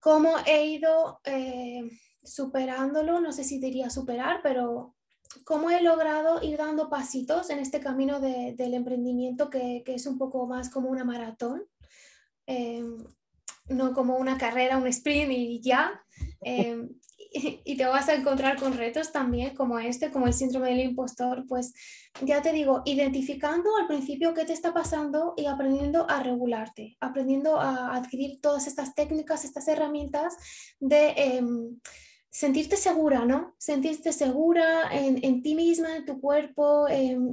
cómo 0.00 0.34
he 0.44 0.66
ido 0.66 1.20
eh, 1.22 1.88
superándolo, 2.20 3.20
no 3.20 3.30
sé 3.30 3.44
si 3.44 3.60
diría 3.60 3.88
superar, 3.88 4.40
pero 4.42 4.96
cómo 5.44 5.70
he 5.70 5.80
logrado 5.80 6.42
ir 6.42 6.58
dando 6.58 6.90
pasitos 6.90 7.48
en 7.50 7.60
este 7.60 7.78
camino 7.78 8.18
de, 8.18 8.54
del 8.56 8.74
emprendimiento 8.74 9.50
que, 9.50 9.84
que, 9.86 9.94
es 9.94 10.06
un 10.06 10.18
poco 10.18 10.48
más 10.48 10.68
como 10.68 10.90
una 10.90 11.04
maratón. 11.04 11.62
Eh, 12.48 12.82
no 13.68 13.92
como 13.94 14.16
una 14.16 14.36
carrera, 14.36 14.78
un 14.78 14.86
sprint 14.88 15.30
y 15.32 15.60
ya, 15.60 16.04
y 17.64 17.76
te 17.76 17.86
vas 17.86 18.08
a 18.08 18.14
encontrar 18.14 18.58
con 18.58 18.76
retos 18.76 19.12
también 19.12 19.54
como 19.54 19.78
este, 19.78 20.10
como 20.10 20.26
el 20.26 20.32
síndrome 20.32 20.70
del 20.70 20.80
impostor, 20.80 21.44
pues 21.48 21.72
ya 22.22 22.42
te 22.42 22.52
digo, 22.52 22.82
identificando 22.84 23.76
al 23.76 23.86
principio 23.86 24.34
qué 24.34 24.44
te 24.44 24.52
está 24.52 24.72
pasando 24.72 25.34
y 25.36 25.46
aprendiendo 25.46 26.08
a 26.08 26.22
regularte, 26.22 26.96
aprendiendo 27.00 27.60
a 27.60 27.94
adquirir 27.94 28.40
todas 28.40 28.66
estas 28.66 28.94
técnicas, 28.94 29.44
estas 29.44 29.68
herramientas 29.68 30.36
de... 30.80 31.10
Em, 31.16 31.78
sentirte 32.30 32.76
segura, 32.76 33.24
¿no? 33.24 33.54
Sentirte 33.58 34.12
segura 34.12 34.90
en, 34.92 35.24
en 35.24 35.42
ti 35.42 35.54
misma, 35.54 35.96
en 35.96 36.04
tu 36.04 36.20
cuerpo, 36.20 36.86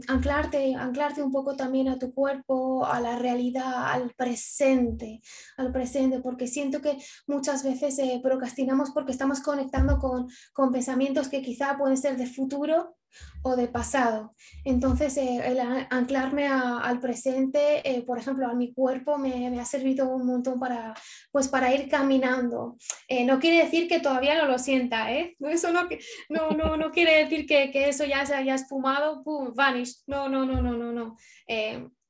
anclarte, 0.07 0.75
anclarte 0.75 1.21
un 1.21 1.31
poco 1.31 1.55
también 1.55 1.89
a 1.89 1.99
tu 1.99 2.13
cuerpo, 2.13 2.85
a 2.85 2.99
la 3.01 3.17
realidad, 3.17 3.91
al 3.91 4.11
presente, 4.11 5.21
al 5.57 5.71
presente, 5.71 6.19
porque 6.19 6.47
siento 6.47 6.81
que 6.81 6.97
muchas 7.27 7.63
veces 7.63 7.99
eh, 7.99 8.19
procrastinamos 8.23 8.91
porque 8.91 9.11
estamos 9.11 9.41
conectando 9.41 9.99
con, 9.99 10.27
con 10.53 10.71
pensamientos 10.71 11.27
que 11.27 11.41
quizá 11.41 11.77
pueden 11.77 11.97
ser 11.97 12.17
de 12.17 12.27
futuro 12.27 12.95
o 13.43 13.55
de 13.55 13.67
pasado. 13.67 14.33
Entonces, 14.63 15.15
eh, 15.17 15.41
anclarme 15.89 16.47
al 16.47 16.99
presente, 16.99 17.81
eh, 17.87 18.01
por 18.03 18.17
ejemplo, 18.17 18.47
a 18.47 18.53
mi 18.53 18.73
cuerpo, 18.73 19.17
me, 19.17 19.59
ha 19.59 19.65
servido 19.65 20.09
un 20.09 20.25
montón 20.25 20.59
para, 20.59 20.93
pues, 21.31 21.47
para 21.47 21.73
ir 21.73 21.89
caminando. 21.89 22.77
Eh, 23.07 23.25
no 23.25 23.39
quiere 23.39 23.63
decir 23.63 23.87
que 23.87 23.99
todavía 23.99 24.41
no 24.41 24.47
lo 24.47 24.57
sienta. 24.57 25.07
Eso 25.39 25.71
no, 25.71 25.87
no, 26.29 26.51
no, 26.51 26.77
no 26.77 26.91
quiere 26.91 27.23
decir 27.23 27.45
que, 27.45 27.71
que, 27.71 27.89
eso 27.89 28.05
ya 28.05 28.25
se 28.25 28.35
haya 28.35 28.55
esfumado, 28.55 29.23
¡pum! 29.23 29.53
vanish. 29.53 30.03
No, 30.07 30.29
no, 30.29 30.45
no, 30.45 30.61
no, 30.61 30.73
no, 30.73 30.91
no. 30.91 31.17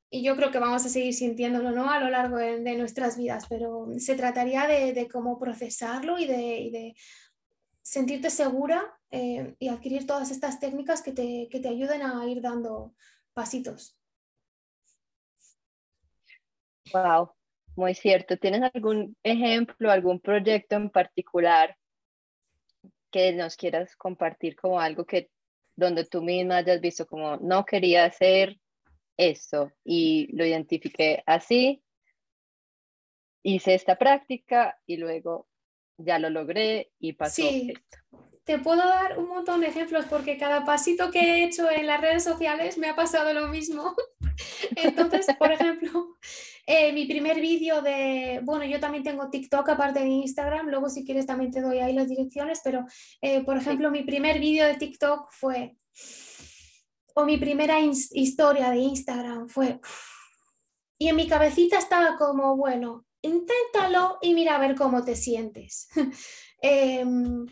y 0.09 0.21
yo 0.21 0.35
creo 0.35 0.51
que 0.51 0.59
vamos 0.59 0.85
a 0.85 0.89
seguir 0.89 1.13
sintiéndolo 1.13 1.71
¿no? 1.71 1.89
a 1.89 1.99
lo 1.99 2.09
largo 2.09 2.37
de, 2.37 2.75
nuestras 2.75 3.17
vidas, 3.17 3.45
pero 3.49 3.87
se 3.97 4.15
trataría 4.15 4.67
de, 4.67 4.93
de 4.93 5.07
cómo 5.07 5.39
procesarlo 5.39 6.19
y 6.19 6.27
de 6.27 6.95
sentirte 7.83 8.29
segura 8.29 8.97
eh, 9.11 9.55
y 9.59 9.67
adquirir 9.67 10.07
todas 10.07 10.31
estas 10.31 10.59
técnicas 10.59 11.03
que 11.03 11.11
te, 11.11 11.47
que 11.51 11.59
te 11.59 11.67
ayuden 11.67 12.01
a 12.01 12.25
ir 12.25 12.41
dando 12.41 12.95
pasitos. 13.33 13.99
Wow, 16.91 17.31
muy 17.75 17.93
cierto. 17.93 18.37
¿Tienes 18.37 18.71
algún 18.73 19.15
ejemplo, 19.21 19.91
algún 19.91 20.19
proyecto 20.19 20.75
en 20.75 20.89
particular 20.89 21.77
que 23.11 23.31
nos 23.33 23.55
quieras 23.55 23.95
compartir 23.95 24.55
como 24.55 24.79
algo 24.79 25.05
que 25.05 25.29
donde 25.75 26.05
tú 26.05 26.21
misma 26.21 26.57
hayas 26.57 26.81
visto 26.81 27.05
como 27.05 27.37
no 27.37 27.65
quería 27.65 28.05
hacer 28.05 28.59
esto 29.17 29.71
y 29.83 30.35
lo 30.35 30.45
identifiqué 30.45 31.23
así, 31.25 31.83
hice 33.43 33.73
esta 33.73 33.97
práctica 33.97 34.79
y 34.85 34.97
luego 34.97 35.47
ya 35.97 36.19
lo 36.19 36.29
logré 36.29 36.91
y 36.99 37.13
pasó 37.13 37.35
sí. 37.35 37.73
Te 38.43 38.59
puedo 38.59 38.85
dar 38.85 39.17
un 39.17 39.29
montón 39.29 39.61
de 39.61 39.67
ejemplos 39.67 40.05
porque 40.09 40.37
cada 40.37 40.65
pasito 40.65 41.11
que 41.11 41.19
he 41.19 41.43
hecho 41.45 41.69
en 41.71 41.87
las 41.87 42.01
redes 42.01 42.25
sociales 42.25 42.77
me 42.77 42.89
ha 42.89 42.95
pasado 42.95 43.33
lo 43.33 43.47
mismo. 43.47 43.95
Entonces, 44.75 45.27
por 45.37 45.51
ejemplo, 45.51 46.17
eh, 46.65 46.93
mi 46.93 47.05
primer 47.05 47.41
vídeo 47.41 47.81
de, 47.81 48.41
bueno, 48.43 48.65
yo 48.65 48.79
también 48.79 49.03
tengo 49.03 49.29
TikTok 49.29 49.67
aparte 49.69 49.99
de 49.99 50.07
Instagram, 50.07 50.67
luego 50.67 50.89
si 50.89 51.05
quieres 51.05 51.25
también 51.25 51.51
te 51.51 51.61
doy 51.61 51.79
ahí 51.79 51.93
las 51.93 52.07
direcciones, 52.07 52.61
pero 52.63 52.85
eh, 53.21 53.43
por 53.43 53.57
ejemplo, 53.57 53.91
mi 53.91 54.03
primer 54.03 54.39
vídeo 54.39 54.65
de 54.65 54.75
TikTok 54.75 55.29
fue, 55.31 55.75
o 57.15 57.25
mi 57.25 57.37
primera 57.37 57.79
historia 57.79 58.71
de 58.71 58.77
Instagram 58.77 59.49
fue, 59.49 59.79
y 60.97 61.09
en 61.09 61.17
mi 61.17 61.27
cabecita 61.27 61.77
estaba 61.77 62.15
como, 62.17 62.55
bueno, 62.55 63.05
inténtalo 63.23 64.19
y 64.21 64.33
mira 64.33 64.55
a 64.55 64.59
ver 64.59 64.75
cómo 64.75 65.03
te 65.03 65.15
sientes. 65.15 65.89
Em, 66.65 67.45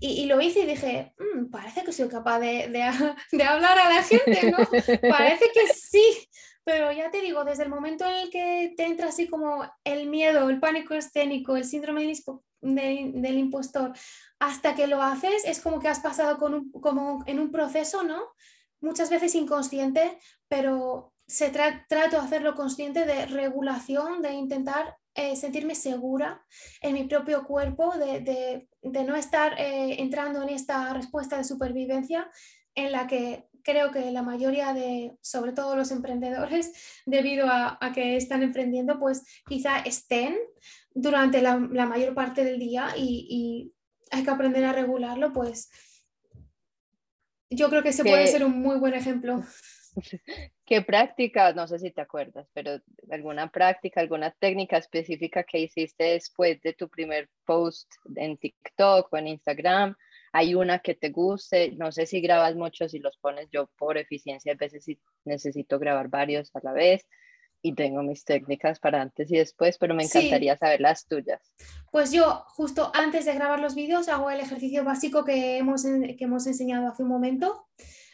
y, 0.00 0.26
lo 0.26 0.40
hice 0.40 0.60
y 0.60 0.66
dije, 0.66 1.14
mm, 1.16 1.48
parece 1.48 1.84
que 1.84 1.92
soy 1.92 2.08
capaz 2.08 2.40
de, 2.40 2.66
de, 2.68 3.44
hablar 3.44 3.78
a 3.78 3.88
la 3.88 4.02
gente, 4.02 4.50
¿no? 4.50 4.56
parece 5.08 5.44
que 5.54 5.68
sí, 5.72 6.28
pero 6.64 6.90
ya 6.90 7.08
te 7.10 7.20
digo, 7.20 7.44
desde 7.44 7.62
el 7.62 7.68
momento 7.68 8.04
en 8.04 8.16
el 8.16 8.30
que 8.30 8.74
te 8.76 8.84
entra 8.86 9.08
así 9.08 9.28
como 9.28 9.64
el 9.84 10.08
miedo, 10.08 10.50
el 10.50 10.58
pánico 10.58 10.94
escénico, 10.94 11.56
el 11.56 11.64
síndrome 11.64 12.12
del 12.60 13.38
impostor 13.38 13.92
hasta 14.40 14.74
que 14.74 14.88
lo 14.88 15.02
haces, 15.02 15.44
es 15.44 15.60
como 15.60 15.78
que 15.78 15.88
has 15.88 16.00
pasado 16.00 16.36
con 16.36 16.70
como 16.72 17.22
en 17.26 17.38
un 17.38 17.52
proceso, 17.52 18.02
¿no? 18.02 18.24
Muchas 18.80 19.08
veces 19.08 19.36
inconsciente, 19.36 20.18
pero 20.48 21.12
se 21.26 21.50
trato 21.50 22.16
de 22.16 22.16
hacerlo 22.16 22.54
consciente 22.54 23.06
de 23.06 23.26
regulación, 23.26 24.20
de 24.20 24.32
intentar 24.32 24.97
eh, 25.14 25.36
sentirme 25.36 25.74
segura 25.74 26.44
en 26.80 26.94
mi 26.94 27.04
propio 27.04 27.44
cuerpo, 27.44 27.92
de, 27.96 28.68
no 28.82 29.16
estar 29.16 29.58
eh, 29.58 30.00
entrando 30.00 30.42
en 30.42 30.50
esta 30.50 30.92
respuesta 30.94 31.36
de 31.36 31.44
supervivencia 31.44 32.30
en 32.74 32.92
la 32.92 33.06
que 33.06 33.48
creo 33.64 33.90
que 33.90 34.10
la 34.10 34.22
mayoría 34.22 34.72
de, 34.72 35.16
sobre 35.20 35.52
todo 35.52 35.76
los 35.76 35.90
emprendedores, 35.90 36.72
debido 37.06 37.46
a, 37.50 37.78
que 37.94 38.16
están 38.16 38.42
emprendiendo, 38.42 38.98
pues 38.98 39.24
quizá 39.46 39.80
estén 39.80 40.36
durante 40.94 41.42
la, 41.42 41.58
mayor 41.58 42.14
parte 42.14 42.44
del 42.44 42.58
día 42.58 42.88
y, 42.96 43.72
hay 44.10 44.22
que 44.24 44.30
aprender 44.30 44.64
a 44.64 44.72
regularlo, 44.72 45.34
pues 45.34 45.68
yo 47.50 47.68
creo 47.68 47.82
que 47.82 47.90
ese 47.90 48.04
puede 48.04 48.26
ser 48.26 48.42
un 48.42 48.58
muy 48.58 48.78
buen 48.78 48.94
ejemplo. 48.94 49.42
¿Qué 50.66 50.82
práctica? 50.82 51.52
No 51.52 51.66
sé 51.66 51.78
si 51.78 51.90
te 51.90 52.00
acuerdas, 52.00 52.48
pero 52.52 52.78
alguna 53.10 53.50
práctica, 53.50 54.00
alguna 54.00 54.30
técnica 54.30 54.76
específica 54.76 55.44
que 55.44 55.60
hiciste 55.60 56.04
después 56.04 56.60
de 56.62 56.72
tu 56.72 56.88
primer 56.88 57.28
post 57.44 57.90
en 58.16 58.36
TikTok 58.36 59.12
o 59.12 59.16
en 59.16 59.28
Instagram 59.28 59.96
hay 60.32 60.54
una 60.54 60.78
que 60.80 60.94
te 60.94 61.10
guste, 61.10 61.72
no 61.72 61.92
sé 61.92 62.06
si 62.06 62.20
grabas 62.20 62.54
muchos 62.54 62.94
y 62.94 62.98
los 62.98 63.16
pones 63.18 63.48
yo 63.50 63.68
por 63.78 63.98
eficiencia, 63.98 64.52
a 64.52 64.56
veces 64.56 64.84
necesito 65.24 65.78
grabar 65.78 66.08
varios 66.08 66.54
a 66.54 66.60
la 66.62 66.72
vez 66.72 67.06
y 67.60 67.74
tengo 67.74 68.02
mis 68.02 68.24
técnicas 68.24 68.78
para 68.78 69.02
antes 69.02 69.30
y 69.32 69.36
después, 69.36 69.78
pero 69.78 69.94
me 69.94 70.04
encantaría 70.04 70.56
saber 70.56 70.80
las 70.80 71.06
tuyas. 71.06 71.40
Pues 71.90 72.12
yo 72.12 72.44
justo 72.48 72.92
antes 72.94 73.24
de 73.24 73.34
grabar 73.34 73.58
los 73.58 73.74
vídeos 73.74 74.08
hago 74.08 74.30
el 74.30 74.40
ejercicio 74.40 74.84
básico 74.84 75.24
que 75.24 75.58
hemos, 75.58 75.82
que 75.82 76.16
hemos 76.20 76.46
enseñado 76.46 76.88
hace 76.88 77.02
un 77.02 77.08
momento 77.08 77.66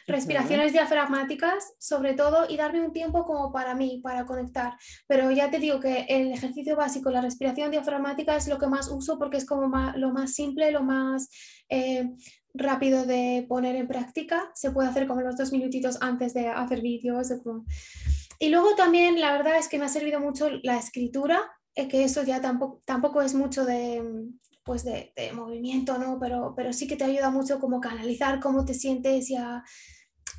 respiraciones 0.07 0.71
diafragmáticas 0.71 1.73
sobre 1.79 2.13
todo 2.13 2.45
y 2.47 2.57
darme 2.57 2.85
un 2.85 2.93
tiempo 2.93 3.25
como 3.25 3.51
para 3.51 3.75
mí, 3.75 3.99
para 4.03 4.25
conectar. 4.25 4.73
Pero 5.07 5.31
ya 5.31 5.49
te 5.49 5.59
digo 5.59 5.79
que 5.79 6.05
el 6.09 6.31
ejercicio 6.31 6.75
básico, 6.75 7.09
la 7.09 7.21
respiración 7.21 7.71
diafragmática 7.71 8.35
es 8.35 8.47
lo 8.47 8.57
que 8.57 8.67
más 8.67 8.89
uso 8.89 9.17
porque 9.17 9.37
es 9.37 9.45
como 9.45 9.67
lo 9.95 10.11
más 10.11 10.33
simple, 10.33 10.71
lo 10.71 10.83
más 10.83 11.29
eh, 11.69 12.09
rápido 12.53 13.05
de 13.05 13.45
poner 13.47 13.75
en 13.75 13.87
práctica. 13.87 14.51
Se 14.53 14.71
puede 14.71 14.89
hacer 14.89 15.07
como 15.07 15.21
los 15.21 15.37
dos 15.37 15.51
minutitos 15.51 15.97
antes 16.01 16.33
de 16.33 16.47
hacer 16.49 16.81
vídeos. 16.81 17.29
Y 18.39 18.49
luego 18.49 18.75
también 18.75 19.19
la 19.19 19.31
verdad 19.31 19.57
es 19.57 19.67
que 19.67 19.79
me 19.79 19.85
ha 19.85 19.89
servido 19.89 20.19
mucho 20.19 20.49
la 20.63 20.77
escritura, 20.77 21.41
eh, 21.73 21.87
que 21.87 22.03
eso 22.03 22.23
ya 22.23 22.41
tampoco, 22.41 22.81
tampoco 22.85 23.21
es 23.21 23.33
mucho 23.33 23.65
de, 23.65 24.03
pues 24.65 24.83
de, 24.83 25.13
movimiento, 25.33 25.97
¿no? 25.97 26.17
Pero, 26.19 26.53
pero 26.55 26.73
sí 26.73 26.87
que 26.87 26.97
te 26.97 27.03
ayuda 27.03 27.29
mucho 27.29 27.59
como 27.59 27.79
canalizar 27.79 28.39
cómo 28.39 28.65
te 28.65 28.73
sientes 28.73 29.29
y 29.29 29.35
a, 29.37 29.63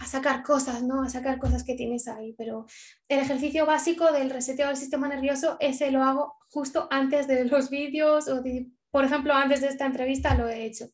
a 0.01 0.07
sacar 0.07 0.43
cosas, 0.43 0.83
¿no? 0.83 1.03
A 1.03 1.09
sacar 1.09 1.39
cosas 1.39 1.63
que 1.63 1.77
tienes 1.77 2.09
ahí. 2.09 2.35
Pero 2.37 2.67
el 3.09 3.21
ejercicio 3.21 3.65
básico 3.65 4.13
del 4.13 4.31
reseteo 4.31 4.67
del 4.67 4.77
sistema 4.77 5.09
nervioso, 5.09 5.57
ese 5.61 5.93
lo 5.93 6.03
hago 6.03 6.35
justo 6.51 6.89
antes 6.91 7.29
de 7.29 7.45
los 7.47 7.71
vídeos 7.71 8.29
o, 8.29 8.43
por 8.91 9.05
ejemplo, 9.05 9.33
antes 9.33 9.61
de 9.61 9.69
esta 9.69 9.87
entrevista 9.87 10.35
lo 10.35 10.49
he 10.49 10.67
hecho. 10.67 10.87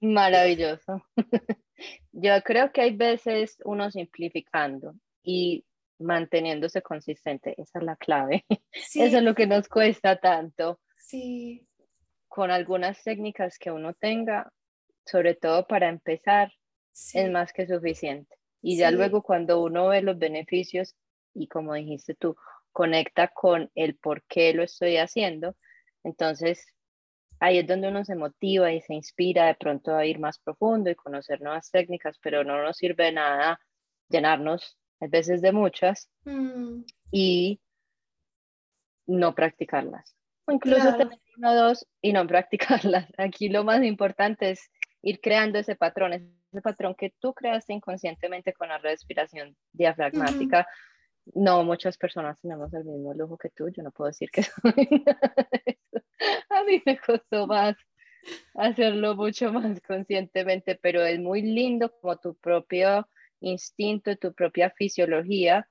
Maravilloso. 0.00 1.02
Yo 2.12 2.40
creo 2.44 2.72
que 2.72 2.82
hay 2.82 2.96
veces 2.96 3.58
uno 3.64 3.90
simplificando 3.90 4.94
y 5.22 5.64
manteniéndose 5.98 6.80
consistente, 6.80 7.60
esa 7.60 7.80
es 7.80 7.84
la 7.84 7.96
clave. 7.96 8.44
Eso 8.72 9.16
es 9.18 9.22
lo 9.22 9.34
que 9.34 9.48
nos 9.48 9.68
cuesta 9.68 10.20
tanto. 10.20 10.78
Sí. 10.96 11.66
Con 12.36 12.50
algunas 12.50 13.02
técnicas 13.02 13.58
que 13.58 13.70
uno 13.70 13.94
tenga, 13.94 14.52
sobre 15.06 15.34
todo 15.34 15.66
para 15.66 15.88
empezar, 15.88 16.52
es 16.92 17.30
más 17.30 17.50
que 17.54 17.66
suficiente. 17.66 18.36
Y 18.60 18.76
ya 18.76 18.90
luego 18.90 19.22
cuando 19.22 19.62
uno 19.62 19.88
ve 19.88 20.02
los 20.02 20.18
beneficios 20.18 20.94
y 21.32 21.48
como 21.48 21.72
dijiste 21.72 22.14
tú, 22.14 22.36
conecta 22.72 23.28
con 23.28 23.70
el 23.74 23.96
por 23.96 24.22
qué 24.24 24.52
lo 24.52 24.62
estoy 24.62 24.98
haciendo, 24.98 25.56
entonces 26.04 26.66
ahí 27.40 27.56
es 27.56 27.66
donde 27.66 27.88
uno 27.88 28.04
se 28.04 28.16
motiva 28.16 28.70
y 28.70 28.82
se 28.82 28.92
inspira 28.92 29.46
de 29.46 29.54
pronto 29.54 29.96
a 29.96 30.04
ir 30.04 30.18
más 30.18 30.38
profundo 30.38 30.90
y 30.90 30.94
conocer 30.94 31.40
nuevas 31.40 31.70
técnicas, 31.70 32.18
pero 32.20 32.44
no 32.44 32.62
nos 32.62 32.76
sirve 32.76 33.04
de 33.04 33.12
nada 33.12 33.58
llenarnos 34.10 34.76
a 35.00 35.06
veces 35.06 35.40
de 35.40 35.52
muchas 35.52 36.10
mm. 36.26 36.82
y 37.12 37.62
no 39.06 39.34
practicarlas. 39.34 40.14
O 40.44 40.52
incluso 40.52 40.98
tener 40.98 41.18
uno 41.36 41.54
dos 41.54 41.86
y 42.00 42.12
no 42.12 42.26
practicarlas. 42.26 43.06
Aquí 43.18 43.48
lo 43.48 43.64
más 43.64 43.82
importante 43.82 44.50
es 44.50 44.70
ir 45.02 45.20
creando 45.20 45.58
ese 45.58 45.76
patrón, 45.76 46.12
ese 46.12 46.62
patrón 46.62 46.94
que 46.94 47.14
tú 47.18 47.34
creaste 47.34 47.72
inconscientemente 47.72 48.52
con 48.52 48.68
la 48.68 48.78
respiración 48.78 49.56
diafragmática. 49.72 50.66
No, 51.34 51.64
muchas 51.64 51.98
personas 51.98 52.40
tenemos 52.40 52.72
el 52.72 52.84
mismo 52.84 53.12
lujo 53.12 53.36
que 53.36 53.50
tú, 53.50 53.68
yo 53.68 53.82
no 53.82 53.90
puedo 53.90 54.08
decir 54.08 54.30
que 54.30 54.42
soy 54.44 55.04
A 56.50 56.62
mí 56.64 56.82
me 56.86 56.98
costó 56.98 57.46
más 57.46 57.76
hacerlo 58.54 59.14
mucho 59.14 59.52
más 59.52 59.80
conscientemente, 59.80 60.76
pero 60.80 61.04
es 61.04 61.18
muy 61.18 61.42
lindo 61.42 61.92
como 62.00 62.16
tu 62.18 62.34
propio 62.36 63.08
instinto, 63.40 64.16
tu 64.16 64.32
propia 64.32 64.70
fisiología 64.70 65.68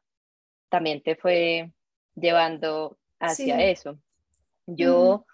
también 0.69 1.01
te 1.01 1.15
fue 1.15 1.71
llevando 2.15 2.97
hacia 3.19 3.63
eso. 3.63 3.99
Yo 4.67 5.25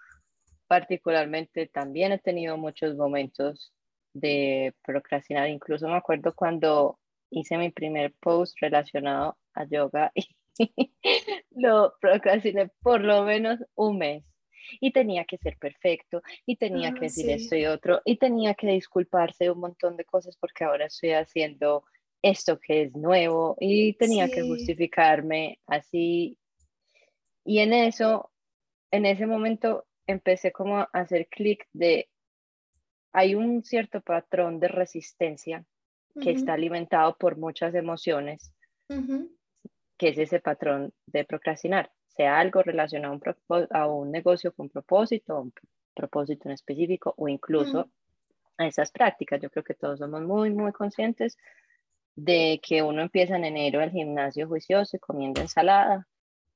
particularmente 0.72 1.66
también 1.66 2.12
he 2.12 2.18
tenido 2.18 2.56
muchos 2.56 2.96
momentos 2.96 3.74
de 4.14 4.72
procrastinar. 4.82 5.50
Incluso 5.50 5.86
me 5.86 5.96
acuerdo 5.96 6.34
cuando 6.34 6.98
hice 7.28 7.58
mi 7.58 7.68
primer 7.70 8.14
post 8.18 8.56
relacionado 8.58 9.36
a 9.52 9.66
yoga 9.66 10.10
y 10.14 10.94
lo 11.50 11.92
procrastiné 12.00 12.70
por 12.80 13.02
lo 13.02 13.22
menos 13.22 13.58
un 13.74 13.98
mes. 13.98 14.24
Y 14.80 14.92
tenía 14.92 15.26
que 15.26 15.36
ser 15.36 15.58
perfecto, 15.58 16.22
y 16.46 16.56
tenía 16.56 16.88
ah, 16.88 16.94
que 16.94 17.00
decir 17.00 17.28
esto 17.28 17.54
y 17.54 17.66
otro, 17.66 18.00
y 18.06 18.16
tenía 18.16 18.54
que 18.54 18.68
disculparse 18.68 19.44
de 19.44 19.50
un 19.50 19.60
montón 19.60 19.98
de 19.98 20.06
cosas 20.06 20.38
porque 20.38 20.64
ahora 20.64 20.86
estoy 20.86 21.10
haciendo 21.10 21.84
esto 22.22 22.58
que 22.58 22.84
es 22.84 22.94
nuevo, 22.94 23.58
y 23.60 23.92
tenía 23.92 24.30
que 24.30 24.40
justificarme 24.40 25.58
así. 25.66 26.38
Y 27.44 27.58
en 27.58 27.74
eso, 27.74 28.30
en 28.90 29.04
ese 29.04 29.26
momento, 29.26 29.84
empecé 30.06 30.52
como 30.52 30.78
a 30.78 30.88
hacer 30.92 31.28
clic 31.28 31.66
de 31.72 32.08
hay 33.12 33.34
un 33.34 33.62
cierto 33.62 34.00
patrón 34.00 34.58
de 34.58 34.68
resistencia 34.68 35.64
que 36.20 36.30
está 36.30 36.54
alimentado 36.54 37.16
por 37.16 37.38
muchas 37.38 37.74
emociones, 37.74 38.52
que 39.96 40.08
es 40.08 40.18
ese 40.18 40.40
patrón 40.40 40.92
de 41.06 41.24
procrastinar, 41.24 41.90
sea 42.08 42.38
algo 42.38 42.62
relacionado 42.62 43.18
a 43.70 43.86
un, 43.86 44.10
negocio 44.10 44.52
con 44.52 44.68
propósito, 44.68 45.40
un 45.40 45.52
propósito 45.94 46.48
en 46.48 46.52
específico 46.52 47.14
o 47.16 47.28
incluso 47.28 47.90
a 48.58 48.66
esas 48.66 48.90
prácticas. 48.90 49.40
Yo 49.40 49.50
creo 49.50 49.64
que 49.64 49.74
todos 49.74 49.98
somos 49.98 50.22
muy, 50.22 50.50
muy 50.50 50.72
conscientes 50.72 51.38
de 52.14 52.60
que 52.62 52.82
uno 52.82 53.02
empieza 53.02 53.36
en 53.36 53.44
enero 53.44 53.80
al 53.80 53.90
gimnasio 53.90 54.46
juicioso 54.46 54.96
y 54.96 55.00
comiendo 55.00 55.40
ensalada 55.40 56.06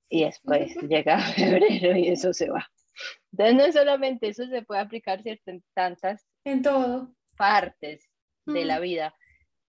y 0.09 0.25
después 0.25 0.75
llega 0.83 1.19
febrero 1.35 1.97
y 1.97 2.09
eso 2.09 2.33
se 2.33 2.51
va. 2.51 2.71
Entonces 3.33 3.55
no 3.55 3.73
solamente 3.73 4.29
eso 4.29 4.47
se 4.47 4.63
puede 4.63 4.81
aplicar 4.81 5.23
¿cierto? 5.23 5.51
en 5.51 5.63
tantas 5.75 6.27
en 6.45 6.63
todo. 6.63 7.13
partes 7.37 8.09
de 8.47 8.65
la 8.65 8.79
vida. 8.79 9.15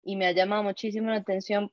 Y 0.03 0.15
me 0.15 0.27
ha 0.27 0.31
llamado 0.31 0.63
muchísimo 0.63 1.09
la 1.09 1.17
atención 1.17 1.71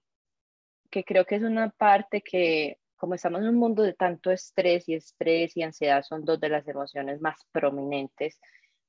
que 0.90 1.05
creo 1.05 1.24
que 1.24 1.36
es 1.36 1.42
una 1.42 1.70
parte 1.70 2.22
que, 2.22 2.78
como 2.96 3.14
estamos 3.14 3.40
en 3.40 3.48
un 3.48 3.57
mundo 3.57 3.82
de 3.82 3.94
tanto 3.94 4.30
estrés 4.30 4.88
y 4.88 4.94
estrés 4.94 5.57
y 5.57 5.62
ansiedad, 5.62 6.02
son 6.02 6.24
dos 6.24 6.40
de 6.40 6.48
las 6.48 6.66
emociones 6.68 7.20
más 7.20 7.36
prominentes 7.52 8.40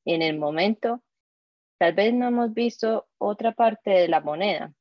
en 0.05 0.22
el 0.22 0.38
momento. 0.38 1.03
Tal 1.78 1.93
vez 1.93 2.13
no 2.13 2.28
hemos 2.28 2.53
visto 2.53 3.07
otra 3.18 3.51
parte 3.51 3.89
de 3.89 4.07
la 4.07 4.22
moneda, 4.22 4.74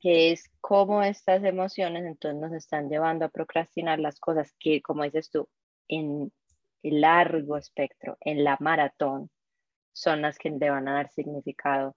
que 0.00 0.30
es 0.30 0.48
cómo 0.60 1.02
estas 1.02 1.42
emociones 1.42 2.04
entonces 2.06 2.40
nos 2.40 2.52
están 2.52 2.88
llevando 2.88 3.24
a 3.24 3.30
procrastinar 3.30 3.98
las 3.98 4.18
cosas 4.20 4.54
que, 4.58 4.80
como 4.80 5.02
dices 5.02 5.30
tú, 5.30 5.48
en 5.88 6.32
el 6.82 7.00
largo 7.00 7.56
espectro, 7.56 8.16
en 8.20 8.44
la 8.44 8.56
maratón, 8.60 9.30
son 9.92 10.22
las 10.22 10.38
que 10.38 10.50
le 10.50 10.70
van 10.70 10.88
a 10.88 10.94
dar 10.94 11.10
significado 11.10 11.96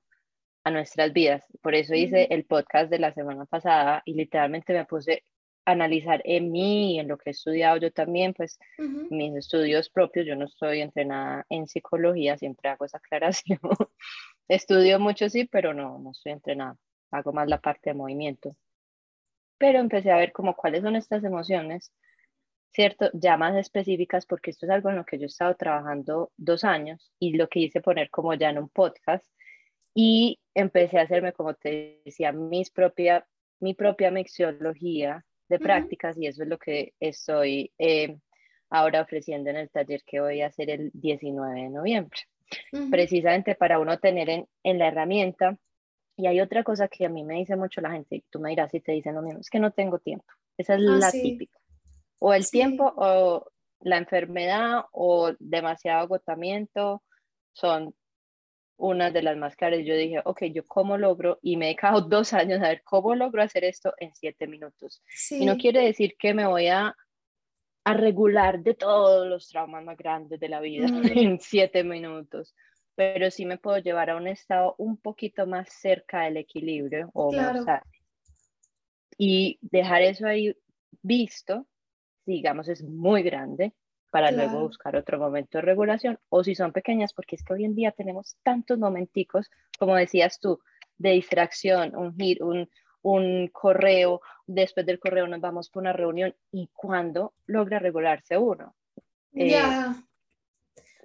a 0.63 0.71
nuestras 0.71 1.13
vidas. 1.13 1.43
Por 1.61 1.75
eso 1.75 1.95
hice 1.95 2.27
el 2.31 2.45
podcast 2.45 2.89
de 2.89 2.99
la 2.99 3.13
semana 3.13 3.45
pasada 3.45 4.01
y 4.05 4.13
literalmente 4.13 4.73
me 4.73 4.85
puse 4.85 5.23
a 5.65 5.71
analizar 5.71 6.21
en 6.25 6.51
mí 6.51 6.95
y 6.95 6.99
en 6.99 7.07
lo 7.07 7.17
que 7.17 7.29
he 7.29 7.31
estudiado 7.31 7.77
yo 7.77 7.91
también, 7.91 8.33
pues 8.33 8.57
mis 8.77 9.35
estudios 9.35 9.89
propios, 9.89 10.25
yo 10.25 10.35
no 10.35 10.45
estoy 10.45 10.81
entrenada 10.81 11.45
en 11.49 11.67
psicología, 11.67 12.37
siempre 12.37 12.69
hago 12.69 12.85
esa 12.85 12.97
aclaración. 12.97 13.59
Estudio 14.47 14.99
mucho, 14.99 15.29
sí, 15.29 15.45
pero 15.45 15.73
no, 15.73 15.99
no 15.99 16.11
estoy 16.11 16.33
entrenada, 16.33 16.75
hago 17.11 17.31
más 17.31 17.47
la 17.47 17.59
parte 17.59 17.91
de 17.91 17.93
movimiento. 17.93 18.55
Pero 19.57 19.79
empecé 19.79 20.11
a 20.11 20.17
ver 20.17 20.31
como 20.31 20.55
cuáles 20.55 20.81
son 20.81 20.95
estas 20.95 21.23
emociones 21.23 21.93
¿cierto? 22.73 23.09
Ya 23.13 23.37
más 23.37 23.55
específicas, 23.55 24.25
porque 24.25 24.51
esto 24.51 24.65
es 24.65 24.71
algo 24.71 24.89
en 24.89 24.95
lo 24.97 25.05
que 25.05 25.17
yo 25.17 25.23
he 25.23 25.27
estado 25.27 25.55
trabajando 25.55 26.31
dos 26.37 26.63
años 26.63 27.11
y 27.19 27.33
lo 27.33 27.47
que 27.47 27.59
hice 27.61 27.81
poner 27.81 28.09
como 28.09 28.33
ya 28.33 28.49
en 28.49 28.59
un 28.59 28.69
podcast 28.69 29.25
y 29.93 30.39
empecé 30.53 30.99
a 30.99 31.03
hacerme, 31.03 31.33
como 31.33 31.53
te 31.53 32.01
decía, 32.05 32.31
mis 32.31 32.71
propia, 32.71 33.25
mi 33.59 33.73
propia 33.73 34.09
mixiología 34.09 35.25
de 35.49 35.59
prácticas 35.59 36.17
y 36.17 36.27
eso 36.27 36.43
es 36.43 36.49
lo 36.49 36.57
que 36.57 36.93
estoy 36.99 37.73
eh, 37.77 38.17
ahora 38.69 39.01
ofreciendo 39.01 39.49
en 39.49 39.57
el 39.57 39.69
taller 39.69 40.01
que 40.05 40.21
voy 40.21 40.41
a 40.41 40.47
hacer 40.47 40.69
el 40.69 40.91
19 40.93 41.61
de 41.61 41.69
noviembre, 41.69 42.19
precisamente 42.89 43.55
para 43.55 43.79
uno 43.79 43.99
tener 43.99 44.29
en, 44.29 44.47
en 44.63 44.79
la 44.79 44.87
herramienta. 44.87 45.57
Y 46.15 46.27
hay 46.27 46.39
otra 46.39 46.63
cosa 46.63 46.87
que 46.87 47.05
a 47.05 47.09
mí 47.09 47.23
me 47.25 47.35
dice 47.35 47.57
mucho 47.57 47.81
la 47.81 47.91
gente, 47.91 48.23
tú 48.29 48.39
me 48.39 48.51
dirás 48.51 48.71
si 48.71 48.79
te 48.79 48.93
dicen 48.93 49.15
lo 49.15 49.21
mismo, 49.21 49.41
es 49.41 49.49
que 49.49 49.59
no 49.59 49.71
tengo 49.71 49.99
tiempo. 49.99 50.25
Esa 50.57 50.75
es 50.75 50.81
ah, 50.87 50.97
la 50.99 51.11
típica. 51.11 51.60
O 52.23 52.35
el 52.35 52.47
tiempo 52.51 52.93
o 52.97 53.51
la 53.79 53.97
enfermedad 53.97 54.85
o 54.91 55.33
demasiado 55.39 56.01
agotamiento 56.01 57.01
son 57.51 57.95
una 58.77 59.09
de 59.09 59.23
las 59.23 59.37
más 59.37 59.55
caras. 59.55 59.79
Yo 59.83 59.95
dije, 59.95 60.21
ok, 60.23 60.43
¿yo 60.53 60.63
cómo 60.67 60.97
logro? 60.97 61.39
Y 61.41 61.57
me 61.57 61.65
he 61.65 61.73
dejado 61.73 62.01
dos 62.09 62.33
años 62.33 62.61
a 62.61 62.69
ver 62.69 62.83
cómo 62.83 63.15
logro 63.15 63.41
hacer 63.41 63.63
esto 63.63 63.93
en 63.97 64.13
siete 64.13 64.45
minutos. 64.45 65.01
Y 65.31 65.45
no 65.45 65.57
quiere 65.57 65.81
decir 65.81 66.15
que 66.19 66.35
me 66.35 66.45
voy 66.45 66.67
a, 66.67 66.95
a 67.85 67.93
regular 67.95 68.61
de 68.61 68.75
todos 68.75 69.27
los 69.27 69.49
traumas 69.49 69.83
más 69.83 69.97
grandes 69.97 70.39
de 70.39 70.49
la 70.49 70.59
vida 70.59 70.87
mm. 70.87 71.05
en 71.17 71.39
siete 71.39 71.83
minutos, 71.83 72.53
pero 72.93 73.31
sí 73.31 73.47
me 73.47 73.57
puedo 73.57 73.79
llevar 73.79 74.11
a 74.11 74.15
un 74.15 74.27
estado 74.27 74.75
un 74.77 74.97
poquito 74.97 75.47
más 75.47 75.73
cerca 75.73 76.21
del 76.25 76.37
equilibrio 76.37 77.09
o 77.15 77.31
y 79.17 79.59
dejar 79.61 80.03
eso 80.03 80.27
ahí 80.27 80.55
visto 81.01 81.67
digamos, 82.25 82.67
es 82.67 82.83
muy 82.83 83.23
grande 83.23 83.73
para 84.09 84.31
luego 84.31 84.59
buscar 84.59 84.95
otro 84.97 85.17
momento 85.17 85.57
de 85.57 85.61
regulación, 85.61 86.19
o 86.29 86.43
si 86.43 86.53
son 86.53 86.73
pequeñas, 86.73 87.13
porque 87.13 87.37
es 87.37 87.43
que 87.43 87.53
hoy 87.53 87.63
en 87.63 87.75
día 87.75 87.91
tenemos 87.91 88.35
tantos 88.43 88.77
momenticos, 88.77 89.49
como 89.79 89.95
decías 89.95 90.39
tú, 90.39 90.59
de 90.97 91.11
distracción, 91.11 91.95
un 91.95 92.13
hit, 92.17 92.41
un, 92.41 92.69
un 93.03 93.47
correo, 93.47 94.21
después 94.45 94.85
del 94.85 94.99
correo 94.99 95.27
nos 95.27 95.39
vamos 95.39 95.69
por 95.69 95.81
una 95.81 95.93
reunión, 95.93 96.35
y 96.51 96.69
cuando 96.73 97.33
logra 97.45 97.79
regularse 97.79 98.37
uno. 98.37 98.75
Ya. 99.31 99.95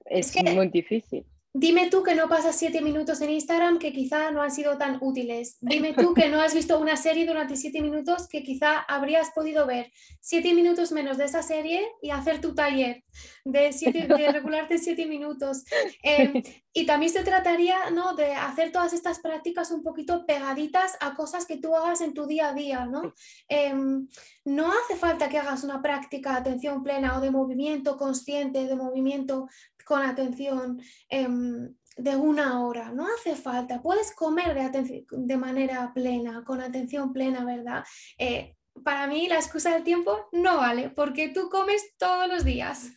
Eh, 0.06 0.18
es, 0.18 0.34
es 0.34 0.54
muy 0.54 0.68
difícil. 0.68 1.24
Dime 1.58 1.88
tú 1.88 2.02
que 2.02 2.14
no 2.14 2.28
pasas 2.28 2.54
siete 2.54 2.82
minutos 2.82 3.22
en 3.22 3.30
Instagram 3.30 3.78
que 3.78 3.90
quizá 3.90 4.30
no 4.30 4.42
han 4.42 4.50
sido 4.50 4.76
tan 4.76 4.98
útiles. 5.00 5.56
Dime 5.62 5.94
tú 5.94 6.12
que 6.12 6.28
no 6.28 6.38
has 6.38 6.52
visto 6.52 6.78
una 6.78 6.98
serie 6.98 7.24
durante 7.24 7.56
siete 7.56 7.80
minutos 7.80 8.28
que 8.28 8.42
quizá 8.42 8.80
habrías 8.80 9.30
podido 9.30 9.66
ver 9.66 9.90
siete 10.20 10.52
minutos 10.52 10.92
menos 10.92 11.16
de 11.16 11.24
esa 11.24 11.42
serie 11.42 11.88
y 12.02 12.10
hacer 12.10 12.42
tu 12.42 12.54
taller 12.54 13.04
de, 13.46 13.72
siete, 13.72 14.06
de 14.06 14.32
regularte 14.32 14.76
siete 14.76 15.06
minutos. 15.06 15.64
Em, 16.02 16.42
y 16.74 16.84
también 16.84 17.10
se 17.10 17.24
trataría 17.24 17.88
¿no? 17.88 18.14
de 18.14 18.34
hacer 18.34 18.70
todas 18.70 18.92
estas 18.92 19.20
prácticas 19.20 19.70
un 19.70 19.82
poquito 19.82 20.26
pegaditas 20.26 20.98
a 21.00 21.14
cosas 21.14 21.46
que 21.46 21.56
tú 21.56 21.74
hagas 21.74 22.02
en 22.02 22.12
tu 22.12 22.26
día 22.26 22.50
a 22.50 22.52
día. 22.52 22.84
¿no? 22.84 23.14
Em, 23.48 24.06
no 24.44 24.70
hace 24.70 24.94
falta 24.94 25.30
que 25.30 25.38
hagas 25.38 25.64
una 25.64 25.80
práctica 25.80 26.32
de 26.32 26.38
atención 26.40 26.82
plena 26.82 27.16
o 27.16 27.22
de 27.22 27.30
movimiento 27.30 27.96
consciente, 27.96 28.66
de 28.66 28.76
movimiento 28.76 29.48
con 29.86 30.02
atención 30.02 30.82
em, 31.08 31.72
de 31.96 32.16
una 32.16 32.60
hora, 32.60 32.90
no 32.92 33.06
hace 33.06 33.36
falta, 33.36 33.80
puedes 33.80 34.12
comer 34.14 34.52
de, 34.54 35.06
de 35.10 35.36
manera 35.36 35.92
plena, 35.94 36.42
con 36.44 36.60
atención 36.60 37.12
plena, 37.12 37.44
¿verdad? 37.44 37.84
Eh, 38.18 38.56
para 38.84 39.06
mí 39.06 39.28
la 39.28 39.36
excusa 39.36 39.72
del 39.72 39.84
tiempo 39.84 40.28
no 40.32 40.58
vale, 40.58 40.90
porque 40.90 41.28
tú 41.28 41.48
comes 41.48 41.94
todos 41.96 42.28
los 42.28 42.44
días. 42.44 42.90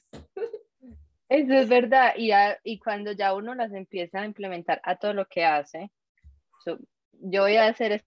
Eso 1.30 1.54
es 1.54 1.70
verdad, 1.70 2.14
y, 2.18 2.32
y 2.64 2.80
cuando 2.80 3.12
ya 3.12 3.36
uno 3.36 3.54
las 3.54 3.72
empieza 3.72 4.22
a 4.22 4.26
implementar 4.26 4.82
a 4.84 4.96
todo 4.96 5.14
lo 5.14 5.28
que 5.28 5.46
hace, 5.46 5.92
yo 7.12 7.44
voy 7.44 7.58
a 7.58 7.68
hacer 7.68 8.04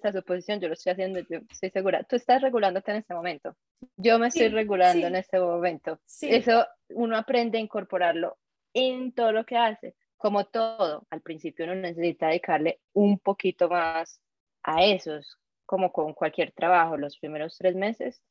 esta 0.00 0.18
suposición, 0.18 0.60
yo 0.60 0.68
lo 0.68 0.74
estoy 0.74 0.92
haciendo, 0.92 1.20
yo 1.20 1.40
estoy 1.50 1.70
segura, 1.70 2.02
tú 2.04 2.16
estás 2.16 2.40
regulándote 2.40 2.90
en 2.90 2.96
este 2.98 3.14
momento, 3.14 3.54
yo 3.96 4.18
me 4.18 4.28
estoy 4.28 4.48
regulando 4.48 5.06
en 5.06 5.16
este 5.16 5.38
momento. 5.38 6.00
Eso 6.22 6.66
uno 6.90 7.16
aprende 7.16 7.58
a 7.58 7.60
incorporarlo 7.60 8.38
en 8.72 9.12
todo 9.12 9.32
lo 9.32 9.44
que 9.44 9.56
hace, 9.56 9.94
como 10.16 10.46
todo. 10.46 11.06
Al 11.10 11.20
principio 11.20 11.66
uno 11.66 11.74
necesita 11.74 12.28
dedicarle 12.28 12.80
un 12.94 13.18
poquito 13.18 13.68
más 13.68 14.20
a 14.62 14.84
esos, 14.84 15.38
como 15.66 15.92
con 15.92 16.14
cualquier 16.14 16.52
trabajo. 16.52 16.96
Los 16.96 17.18
primeros 17.18 17.56
tres 17.58 17.74
meses 17.74 18.22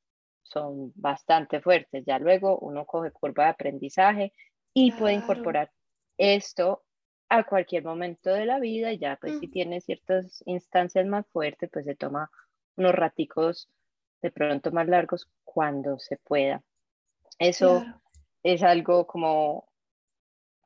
son 0.42 0.92
bastante 0.96 1.62
fuertes, 1.62 2.04
ya 2.06 2.18
luego 2.18 2.58
uno 2.60 2.86
coge 2.86 3.12
curva 3.12 3.46
de 3.46 3.50
aprendizaje 3.52 4.34
y 4.74 4.92
puede 4.92 5.14
incorporar 5.14 5.72
esto 6.18 6.84
a 7.30 7.44
cualquier 7.44 7.84
momento 7.84 8.32
de 8.32 8.46
la 8.46 8.60
vida, 8.60 8.92
ya 8.94 9.18
pues 9.22 9.40
si 9.40 9.48
tiene 9.48 9.82
ciertas 9.82 10.44
instancias 10.48 11.06
más 11.06 11.28
fuertes, 11.28 11.70
pues 11.72 11.86
se 11.86 11.96
toma 11.96 12.32
unos 12.76 12.94
raticos 12.94 13.70
de 14.22 14.32
pronto 14.32 14.72
más 14.72 14.88
largos 14.88 15.30
cuando 15.44 16.00
se 16.00 16.18
pueda. 16.18 16.64
Eso 17.38 17.86
es 18.44 18.64
algo 18.64 19.06
como 19.06 19.70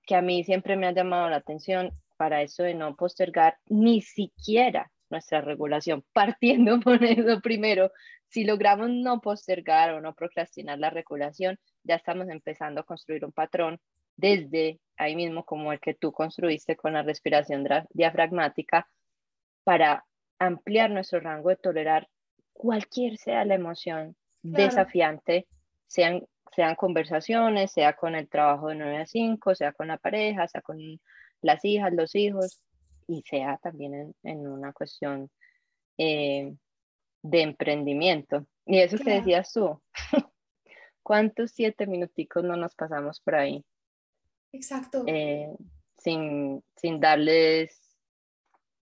que 0.05 0.15
a 0.15 0.21
mí 0.21 0.43
siempre 0.43 0.75
me 0.75 0.87
ha 0.87 0.93
llamado 0.93 1.29
la 1.29 1.37
atención 1.37 1.91
para 2.17 2.41
eso 2.41 2.63
de 2.63 2.73
no 2.73 2.95
postergar 2.95 3.57
ni 3.67 4.01
siquiera 4.01 4.91
nuestra 5.09 5.41
regulación, 5.41 6.03
partiendo 6.13 6.79
por 6.79 7.03
eso 7.03 7.41
primero. 7.41 7.91
Si 8.27 8.45
logramos 8.45 8.89
no 8.89 9.21
postergar 9.21 9.91
o 9.93 10.01
no 10.01 10.15
procrastinar 10.15 10.79
la 10.79 10.89
regulación, 10.89 11.59
ya 11.83 11.95
estamos 11.95 12.29
empezando 12.29 12.81
a 12.81 12.85
construir 12.85 13.23
un 13.25 13.31
patrón 13.31 13.79
desde 14.15 14.79
ahí 14.97 15.15
mismo 15.15 15.45
como 15.45 15.71
el 15.73 15.79
que 15.79 15.93
tú 15.93 16.11
construiste 16.11 16.75
con 16.75 16.93
la 16.93 17.03
respiración 17.03 17.65
diafragmática 17.91 18.87
para 19.63 20.05
ampliar 20.39 20.91
nuestro 20.91 21.19
rango 21.19 21.49
de 21.49 21.55
tolerar 21.55 22.07
cualquier 22.51 23.17
sea 23.17 23.45
la 23.45 23.55
emoción 23.55 24.15
desafiante, 24.41 25.47
sean, 25.87 26.25
sean 26.51 26.75
conversaciones, 26.75 27.71
sea 27.71 27.93
con 27.93 28.15
el 28.15 28.27
trabajo 28.27 28.67
de 28.67 28.75
9 28.75 28.97
a 28.97 29.05
5, 29.05 29.55
sea 29.55 29.71
con 29.73 29.87
la 29.87 29.97
pareja, 29.97 30.47
sea 30.47 30.61
con 30.61 30.77
las 31.41 31.63
hijas, 31.65 31.93
los 31.93 32.13
hijos, 32.15 32.61
y 33.07 33.21
sea 33.23 33.57
también 33.57 34.15
en, 34.23 34.47
una 34.47 34.73
cuestión 34.73 35.29
eh, 35.97 36.53
de 37.21 37.41
emprendimiento. 37.41 38.45
Y 38.65 38.79
eso 38.79 38.97
que 38.97 39.11
decías 39.11 39.51
tú, 39.51 39.81
¿cuántos 41.03 41.51
siete 41.51 41.87
minuticos 41.87 42.43
no 42.43 42.55
nos 42.55 42.75
pasamos 42.75 43.19
por 43.19 43.35
ahí? 43.35 43.63
Exacto. 44.53 45.03
Eh, 45.07 45.53
sin, 45.97 46.63
sin 46.75 46.99
darles 46.99 47.83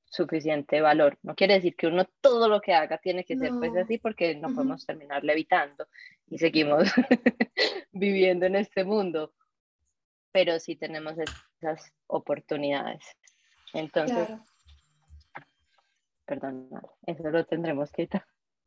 suficiente 0.05 0.81
valor. 0.81 1.19
No 1.23 1.35
quiere 1.35 1.55
decir 1.55 1.75
que 1.77 1.87
uno 1.87 2.07
todo 2.21 2.49
lo 2.49 2.61
que 2.61 2.75
haga 2.75 2.99
tiene 2.99 3.25
que 3.25 3.37
ser 3.37 3.51
pues 3.59 3.77
así 3.77 3.99
porque 3.99 4.35
no 4.35 4.55
podemos 4.55 4.87
terminar 4.87 5.25
levitando 5.25 5.87
y 6.29 6.39
seguimos 6.39 6.85
viviendo 7.93 8.47
en 8.47 8.57
este 8.57 8.85
mundo, 8.85 9.35
pero 10.33 10.59
sí 10.59 10.77
tenemos 10.77 11.15
esas 11.19 11.93
oportunidades. 12.07 13.05
Entonces, 13.75 14.29
perdón, 16.25 16.71
eso 17.07 17.31
lo 17.31 17.45
tendremos 17.45 17.93
que 17.93 18.09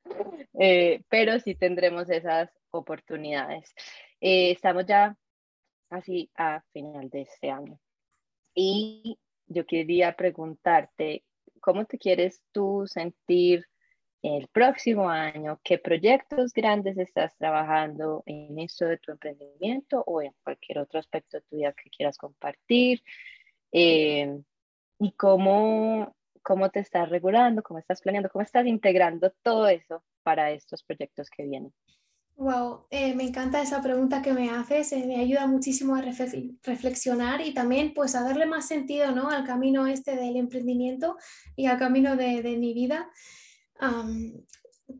eh, 0.59 1.03
pero 1.09 1.39
sí 1.39 1.55
tendremos 1.55 2.09
esas 2.09 2.51
oportunidades. 2.71 3.73
Eh, 4.21 4.51
estamos 4.51 4.85
ya 4.85 5.17
así 5.89 6.29
a 6.35 6.61
final 6.71 7.09
de 7.09 7.21
este 7.21 7.49
año. 7.49 7.79
Y 8.53 9.19
yo 9.47 9.65
quería 9.65 10.15
preguntarte, 10.15 11.23
¿cómo 11.59 11.85
te 11.85 11.97
quieres 11.97 12.41
tú 12.51 12.85
sentir 12.87 13.65
el 14.21 14.47
próximo 14.47 15.09
año? 15.09 15.59
¿Qué 15.63 15.77
proyectos 15.77 16.53
grandes 16.53 16.97
estás 16.97 17.35
trabajando 17.37 18.23
en 18.25 18.59
esto 18.59 18.85
de 18.85 18.97
tu 18.97 19.11
emprendimiento 19.11 20.03
o 20.05 20.21
en 20.21 20.33
cualquier 20.43 20.79
otro 20.79 20.99
aspecto 20.99 21.37
de 21.37 21.43
tu 21.49 21.55
vida 21.55 21.73
que 21.73 21.89
quieras 21.89 22.17
compartir? 22.17 23.03
Eh, 23.71 24.41
¿Y 24.99 25.11
cómo, 25.13 26.15
cómo 26.41 26.69
te 26.69 26.79
estás 26.81 27.09
regulando? 27.09 27.63
¿Cómo 27.63 27.79
estás 27.79 28.01
planeando? 28.01 28.29
¿Cómo 28.29 28.43
estás 28.43 28.65
integrando 28.65 29.31
todo 29.41 29.67
eso 29.67 30.03
para 30.23 30.51
estos 30.51 30.83
proyectos 30.83 31.29
que 31.29 31.43
vienen? 31.43 31.73
Wow, 32.39 32.85
eh, 32.89 33.15
me 33.15 33.25
encanta 33.25 33.61
esa 33.61 33.81
pregunta 33.81 34.21
que 34.21 34.31
me 34.31 34.49
haces, 34.49 34.93
eh, 34.93 35.03
me 35.05 35.17
ayuda 35.19 35.45
muchísimo 35.45 35.95
a 35.95 36.01
reflexionar 36.01 37.41
y 37.45 37.53
también 37.53 37.93
pues 37.93 38.15
a 38.15 38.23
darle 38.23 38.45
más 38.45 38.65
sentido 38.65 39.11
¿no? 39.11 39.29
al 39.29 39.43
camino 39.43 39.87
este 39.87 40.15
del 40.15 40.37
emprendimiento 40.37 41.17
y 41.57 41.65
al 41.65 41.77
camino 41.77 42.15
de, 42.15 42.41
de 42.41 42.55
mi 42.55 42.73
vida. 42.73 43.11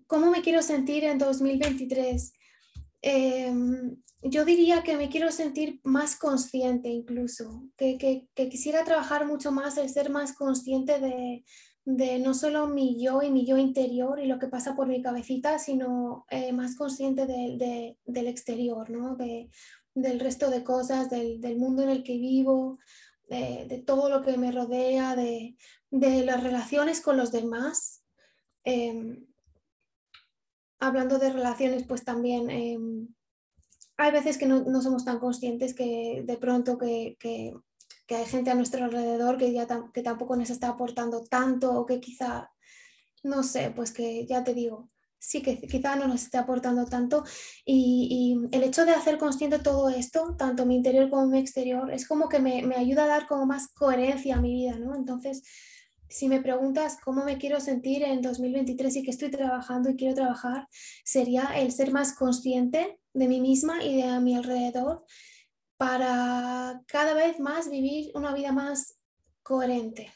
¿Cómo 0.06 0.32
me 0.32 0.42
quiero 0.42 0.62
sentir 0.62 1.06
en 1.06 1.18
2023? 1.18 2.34
Em, 3.02 3.96
yo 4.22 4.44
diría 4.44 4.84
que 4.84 4.98
me 4.98 5.08
quiero 5.08 5.32
sentir 5.32 5.80
más 5.86 6.18
consciente 6.18 6.90
incluso, 6.90 7.64
que, 7.78 7.98
que, 7.98 8.28
que, 8.36 8.50
quisiera 8.50 8.84
trabajar 8.84 9.26
mucho 9.26 9.54
más 9.54 9.78
el 9.78 9.88
ser 9.88 10.10
más 10.10 10.34
consciente 10.34 11.00
de, 11.00 11.46
de 11.86 12.20
no 12.20 12.34
solo 12.34 12.68
mi 12.68 13.02
yo 13.02 13.22
y 13.24 13.32
mi 13.32 13.46
yo 13.46 13.58
interior 13.58 14.20
y 14.20 14.28
lo 14.28 14.38
que 14.38 14.48
pasa 14.48 14.76
por 14.76 14.88
mi 14.88 15.02
cabecita, 15.02 15.60
sino 15.60 16.26
eh, 16.30 16.52
más 16.54 16.76
consciente 16.76 17.26
del 17.26 18.28
exterior, 18.28 18.90
¿no? 18.90 19.16
De, 19.16 19.50
del 19.96 20.20
resto 20.20 20.50
de 20.50 20.64
cosas, 20.64 21.10
del, 21.10 21.58
mundo 21.58 21.84
en 21.84 21.90
el 21.90 22.04
que 22.04 22.18
vivo, 22.18 22.80
de, 23.28 23.84
todo 23.86 24.10
lo 24.10 24.22
que 24.22 24.38
me 24.38 24.52
rodea, 24.52 25.16
de, 25.16 25.56
las 25.92 26.44
relaciones 26.44 27.02
con 27.02 27.18
los 27.18 27.32
demás. 27.32 28.04
Em, 28.64 29.26
hablando 30.80 31.20
de 31.20 31.32
relaciones, 31.32 31.86
pues 31.86 32.04
también 32.04 32.50
em, 32.50 33.08
hay 33.98 34.12
veces 34.12 34.38
que 34.38 34.46
no, 34.46 34.82
somos 34.82 35.04
tan 35.04 35.20
conscientes 35.20 35.74
que 35.74 36.24
de 36.26 36.38
pronto 36.38 36.78
que, 36.78 37.18
hay 38.16 38.26
gente 38.26 38.52
a 38.52 38.56
nuestro 38.56 38.84
alrededor 38.84 39.38
que, 39.38 39.52
ya 39.52 39.68
que 39.94 40.02
tampoco 40.02 40.36
nos 40.36 40.50
está 40.50 40.70
aportando 40.70 41.24
tanto 41.24 41.74
o 41.74 41.86
que 41.86 42.00
quizá, 42.00 42.52
no 43.24 43.44
sé, 43.44 43.72
pues 43.76 43.92
que 43.92 44.26
ya 44.26 44.44
te 44.44 44.54
digo, 44.54 44.90
sí 45.20 45.42
que 45.42 45.60
quizá 45.60 45.96
no 45.96 46.08
nos 46.08 46.24
esté 46.24 46.38
aportando 46.38 46.86
tanto 46.86 47.24
y, 47.66 48.38
el 48.52 48.64
hecho 48.64 48.86
de 48.86 48.92
hacer 48.92 49.18
consciente 49.18 49.60
todo 49.60 49.90
esto, 49.90 50.36
tanto 50.38 50.66
mi 50.66 50.76
interior 50.76 51.10
como 51.10 51.28
mi 51.28 51.40
exterior, 51.40 51.92
es 51.92 52.08
como 52.08 52.30
que 52.30 52.40
me, 52.40 52.64
me 52.64 52.76
ayuda 52.76 53.04
a 53.04 53.08
dar 53.08 53.28
como 53.28 53.46
más 53.46 53.68
coherencia 53.74 54.38
a 54.38 54.42
mi 54.42 54.54
vida, 54.54 54.78
¿no? 54.80 54.96
Entonces, 54.96 55.44
si 56.10 56.28
me 56.28 56.42
preguntas 56.42 56.98
cómo 57.04 57.24
me 57.24 57.38
quiero 57.38 57.60
sentir 57.60 58.04
en 58.04 58.22
2023 58.22 58.96
y 58.96 59.04
que 59.04 59.12
estoy 59.12 59.30
trabajando 59.30 59.90
y 59.90 59.96
quiero 59.96 60.16
trabajar, 60.16 60.68
sería 61.04 61.52
el 61.56 61.72
ser 61.72 61.92
más 61.92 62.14
consciente 62.16 63.00
de 63.14 63.28
mí 63.28 63.40
misma 63.42 63.84
y 63.84 64.02
de 64.02 64.20
mi 64.20 64.36
alrededor 64.36 65.06
para 65.80 66.82
cada 66.88 67.14
vez 67.14 67.40
más 67.40 67.70
vivir 67.72 68.12
una 68.14 68.34
vida 68.34 68.52
más 68.52 69.00
coherente. 69.42 70.12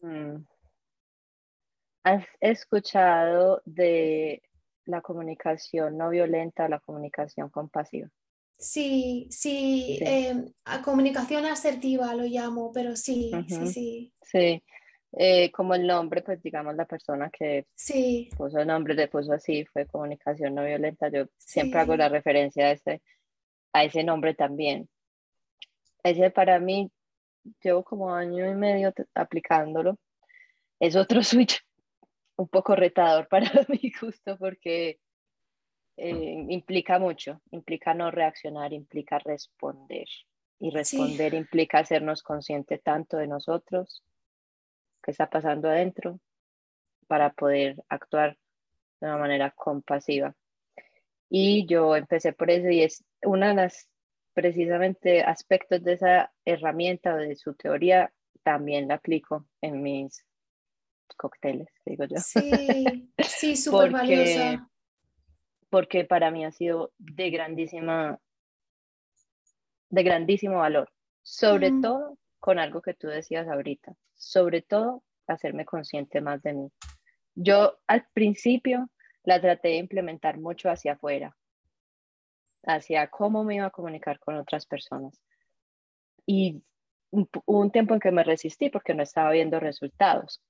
Mm. 0.00 0.44
¿Has 2.04 2.24
escuchado 2.40 3.62
de 3.64 4.40
la 4.84 5.00
comunicación 5.00 5.98
no 5.98 6.10
violenta 6.10 6.66
o 6.66 6.68
la 6.68 6.78
comunicación 6.78 7.50
compasiva? 7.50 8.08
Sí, 8.58 9.26
sí, 9.28 9.98
em, 10.02 10.52
comunicación 10.84 11.46
asertiva 11.46 12.14
lo 12.14 12.22
llamo, 12.22 12.70
pero 12.72 12.94
sí, 12.94 13.32
sí, 13.48 13.66
sí. 13.66 14.14
Sí, 14.22 14.62
eh, 15.18 15.50
como 15.50 15.74
el 15.74 15.86
nombre, 15.86 16.20
pues 16.20 16.42
digamos 16.42 16.76
la 16.76 16.84
persona 16.84 17.30
que 17.30 17.66
sí. 17.74 18.28
puso 18.36 18.58
el 18.58 18.66
nombre, 18.66 18.94
le 18.94 19.08
puso 19.08 19.32
así, 19.32 19.64
fue 19.64 19.86
comunicación 19.86 20.54
no 20.54 20.62
violenta. 20.62 21.08
Yo 21.08 21.24
siempre 21.38 21.80
hago 21.80 21.96
la 21.96 22.10
referencia 22.10 22.66
a 22.66 22.72
ese, 22.72 23.02
a 23.72 23.84
ese 23.84 24.04
nombre 24.04 24.34
también. 24.34 24.90
Ese 26.02 26.30
para 26.30 26.60
mí, 26.60 26.92
llevo 27.62 27.82
como 27.82 28.14
año 28.14 28.46
y 28.46 28.54
medio 28.54 28.92
aplicándolo. 29.14 29.98
Es 30.78 30.96
otro 30.96 31.22
switch 31.22 31.64
un 32.36 32.48
poco 32.48 32.76
retador 32.76 33.26
para 33.28 33.50
mí 33.68 33.90
justo 33.98 34.36
porque 34.36 34.98
eh, 35.96 36.44
implica 36.50 36.98
mucho, 36.98 37.40
implica 37.52 37.94
no 37.94 38.10
reaccionar, 38.10 38.74
implica 38.74 39.18
responder. 39.18 40.06
Y 40.58 40.70
responder 40.70 41.34
implica 41.34 41.78
hacernos 41.78 42.22
conscientes 42.22 42.82
tanto 42.82 43.18
de 43.18 43.26
nosotros, 43.26 44.02
que 45.06 45.12
está 45.12 45.30
pasando 45.30 45.68
adentro, 45.68 46.18
para 47.06 47.32
poder 47.32 47.76
actuar 47.88 48.36
de 49.00 49.06
una 49.06 49.18
manera 49.18 49.52
compasiva. 49.52 50.34
Y 51.30 51.64
yo 51.66 51.94
empecé 51.94 52.32
por 52.32 52.50
eso 52.50 52.68
y 52.68 52.82
es 52.82 53.04
una 53.22 53.50
de 53.50 53.54
las 53.54 53.88
precisamente 54.34 55.22
aspectos 55.22 55.82
de 55.84 55.92
esa 55.92 56.32
herramienta 56.44 57.14
o 57.14 57.18
de 57.18 57.36
su 57.36 57.54
teoría, 57.54 58.12
también 58.42 58.88
la 58.88 58.94
aplico 58.94 59.46
en 59.60 59.80
mis 59.80 60.26
cócteles, 61.16 61.68
digo 61.84 62.04
yo. 62.04 62.16
Sí, 62.18 62.50
sí, 63.22 63.56
súper 63.56 63.92
valiosa 63.92 64.68
porque 65.70 66.04
para 66.04 66.30
mí 66.30 66.44
ha 66.44 66.52
sido 66.52 66.92
de 66.98 67.30
grandísima, 67.30 68.18
de 69.90 70.02
grandísimo 70.02 70.58
valor, 70.58 70.90
sobre 71.22 71.70
mm. 71.70 71.82
todo 71.82 72.18
con 72.40 72.58
algo 72.58 72.82
que 72.82 72.94
tú 72.94 73.08
decías 73.08 73.48
ahorita, 73.48 73.94
sobre 74.14 74.62
todo 74.62 75.02
hacerme 75.26 75.64
consciente 75.64 76.20
más 76.20 76.42
de 76.42 76.54
mí. 76.54 76.72
Yo 77.34 77.78
al 77.86 78.06
principio 78.12 78.88
la 79.24 79.40
traté 79.40 79.68
de 79.68 79.76
implementar 79.76 80.38
mucho 80.38 80.70
hacia 80.70 80.92
afuera, 80.92 81.36
hacia 82.64 83.08
cómo 83.08 83.44
me 83.44 83.56
iba 83.56 83.66
a 83.66 83.70
comunicar 83.70 84.18
con 84.20 84.36
otras 84.36 84.66
personas. 84.66 85.20
Y 86.24 86.62
hubo 87.10 87.60
un 87.60 87.70
tiempo 87.70 87.94
en 87.94 88.00
que 88.00 88.10
me 88.10 88.24
resistí 88.24 88.70
porque 88.70 88.94
no 88.94 89.02
estaba 89.02 89.30
viendo 89.32 89.60
resultados. 89.60 90.42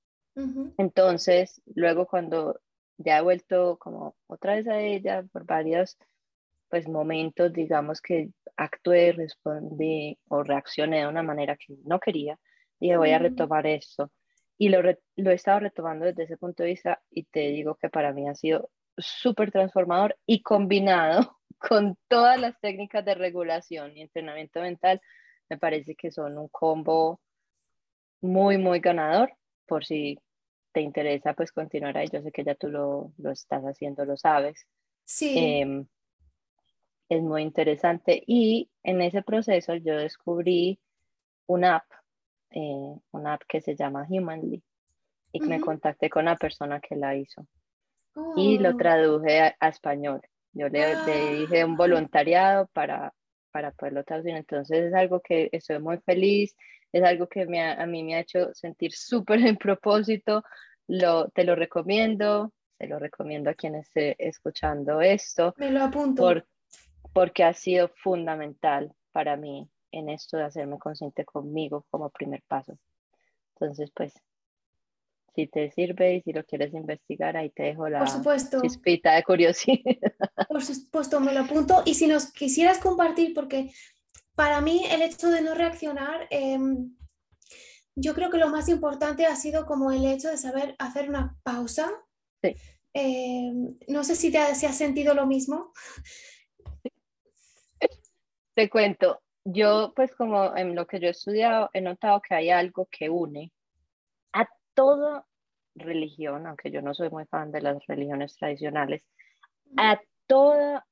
Entonces, 0.77 1.61
luego 1.73 2.05
cuando 2.05 2.61
ya 2.97 3.17
he 3.17 3.21
vuelto 3.21 3.77
como 3.79 4.15
otra 4.27 4.55
vez 4.55 4.67
a 4.67 4.79
ella 4.79 5.23
por 5.31 5.45
varios 5.45 5.97
pues 6.69 6.87
momentos, 6.87 7.53
digamos 7.53 8.01
que 8.01 8.29
actué, 8.55 9.11
respondí 9.13 10.17
o 10.27 10.43
reaccioné 10.43 10.99
de 10.99 11.07
una 11.07 11.23
manera 11.23 11.55
que 11.55 11.75
no 11.85 11.99
quería, 11.99 12.39
dije 12.79 12.97
voy 12.97 13.11
a 13.11 13.19
mm. 13.19 13.23
retomar 13.23 13.67
esto. 13.67 14.11
Y 14.57 14.69
lo, 14.69 14.81
lo 14.81 15.31
he 15.31 15.33
estado 15.33 15.59
retomando 15.59 16.05
desde 16.05 16.23
ese 16.23 16.37
punto 16.37 16.63
de 16.63 16.69
vista 16.69 17.01
y 17.11 17.25
te 17.25 17.41
digo 17.51 17.75
que 17.75 17.89
para 17.89 18.11
mí 18.11 18.27
ha 18.27 18.33
sido 18.35 18.71
súper 18.97 19.51
transformador 19.51 20.17
y 20.25 20.41
combinado 20.41 21.37
con 21.59 21.97
todas 22.07 22.39
las 22.39 22.59
técnicas 22.59 23.05
de 23.05 23.15
regulación 23.15 23.95
y 23.95 24.01
entrenamiento 24.01 24.61
mental, 24.61 25.01
me 25.49 25.57
parece 25.57 25.95
que 25.95 26.11
son 26.11 26.37
un 26.37 26.49
combo 26.49 27.21
muy, 28.21 28.57
muy 28.57 28.79
ganador 28.79 29.31
por 29.67 29.85
si 29.85 30.17
te 30.71 30.81
interesa, 30.81 31.33
pues 31.33 31.51
continuar 31.51 31.97
ahí. 31.97 32.07
Yo 32.11 32.21
sé 32.21 32.31
que 32.31 32.43
ya 32.43 32.55
tú 32.55 32.67
lo, 32.67 33.13
lo 33.17 33.31
estás 33.31 33.63
haciendo, 33.63 34.05
lo 34.05 34.17
sabes. 34.17 34.65
Sí. 35.05 35.35
Em, 35.37 35.87
es 37.09 37.21
muy 37.21 37.41
interesante. 37.41 38.23
Y 38.25 38.69
en 38.83 39.01
ese 39.01 39.21
proceso 39.21 39.75
yo 39.75 39.97
descubrí 39.97 40.79
una 41.47 41.77
app, 41.77 41.85
eh, 42.51 42.95
una 43.11 43.33
app 43.33 43.43
que 43.47 43.61
se 43.61 43.75
llama 43.75 44.05
Humanly, 44.09 44.63
y 45.31 45.41
me 45.41 45.59
contacté 45.59 46.09
con 46.09 46.25
la 46.25 46.35
persona 46.35 46.79
que 46.79 46.95
la 46.95 47.15
hizo. 47.15 47.45
Y 48.35 48.57
lo 48.57 48.69
oh. 48.69 48.77
traduje 48.77 49.39
a, 49.59 49.67
español. 49.67 50.21
Yo 50.53 50.69
le, 50.69 50.95
dije 51.35 51.63
un 51.63 51.77
voluntariado 51.77 52.67
para, 52.73 53.13
para 53.51 53.71
poderlo 53.71 54.03
traducir. 54.03 54.35
Entonces 54.35 54.85
es 54.85 54.93
algo 54.93 55.21
que 55.21 55.49
estoy 55.51 55.79
muy 55.79 55.99
feliz, 55.99 56.55
es 56.91 57.03
algo 57.03 57.27
que 57.27 57.45
me 57.45 57.61
a 57.61 57.85
mí 57.85 58.03
me 58.03 58.15
ha 58.15 58.21
hecho 58.21 58.53
sentir 58.53 58.93
súper 58.93 59.39
en 59.41 59.57
propósito, 59.57 60.43
lo, 60.87 61.29
te 61.29 61.43
lo 61.43 61.55
recomiendo, 61.55 62.53
se 62.77 62.87
lo 62.87 62.97
recomiendo 62.97 63.49
a 63.49 63.53
quien 63.53 63.75
esté 63.75 64.15
escuchando 64.17 65.01
esto. 65.01 65.53
Me 65.57 65.69
lo 65.69 65.83
apunto. 65.83 66.43
Porque 67.17 67.43
ha 67.43 67.53
sido 67.55 67.89
fundamental 68.03 68.93
para 69.11 69.37
mí 69.37 69.67
en 69.91 70.07
esto 70.07 70.37
de 70.37 70.43
hacerme 70.43 70.77
consciente 70.77 71.25
conmigo 71.25 71.83
como 71.89 72.11
primer 72.11 72.43
paso. 72.47 72.77
Entonces, 73.55 73.89
pues, 73.95 74.13
si 75.33 75.47
te 75.47 75.71
sirve 75.71 76.13
y 76.13 76.21
si 76.21 76.31
lo 76.31 76.43
quieres 76.43 76.75
investigar, 76.75 77.35
ahí 77.35 77.49
te 77.49 77.63
dejo 77.63 77.89
la 77.89 78.05
chispita 78.61 79.15
de 79.15 79.23
curiosidad. 79.23 79.79
Por 80.47 80.63
supuesto, 80.63 81.19
me 81.19 81.33
lo 81.33 81.39
apunto. 81.39 81.81
Y 81.85 81.95
si 81.95 82.05
nos 82.05 82.31
quisieras 82.31 82.77
compartir, 82.77 83.33
porque 83.33 83.71
para 84.35 84.61
mí 84.61 84.85
el 84.91 85.01
hecho 85.01 85.31
de 85.31 85.41
no 85.41 85.55
reaccionar 85.55 86.27
em, 86.29 86.95
yo 87.95 88.13
creo 88.13 88.29
que 88.29 88.37
lo 88.37 88.49
más 88.49 88.69
importante 88.69 89.25
ha 89.25 89.35
sido 89.35 89.65
como 89.65 89.91
el 89.91 90.05
hecho 90.05 90.29
de 90.29 90.37
saber 90.37 90.75
hacer 90.77 91.09
una 91.09 91.35
pausa. 91.41 91.89
Sí. 92.43 92.55
Eh, 92.93 93.51
no 93.87 94.03
sé 94.03 94.15
si 94.15 94.31
te 94.31 94.37
has 94.37 94.59
sentido 94.59 95.15
lo 95.15 95.25
mismo. 95.25 95.73
Te 98.57 98.71
cuento, 98.71 99.21
yo 99.45 99.93
pues 99.95 100.15
como 100.15 100.57
en 100.57 100.73
lo 100.73 100.87
que 100.87 100.99
yo 100.99 101.09
he 101.09 101.11
estudiado 101.11 101.69
he 101.73 101.81
notado 101.81 102.23
que 102.23 102.33
hay 102.33 102.49
algo 102.49 102.87
que 102.89 103.07
une 103.07 103.53
a 104.33 104.49
toda 104.73 105.27
religión, 105.75 106.47
aunque 106.47 106.71
yo 106.71 106.81
no 106.81 106.95
soy 106.95 107.11
muy 107.11 107.25
fan 107.25 107.51
de 107.51 107.61
las 107.61 107.85
religiones 107.85 108.35
tradicionales, 108.35 109.03
a 109.77 110.01
toda, 110.25 110.87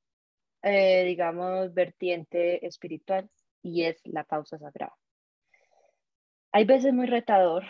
eh, 0.62 1.06
digamos, 1.06 1.74
vertiente 1.74 2.64
espiritual 2.64 3.28
y 3.62 3.82
es 3.82 4.00
la 4.04 4.22
pausa 4.22 4.58
sagrada. 4.58 4.94
Hay 6.52 6.66
veces 6.66 6.92
muy 6.92 7.06
retador 7.06 7.64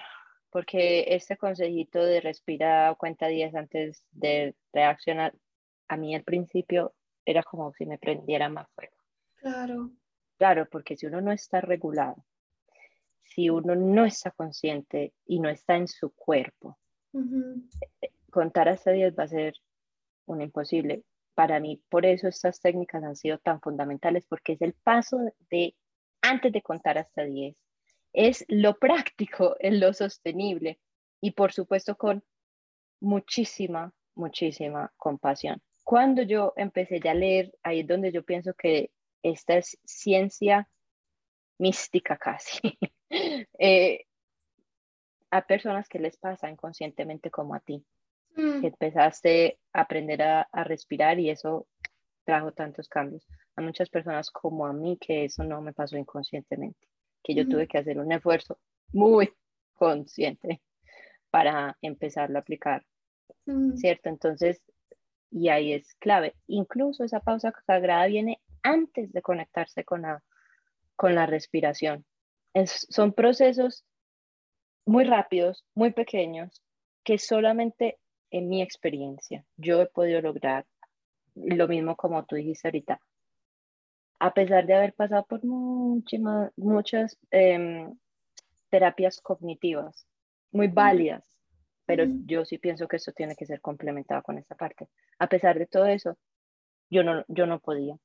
porque 0.51 1.07
este 1.09 1.38
consejito 1.38 2.05
de 2.05 2.20
respirar 2.20 2.99
cuenta 2.99 3.28
días 3.28 3.55
antes 3.55 4.05
de 4.11 4.55
reaccionar, 4.74 5.32
a 5.88 5.97
mí 5.97 6.14
al 6.14 6.22
principio 6.22 6.92
era 7.24 7.42
como 7.42 7.72
si 7.72 7.86
me 7.86 7.97
prendiera 7.97 8.51
más 8.51 8.68
fuego. 8.74 8.95
Claro. 9.37 9.91
Claro, 10.39 10.68
porque 10.70 10.97
si 10.97 11.07
uno 11.07 11.20
no 11.20 11.32
está 11.32 11.61
regulado, 11.61 12.24
si 13.22 13.49
uno 13.51 13.74
no 13.74 14.05
está 14.05 14.30
consciente 14.30 15.14
y 15.26 15.41
no 15.41 15.49
está 15.49 15.76
en 15.76 15.89
su 15.89 16.11
cuerpo, 16.11 16.78
contar 18.30 18.68
hasta 18.68 18.93
10 18.93 19.14
va 19.18 19.24
a 19.24 19.28
ser 19.28 19.55
un 20.26 20.43
imposible. 20.43 21.05
Para 21.34 21.61
mí, 21.61 21.82
por 21.89 22.07
eso 22.07 22.28
estas 22.28 22.61
técnicas 22.61 23.03
han 23.03 23.16
sido 23.16 23.39
tan 23.39 23.61
fundamentales, 23.61 24.26
porque 24.26 24.53
es 24.53 24.62
el 24.62 24.74
paso 24.74 25.18
de 25.51 25.74
antes 26.20 26.53
de 26.53 26.62
contar 26.62 26.99
hasta 26.99 27.24
10 27.24 27.57
es 28.16 28.47
lo 28.49 28.78
práctico, 28.78 29.57
en 29.61 29.78
lo 29.78 29.93
sostenible 29.93 30.80
y 31.20 31.32
por 31.32 31.53
supuesto 31.53 31.97
con 31.97 32.24
muchísima, 32.99 33.93
muchísima 34.14 34.91
compasión. 34.97 35.61
Cuando 35.84 36.22
yo 36.22 36.55
empecé 36.57 36.99
ya 36.99 37.11
a 37.11 37.14
leer, 37.14 37.53
ahí 37.62 37.80
es 37.80 37.87
donde 37.87 38.11
yo 38.11 38.24
pienso 38.24 38.55
que 38.55 38.91
esta 39.22 39.56
es 39.56 39.78
ciencia 39.84 40.68
mística 41.58 42.16
casi. 42.16 42.60
Eh, 43.58 44.04
a 45.30 45.46
personas 45.46 45.88
que 45.88 46.00
les 46.00 46.16
pasa 46.16 46.50
inconscientemente 46.50 47.30
como 47.30 47.54
a 47.54 47.60
ti, 47.60 47.86
mm. 48.34 48.60
que 48.60 48.66
empezaste 48.66 49.60
a 49.72 49.82
aprender 49.82 50.22
a, 50.22 50.42
a 50.50 50.64
respirar 50.64 51.20
y 51.20 51.30
eso 51.30 51.68
trajo 52.24 52.50
tantos 52.50 52.88
cambios. 52.88 53.24
A 53.54 53.62
muchas 53.62 53.88
personas 53.88 54.30
como 54.30 54.66
a 54.66 54.72
mí 54.72 54.98
que 55.00 55.24
eso 55.24 55.44
no 55.44 55.62
me 55.62 55.72
pasó 55.72 55.96
inconscientemente, 55.96 56.88
que 57.22 57.36
yo 57.36 57.48
tuve 57.48 57.68
que 57.68 57.78
hacer 57.78 57.98
un 57.98 58.10
esfuerzo 58.10 58.58
muy 58.92 59.32
consciente 59.74 60.60
para 61.30 61.78
empezarlo 61.80 62.38
a 62.38 62.40
aplicar, 62.40 62.84
mm. 63.46 63.76
¿cierto? 63.76 64.08
Entonces, 64.08 64.60
y 65.30 65.48
ahí 65.48 65.72
es 65.72 65.94
clave. 65.94 66.34
Incluso 66.46 67.04
esa 67.04 67.20
pausa 67.20 67.52
sagrada 67.66 68.06
viene 68.06 68.40
antes 68.66 69.12
de 69.12 69.22
conectarse 69.22 69.84
con 69.84 70.02
la, 70.02 70.22
con 70.96 71.14
la 71.14 71.26
respiración. 71.26 72.04
son 72.66 73.12
procesos 73.12 73.84
muy 74.84 75.04
rápidos, 75.04 75.64
muy 75.74 75.92
pequeños, 75.92 76.62
que 77.04 77.18
solamente 77.18 77.98
en 78.30 78.48
mi 78.48 78.62
experiencia 78.62 79.44
yo 79.56 79.80
he 79.80 79.86
podido 79.86 80.20
lograr 80.20 80.66
lo 81.34 81.68
mismo 81.68 81.96
como 81.96 82.24
tú 82.24 82.36
dijiste 82.36 82.68
ahorita. 82.68 83.00
A 84.18 84.32
pesar 84.32 84.66
de 84.66 84.74
haber 84.74 84.94
pasado 84.94 85.24
por 85.26 85.44
muchas, 85.44 86.20
muchas 86.56 87.18
em, 87.30 87.94
terapias 88.70 89.20
cognitivas, 89.20 90.06
muy 90.50 90.68
válidas, 90.68 91.36
pero 91.84 92.04
yo 92.24 92.44
sí 92.44 92.58
pienso 92.58 92.88
que 92.88 92.96
eso 92.96 93.12
tiene 93.12 93.36
que 93.36 93.46
ser 93.46 93.60
complementado 93.60 94.22
con 94.22 94.38
esta 94.38 94.56
parte. 94.56 94.88
A 95.18 95.28
pesar 95.28 95.58
de 95.58 95.66
todo 95.66 95.86
eso, 95.86 96.16
yo 96.90 97.04
no, 97.04 97.24
yo 97.28 97.46
no 97.46 97.60
podía. 97.60 97.96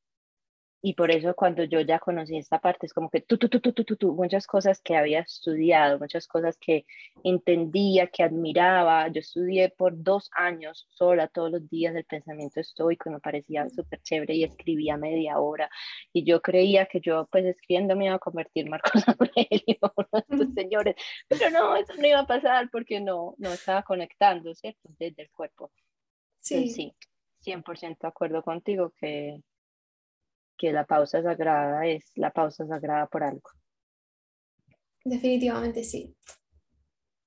Y 0.84 0.96
por 0.96 1.12
eso 1.12 1.36
cuando 1.36 1.64
yo 1.64 1.82
ya 1.82 2.00
conocí 2.00 2.38
esta 2.38 2.60
parte, 2.60 2.88
es 2.88 2.94
como 2.94 3.10
que 3.10 3.22
tú, 3.22 3.38
tú, 3.38 3.50
tú, 3.50 3.60
tú, 3.60 3.72
tú, 3.72 3.84
tú, 3.84 4.14
muchas 4.14 4.48
cosas 4.48 4.82
que 4.82 4.96
había 4.96 5.20
estudiado, 5.20 6.00
muchas 6.00 6.28
cosas 6.28 6.58
que 6.58 6.86
entendía, 7.24 8.08
que 8.08 8.24
admiraba. 8.24 9.08
Yo 9.10 9.20
estudié 9.20 9.70
por 9.70 10.02
dos 10.02 10.32
años 10.34 10.88
sola 10.90 11.28
todos 11.28 11.52
los 11.52 11.70
días 11.70 11.96
el 11.96 12.06
pensamiento 12.06 12.60
estoico 12.60 13.10
y 13.10 13.14
me 13.14 13.20
parecía 13.20 13.70
súper 13.70 14.02
chévere 14.02 14.34
y 14.34 14.44
escribía 14.44 14.98
media 14.98 15.40
hora. 15.40 15.70
Y 16.14 16.24
yo 16.24 16.42
creía 16.42 16.88
que 16.88 17.00
yo 17.00 17.28
pues 17.32 17.46
escribiendo 17.46 17.96
me 17.96 18.06
iba 18.06 18.16
a 18.16 18.20
convertir 18.20 18.68
Marcos 18.68 19.04
Aurelio, 19.08 19.78
uno 19.96 20.08
de 20.14 20.20
estos 20.30 20.54
señores. 20.56 20.96
Pero 21.28 21.52
no, 21.52 21.76
eso 21.76 21.94
no 21.96 22.08
iba 22.08 22.20
a 22.20 22.28
pasar 22.28 22.70
porque 22.72 23.00
no, 23.00 23.36
no 23.38 23.54
estaba 23.54 23.84
conectando, 23.84 24.56
¿cierto? 24.56 24.90
Desde 24.98 25.22
el 25.22 25.30
cuerpo. 25.30 25.72
Sí. 26.40 26.70
sí, 26.70 26.96
100% 27.46 27.98
de 28.02 28.08
acuerdo 28.08 28.42
contigo 28.42 28.94
que 29.00 29.42
que 30.62 30.72
la 30.72 30.86
pausa 30.86 31.24
sagrada 31.24 31.88
es 31.88 32.12
la 32.16 32.30
pausa 32.30 32.68
sagrada 32.68 33.07
por 33.07 33.24
algo. 33.24 33.49
Definitivamente 35.03 35.84
sí. 35.84 36.16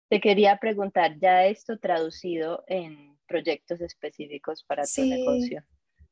Te 0.09 0.20
quería 0.20 0.57
preguntar, 0.59 1.18
ya 1.18 1.45
esto 1.47 1.76
traducido 1.80 2.62
en 2.68 3.18
proyectos 3.26 3.80
específicos 3.80 4.62
para 4.62 4.85
tu 4.85 5.05
negocio. 5.05 5.64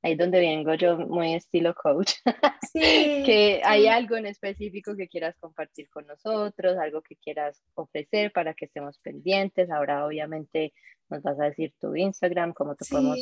Ahí 0.02 0.16
donde 0.16 0.40
vengo 0.40 0.74
yo 0.74 0.98
muy 0.98 1.34
estilo 1.34 1.74
coach. 1.74 2.14
Sí, 2.72 3.22
que 3.26 3.60
hay 3.64 3.86
algo 3.86 4.16
en 4.16 4.24
específico 4.24 4.96
que 4.96 5.06
quieras 5.06 5.36
compartir 5.38 5.90
con 5.90 6.06
nosotros, 6.06 6.78
algo 6.78 7.02
que 7.02 7.16
quieras 7.16 7.62
ofrecer 7.74 8.32
para 8.32 8.54
que 8.54 8.64
estemos 8.64 8.98
pendientes. 8.98 9.70
Ahora 9.70 10.06
obviamente 10.06 10.72
nos 11.10 11.22
vas 11.22 11.38
a 11.38 11.44
decir 11.44 11.74
tu 11.78 11.94
Instagram, 11.94 12.54
cómo 12.54 12.74
te 12.74 12.86
podemos 12.88 13.18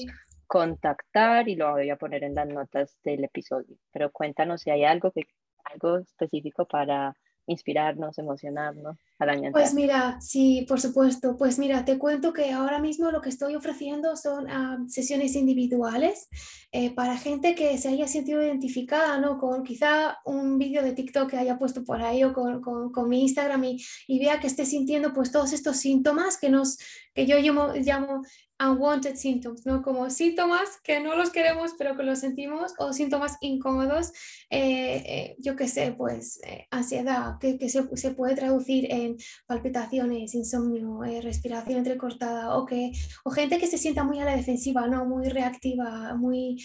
contactar 0.51 1.49
y 1.49 1.55
lo 1.55 1.71
voy 1.71 1.91
a 1.91 1.97
poner 1.97 2.25
en 2.25 2.35
las 2.35 2.49
notas 2.49 2.99
del 3.05 3.23
episodio. 3.23 3.77
Pero 3.93 4.11
cuéntanos 4.11 4.63
si 4.63 4.71
hay 4.71 4.83
algo, 4.83 5.13
que, 5.13 5.23
algo 5.65 5.99
específico 5.99 6.67
para 6.67 7.15
inspirarnos, 7.47 8.19
emocionarnos 8.19 8.97
al 9.19 9.31
año 9.31 9.51
Pues 9.53 9.75
mira, 9.75 10.21
sí, 10.21 10.65
por 10.69 10.81
supuesto. 10.81 11.37
Pues 11.37 11.59
mira, 11.59 11.85
te 11.85 11.99
cuento 11.99 12.33
que 12.33 12.53
ahora 12.53 12.81
mismo 12.81 13.11
lo 13.11 13.21
que 13.21 13.29
estoy 13.29 13.55
ofreciendo 13.55 14.17
son 14.17 14.49
ah, 14.51 14.79
sesiones 14.89 15.37
individuales 15.37 16.29
eh, 16.73 16.95
para 16.95 17.17
gente 17.17 17.55
que 17.55 17.77
se 17.79 17.89
haya 17.89 18.09
sentido 18.09 18.43
identificada, 18.43 19.19
¿no? 19.19 19.39
Con 19.39 19.63
quizá 19.63 20.19
un 20.25 20.59
vídeo 20.59 20.83
de 20.83 20.93
TikTok 20.93 21.31
que 21.31 21.37
haya 21.37 21.59
puesto 21.59 21.85
por 21.85 22.03
ahí 22.03 22.25
o 22.25 22.33
con, 22.33 22.61
con, 22.61 22.93
con 22.93 23.09
mi 23.09 23.23
Instagram 23.23 23.65
y, 23.65 23.85
y, 24.07 24.19
vea 24.19 24.41
que 24.41 24.47
esté 24.47 24.65
sintiendo 24.65 25.13
pues 25.13 25.33
todos 25.33 25.53
estos 25.53 25.77
síntomas 25.77 26.39
que, 26.39 26.49
nos, 26.49 26.79
que 27.15 27.27
yo 27.27 27.39
llamo, 27.39 27.73
llamo 27.75 28.23
unwanted 28.61 29.17
symptoms, 29.17 29.65
¿no? 29.65 29.83
Como 29.83 30.11
síntomas 30.11 30.81
que 30.85 31.01
no 31.01 31.17
los 31.17 31.31
queremos 31.31 31.73
pero 31.79 31.97
que 31.97 32.03
los 32.03 32.19
sentimos 32.19 32.73
o 32.79 32.93
síntomas 32.93 33.37
incómodos, 33.41 34.13
eh, 34.51 35.03
eh, 35.07 35.37
yo 35.39 35.57
qué 35.57 35.67
sé, 35.67 35.93
pues 35.93 36.41
eh, 36.45 36.67
ansiedad, 36.71 37.39
que, 37.41 37.59
que 37.59 37.69
se, 37.69 37.85
se, 37.97 38.11
puede 38.13 38.35
traducir 38.35 38.93
en 38.93 39.17
palpitaciones, 39.47 40.35
insomnio, 40.35 41.01
respiración 41.23 41.79
entrecortada 41.79 42.57
o, 42.57 42.67
que, 42.67 42.93
o 43.25 43.31
gente 43.31 43.59
que 43.59 43.67
se 43.67 43.79
sienta 43.79 44.05
muy 44.05 44.21
a 44.21 44.25
la 44.25 44.37
defensiva, 44.37 44.87
¿no? 44.87 45.07
Muy 45.07 45.29
reactiva, 45.29 46.15
muy 46.15 46.63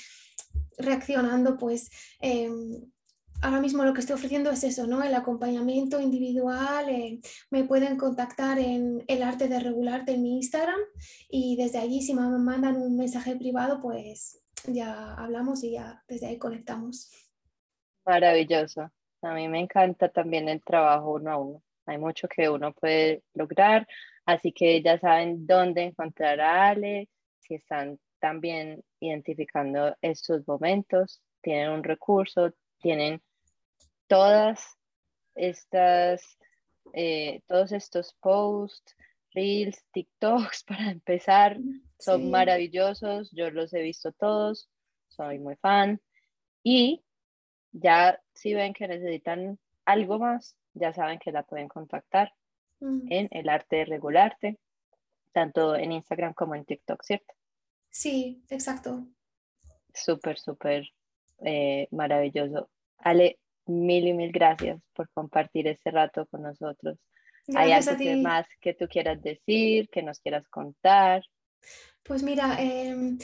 reaccionando, 0.78 1.58
pues 1.58 1.89
em, 2.20 2.82
ahora 3.41 3.59
mismo 3.59 3.83
lo 3.83 3.93
que 3.93 4.01
estoy 4.01 4.15
ofreciendo 4.15 4.51
es 4.51 4.63
eso, 4.63 4.88
¿no? 4.88 5.03
El 5.03 5.13
acompañamiento 5.13 5.99
individual. 5.99 6.89
Eh, 6.89 7.19
me 7.49 7.63
pueden 7.63 7.97
contactar 7.97 8.59
en 8.59 9.03
el 9.07 9.23
arte 9.23 9.47
de 9.47 9.59
regularte 9.59 10.13
en 10.13 10.23
mi 10.23 10.36
Instagram 10.38 10.79
y 11.29 11.55
desde 11.55 11.79
allí 11.79 12.01
si 12.01 12.13
me 12.13 12.21
mandan 12.21 12.77
un 12.77 12.97
mensaje 12.97 13.36
privado, 13.36 13.79
pues 13.81 14.41
ya 14.67 15.13
hablamos 15.15 15.63
y 15.63 15.71
ya 15.71 16.03
desde 16.07 16.27
ahí 16.27 16.38
conectamos. 16.38 17.11
Maravilloso. 18.05 18.91
A 19.21 19.33
mí 19.33 19.47
me 19.47 19.59
encanta 19.59 20.09
también 20.09 20.49
el 20.49 20.63
trabajo 20.63 21.13
uno 21.13 21.31
a 21.31 21.38
uno. 21.38 21.63
Hay 21.88 21.97
mucho 21.97 22.27
que 22.27 22.49
uno 22.49 22.73
puede 22.73 23.23
lograr, 23.33 23.88
así 24.25 24.51
que 24.51 24.81
ya 24.81 24.99
saben 24.99 25.45
dónde 25.45 25.83
encontrar 25.83 26.39
a 26.41 26.69
Ale, 26.69 27.09
si 27.39 27.55
están 27.55 27.99
también 28.19 28.83
identificando 28.99 29.95
estos 30.01 30.47
momentos, 30.47 31.21
tienen 31.41 31.69
un 31.69 31.83
recurso, 31.83 32.51
tienen 32.86 33.19
todas 34.05 34.77
estas, 35.33 36.38
eh, 36.93 37.41
todos 37.47 37.71
estos 37.71 38.13
posts, 38.21 38.95
reels, 39.31 39.83
TikToks 39.91 40.63
para 40.67 40.91
empezar, 40.91 41.57
son 41.97 42.29
maravillosos, 42.29 43.31
yo 43.31 43.49
los 43.49 43.73
he 43.73 43.81
visto 43.81 44.11
todos, 44.11 44.69
soy 45.07 45.39
muy 45.39 45.55
fan 45.55 45.99
y 46.61 47.03
ya 47.71 48.21
si 48.36 48.53
ven 48.53 48.73
que 48.73 48.88
necesitan 48.88 49.57
algo 49.86 50.19
más, 50.19 50.55
ya 50.75 50.93
saben 50.93 51.17
que 51.17 51.31
la 51.31 51.41
pueden 51.41 51.67
contactar 51.67 52.36
en 52.81 53.29
el 53.31 53.49
arte 53.49 53.77
de 53.77 53.86
regularte, 53.86 54.59
tanto 55.31 55.75
en 55.75 55.91
Instagram 55.91 56.36
como 56.36 56.53
en 56.53 56.65
TikTok, 56.65 57.01
¿cierto? 57.01 57.33
Sí, 57.89 58.43
exacto. 58.47 59.07
Súper, 59.91 60.38
súper 60.38 60.88
eh, 61.39 61.88
maravilloso. 61.89 62.69
Ale, 62.98 63.39
mil 63.68 64.08
y 64.08 64.14
mil 64.14 64.32
gracias 64.32 64.82
por 64.93 65.10
compartir 65.10 65.68
este 65.68 65.91
rato 65.91 66.26
con 66.28 66.43
nosotros. 66.43 66.98
¿Hay 67.56 67.72
algo 67.72 67.91
más 68.22 68.48
que 68.60 68.74
tú 68.74 68.88
quieras 68.88 69.22
decir, 69.22 69.88
que 69.89 70.02
nos 70.02 70.20
quieras 70.20 70.48
contar? 70.50 71.24
Pues 72.04 72.24
mira, 72.24 72.58
em, 72.60 73.18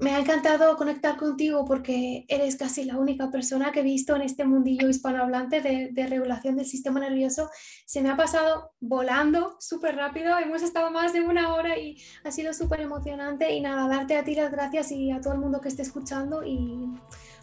me 0.00 0.10
ha 0.10 0.18
encantado 0.18 0.76
conectar 0.76 1.16
contigo 1.16 1.64
porque 1.64 2.24
eres 2.28 2.56
casi 2.56 2.84
la 2.84 2.98
única 2.98 3.30
persona 3.30 3.70
que 3.70 3.80
he 3.80 3.84
visto 3.84 4.16
en 4.16 4.22
este 4.22 4.44
mundillo 4.44 4.88
hispanohablante 4.88 5.60
de, 5.60 5.90
de 5.92 6.06
regulación 6.06 6.56
del 6.56 6.66
sistema 6.66 7.00
nervioso. 7.00 7.48
Se 7.86 8.02
me 8.02 8.10
ha 8.10 8.16
pasado 8.16 8.72
volando 8.80 9.56
súper 9.60 9.96
rápido, 9.96 10.36
hemos 10.38 10.62
estado 10.62 10.90
más 10.90 11.12
de 11.12 11.22
una 11.22 11.54
hora 11.54 11.78
y 11.78 12.02
ha 12.24 12.32
sido 12.32 12.52
súper 12.52 12.80
emocionante 12.80 13.52
y 13.54 13.60
nada, 13.60 13.88
darte 13.88 14.16
a 14.16 14.24
ti 14.24 14.34
las 14.34 14.50
gracias 14.50 14.90
y 14.90 15.10
a 15.10 15.20
todo 15.20 15.34
el 15.34 15.40
mundo 15.40 15.60
que 15.60 15.68
esté 15.68 15.82
escuchando 15.82 16.44
y 16.44 16.88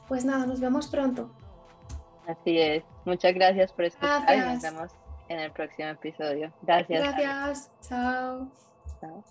pues 0.07 0.25
nada, 0.25 0.45
nos 0.45 0.59
vemos 0.59 0.87
pronto. 0.87 1.33
Así 2.31 2.59
es. 2.59 2.83
Muchas 3.05 3.33
gracias 3.33 3.71
por 3.73 3.85
escuchar 3.85 4.23
y 4.33 4.39
nos 4.39 4.61
vemos 4.61 4.91
en 5.29 5.39
el 5.39 5.51
próximo 5.51 5.89
episodio. 5.89 6.51
Gracias. 6.61 7.01
Gracias. 7.01 7.71
Chao. 7.81 8.47
Chao. 8.99 9.23